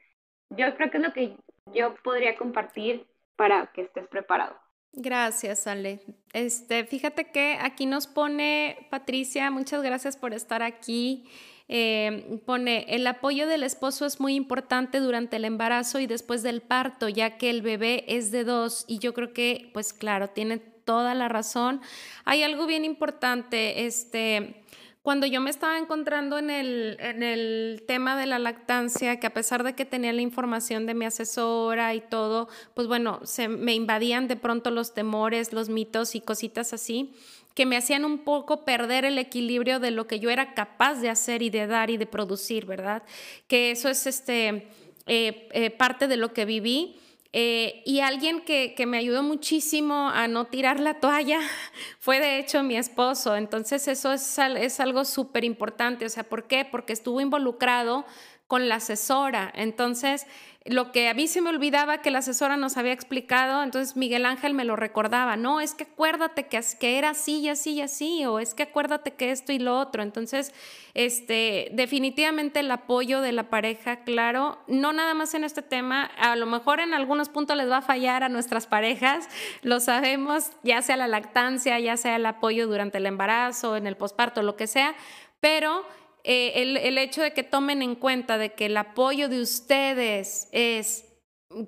[0.50, 1.36] yo creo que es lo que
[1.72, 3.06] yo podría compartir
[3.36, 4.56] para que estés preparado.
[4.96, 6.00] Gracias, Ale.
[6.32, 11.28] Este, fíjate que aquí nos pone Patricia, muchas gracias por estar aquí.
[11.66, 16.60] Eh, pone, el apoyo del esposo es muy importante durante el embarazo y después del
[16.60, 20.60] parto, ya que el bebé es de dos y yo creo que, pues claro, tiene
[20.84, 21.80] toda la razón.
[22.24, 24.62] Hay algo bien importante, este,
[25.02, 29.34] cuando yo me estaba encontrando en el, en el tema de la lactancia, que a
[29.34, 33.74] pesar de que tenía la información de mi asesora y todo, pues bueno, se me
[33.74, 37.12] invadían de pronto los temores, los mitos y cositas así
[37.54, 41.08] que me hacían un poco perder el equilibrio de lo que yo era capaz de
[41.08, 43.04] hacer y de dar y de producir, ¿verdad?
[43.46, 44.68] Que eso es este,
[45.06, 46.96] eh, eh, parte de lo que viví.
[47.36, 51.40] Eh, y alguien que, que, me ayudó muchísimo a no tirar la toalla
[51.98, 53.34] fue de hecho mi esposo.
[53.34, 56.06] Entonces eso es, es algo súper importante.
[56.06, 56.64] O sea, ¿por qué?
[56.64, 58.04] Porque estuvo involucrado
[58.46, 59.50] con la asesora.
[59.54, 60.26] Entonces,
[60.66, 64.24] lo que a mí se me olvidaba que la asesora nos había explicado, entonces Miguel
[64.24, 67.80] Ángel me lo recordaba, no, es que acuérdate que, que era así y así y
[67.82, 70.02] así, o es que acuérdate que esto y lo otro.
[70.02, 70.54] Entonces,
[70.94, 76.34] este, definitivamente el apoyo de la pareja, claro, no nada más en este tema, a
[76.34, 79.28] lo mejor en algunos puntos les va a fallar a nuestras parejas,
[79.60, 83.98] lo sabemos, ya sea la lactancia, ya sea el apoyo durante el embarazo, en el
[83.98, 84.94] posparto, lo que sea,
[85.40, 85.84] pero
[86.24, 91.04] eh, el, hecho de que tomen en cuenta de que el apoyo de ustedes es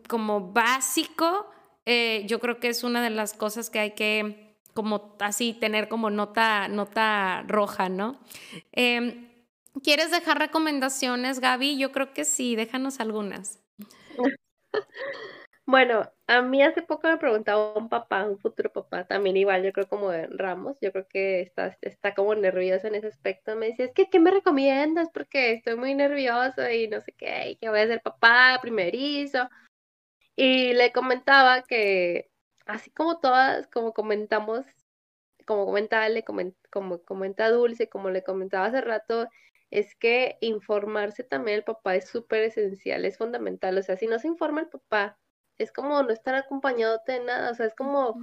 [0.09, 1.51] como básico,
[1.85, 5.89] eh, yo creo que es una de las cosas que hay que como así tener
[5.89, 8.19] como nota, nota roja, ¿no?
[8.73, 9.28] Em,
[9.83, 11.77] ¿Quieres dejar recomendaciones, Gaby?
[11.77, 13.61] Yo creo que sí, déjanos algunas.
[15.69, 19.73] Bueno, a mí hace poco me preguntaba un papá, un futuro papá, también igual, yo
[19.73, 23.57] creo como Ramos, yo creo que está, está como nervioso en ese aspecto.
[23.57, 25.09] Me decía, es que, ¿qué me recomiendas?
[25.13, 29.49] Porque estoy muy nervioso y no sé qué, que voy a ser papá primerizo.
[30.37, 32.31] Y le comentaba que,
[32.67, 34.67] así como todas, como comentamos,
[35.47, 36.07] como comentaba,
[36.71, 39.29] como comenta Dulce, como le comentaba hace rato,
[39.71, 43.79] es que informarse también el papá es súper esencial, es fundamental.
[43.79, 45.19] O sea, si no se informa el papá,
[45.59, 48.16] es como no estar acompañado de nada, o sea, es como,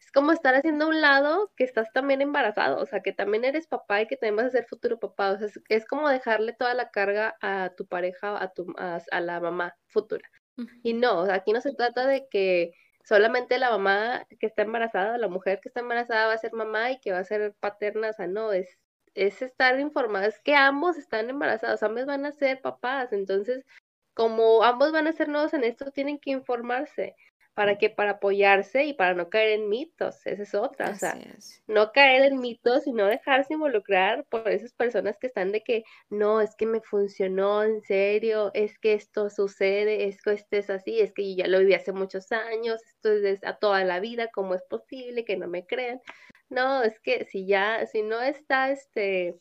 [0.00, 3.66] es como estar haciendo un lado que estás también embarazado, o sea, que también eres
[3.66, 6.74] papá y que también vas a ser futuro papá, o sea, es, como dejarle toda
[6.74, 10.28] la carga a tu pareja, a, tu, a, la mamá futura.
[10.82, 12.72] Y no, o sea, aquí no se trata de que
[13.04, 16.92] solamente la mamá que está embarazada, la mujer que está embarazada va a ser mamá
[16.92, 18.78] y que va a ser paterna, o sea, no, es,
[19.14, 23.64] es estar informada, es que ambos están embarazados, ambos van a ser papás, entonces
[24.16, 27.14] como ambos van a ser nuevos en esto, tienen que informarse
[27.52, 31.18] para que para apoyarse y para no caer en mitos, esa es otra, o sea,
[31.66, 35.84] no caer en mitos y no dejarse involucrar por esas personas que están de que
[36.08, 40.70] no, es que me funcionó en serio, es que esto sucede, es que esto es
[40.70, 44.00] así, es que yo ya lo viví hace muchos años, esto es a toda la
[44.00, 46.00] vida, ¿cómo es posible que no me crean?
[46.48, 49.38] No, es que si ya, si no está este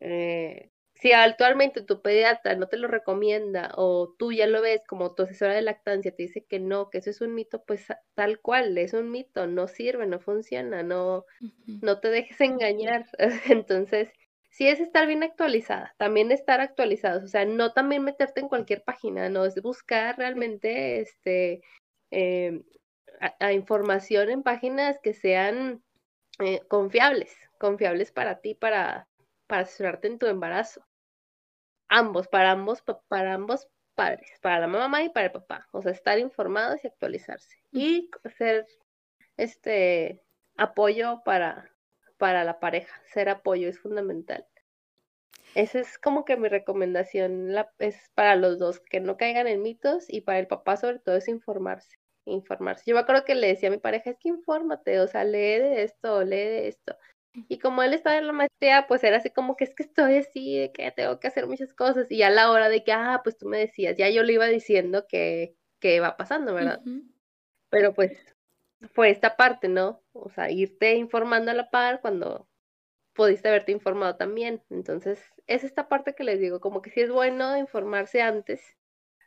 [0.00, 0.70] eh,
[1.00, 5.22] si actualmente tu pediatra no te lo recomienda o tú ya lo ves como tu
[5.22, 8.76] asesora de lactancia te dice que no, que eso es un mito, pues tal cual,
[8.76, 11.24] es un mito, no sirve, no funciona, no,
[11.66, 13.06] no te dejes engañar.
[13.48, 14.10] Entonces,
[14.50, 18.82] sí es estar bien actualizada, también estar actualizados, o sea, no también meterte en cualquier
[18.84, 21.62] página, no es buscar realmente este
[22.10, 22.62] em,
[23.38, 25.82] a, información en páginas que sean
[26.40, 29.08] eh, confiables, confiables para ti, para,
[29.46, 30.84] para asesorarte en tu embarazo
[31.90, 35.68] ambos, para ambos, para ambos padres, para la mamá y para el papá.
[35.72, 37.58] O sea, estar informados y actualizarse.
[37.70, 38.66] Y ser
[39.36, 40.22] este
[40.56, 41.70] apoyo para,
[42.16, 42.98] para la pareja.
[43.12, 44.46] Ser apoyo es fundamental.
[45.54, 49.62] Esa es como que mi recomendación la, es para los dos, que no caigan en
[49.62, 52.84] mitos y para el papá sobre todo es informarse, informarse.
[52.86, 55.58] Yo me acuerdo que le decía a mi pareja, es que infórmate, o sea, lee
[55.58, 56.96] de esto, lee de esto.
[57.48, 60.16] Y como él estaba en la maestría, pues era así como que es que estoy
[60.16, 62.10] así, de que tengo que hacer muchas cosas.
[62.10, 64.46] Y a la hora de que, ah, pues tú me decías, ya yo le iba
[64.46, 66.80] diciendo que, que va pasando, ¿verdad?
[67.68, 68.12] Pero pues
[68.92, 70.02] fue esta parte, ¿no?
[70.12, 72.48] O sea, irte informando a la par cuando
[73.12, 74.62] pudiste haberte informado también.
[74.70, 78.60] Entonces, es esta parte que les digo, como que sí es bueno informarse antes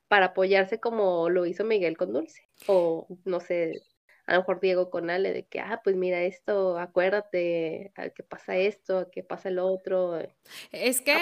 [0.07, 2.47] para apoyarse como lo hizo Miguel con Dulce.
[2.67, 3.81] O no sé,
[4.25, 8.55] a lo mejor Diego con Ale, de que, ah, pues mira esto, acuérdate, que pasa
[8.55, 10.17] esto, que pasa el otro.
[10.17, 10.33] Eh,
[10.71, 11.13] es que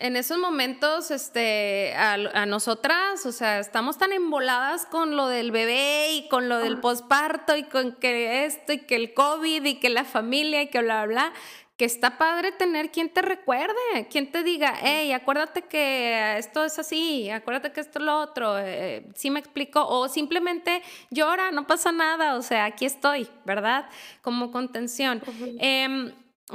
[0.00, 6.12] en, esos momentos, este, a, nosotras, o sea, estamos tan emboladas con lo del bebé
[6.12, 9.90] y con lo del posparto y con que esto y que el COVID y que
[9.90, 11.32] la familia y que bla, bla, bla
[11.76, 13.74] que está padre tener quien te recuerde,
[14.10, 18.58] quien te diga, hey, acuérdate que esto es así, acuérdate que esto es lo otro,
[18.58, 23.88] eh, sí me explico, o simplemente llora, no pasa nada, o sea, aquí estoy, ¿verdad?
[24.22, 25.22] Como contención.
[25.58, 26.12] Em,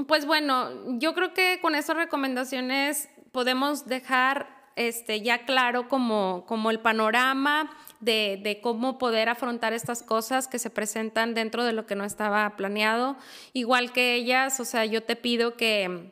[0.07, 6.71] pues bueno, yo creo que con esas recomendaciones podemos dejar este, ya claro como, como
[6.71, 7.69] el panorama
[8.01, 12.55] de, cómo poder afrontar estas cosas que se presentan dentro de lo que no estaba
[12.57, 13.15] planeado.
[13.53, 16.11] Igual que ellas, o sea, yo te pido que...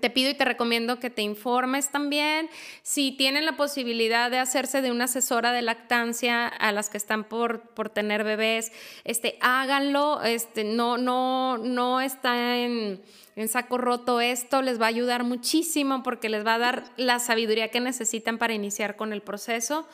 [0.00, 2.50] Te pido y te recomiendo que te informes también.
[2.82, 7.22] Si tienen la posibilidad de hacerse de una asesora de lactancia a las que están
[7.22, 8.72] por, por tener bebés,
[9.04, 10.24] este, háganlo.
[10.24, 13.00] Este, no, no, no está en,
[13.36, 14.60] en saco roto esto.
[14.60, 18.54] Les va a ayudar muchísimo porque les va a dar la sabiduría que necesitan para
[18.54, 19.86] iniciar con el proceso.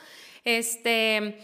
[0.44, 1.38] Este,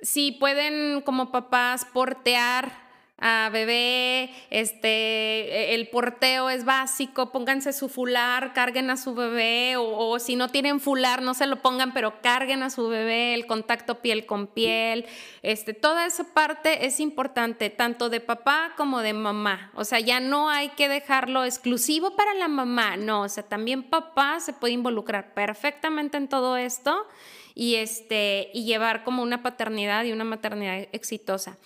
[0.00, 2.84] si pueden como papás portear
[3.18, 10.18] a bebé, este, el porteo es básico, pónganse su fular, carguen a su bebé, o,
[10.18, 14.00] si no tienen fular, no se lo pongan, pero carguen a su bebé, el contacto
[14.00, 15.06] piel con piel,
[15.42, 20.18] este, toda esa parte es importante, tanto de papá como de mamá, o sea, ya
[20.18, 24.74] no hay que dejarlo exclusivo para la mamá, no, o sea, también papá se puede
[24.74, 27.06] involucrar perfectamente en todo esto
[27.54, 31.58] y, este, y llevar como una paternidad y una maternidad exitosa.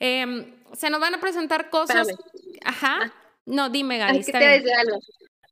[0.00, 2.08] Em, se nos van a presentar cosas.
[2.64, 2.98] Ajá.
[3.02, 3.12] Ah.
[3.46, 4.18] No, dime, Gaby.
[4.18, 5.00] Es que, te algo.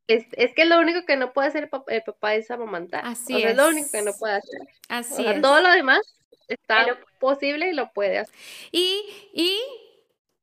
[0.06, 3.04] Es, es, que lo único que no puede hacer el papá, es amamantar.
[3.04, 3.50] Así es.
[3.50, 4.60] Es lo único que no puede hacer.
[4.88, 5.40] Así es.
[5.40, 6.00] Todo lo demás
[6.48, 8.34] está posible y lo puede hacer.
[8.70, 9.02] Y,
[9.32, 9.58] y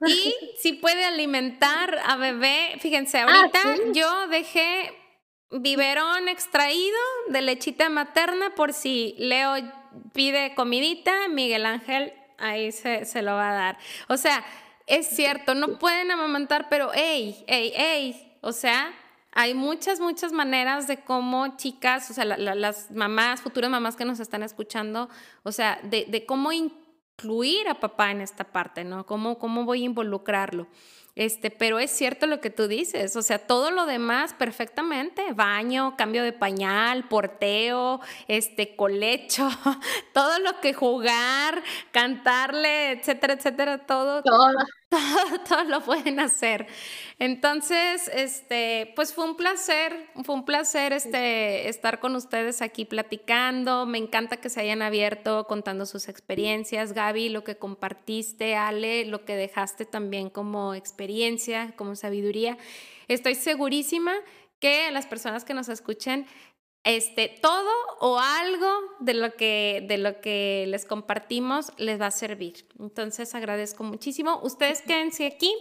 [0.06, 4.91] y si puede alimentar a bebé, fíjense, ah, ahorita yo dejé
[5.52, 6.98] biberón extraído
[7.30, 9.56] de lechita materna por si Leo
[10.14, 13.78] pide comidita, Miguel Ángel ahí se, se lo va a dar.
[14.10, 14.44] O sea,
[14.86, 18.94] es cierto, no pueden amamantar, pero hey, hey, hey, o sea,
[19.32, 24.20] hay muchas, muchas maneras de cómo chicas, o sea, las mamás, futuras mamás que nos
[24.20, 25.10] están escuchando,
[25.44, 29.06] o sea, de, de, cómo incluir a papá en esta parte, ¿no?
[29.06, 30.68] ¿Cómo, cómo voy a involucrarlo?
[31.15, 35.95] Este, pero es cierto lo que tú dices, o sea, todo lo demás perfectamente, baño,
[35.95, 39.48] cambio de pañal, porteo, este, colecho,
[40.14, 41.61] todo lo que jugar,
[41.91, 44.23] cantarle, etcétera, etcétera, todo.
[44.23, 44.48] Todo.
[45.48, 46.68] Todo, lo pueden hacer.
[47.20, 53.86] Entonces, este, pues fue un placer, fue un placer este, estar con ustedes aquí platicando.
[53.86, 56.94] Me encanta que se hayan abierto contando sus experiencias.
[56.94, 62.57] Gaby, lo que compartiste, Ale, lo que dejaste también como experiencia, como sabiduría.
[63.07, 64.14] Estoy segurísima
[64.60, 66.26] que las personas que nos escuchen
[66.84, 68.70] este, todo o algo
[69.00, 72.66] de lo, que, de lo que les compartimos les va a servir.
[72.80, 74.40] Entonces agradezco muchísimo.
[74.44, 75.54] Ustedes quédense aquí.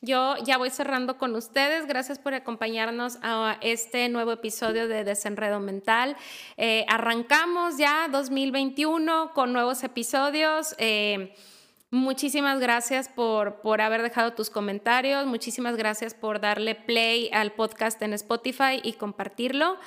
[0.00, 1.86] Yo ya voy cerrando con ustedes.
[1.86, 6.16] Gracias por acompañarnos a este nuevo episodio de Desenredo Mental.
[6.56, 10.74] Eh, arrancamos ya 2021 con nuevos episodios.
[10.78, 11.34] Eh,
[11.90, 18.02] Muchísimas gracias por, por haber dejado tus comentarios, muchísimas gracias por darle play al podcast
[18.02, 19.78] en Spotify y compartirlo.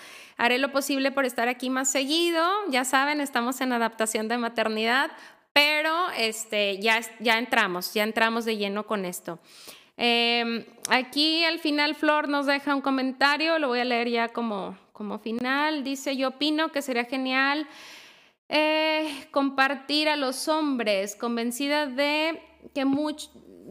[0.41, 2.43] Haré lo posible por estar aquí más seguido.
[2.69, 5.11] Ya saben, estamos en adaptación de maternidad,
[5.53, 9.37] pero este, ya, ya entramos, ya entramos de lleno con esto.
[9.97, 14.75] Em, aquí al final Flor nos deja un comentario, lo voy a leer ya como,
[14.93, 15.83] como final.
[15.83, 17.67] Dice, yo opino que sería genial
[18.49, 22.41] eh, compartir a los hombres, convencida de
[22.73, 22.83] que,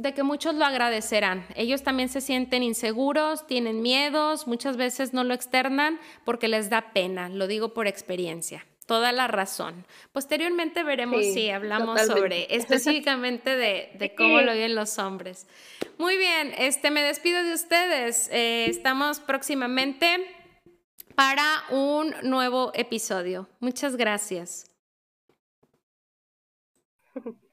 [0.00, 1.46] de que muchos lo agradecerán.
[1.54, 6.92] Ellos también se sienten inseguros, tienen miedos, muchas veces no lo externan porque les da
[6.92, 8.66] pena, lo digo por experiencia.
[8.86, 9.86] Toda la razón.
[10.10, 15.46] Posteriormente veremos si hablamos sobre específicamente de, cómo lo viven los hombres.
[15.98, 18.28] Muy bien, este, me despido de ustedes.
[18.32, 20.26] Eh, estamos próximamente
[21.14, 23.48] para un nuevo episodio.
[23.60, 24.66] Muchas gracias.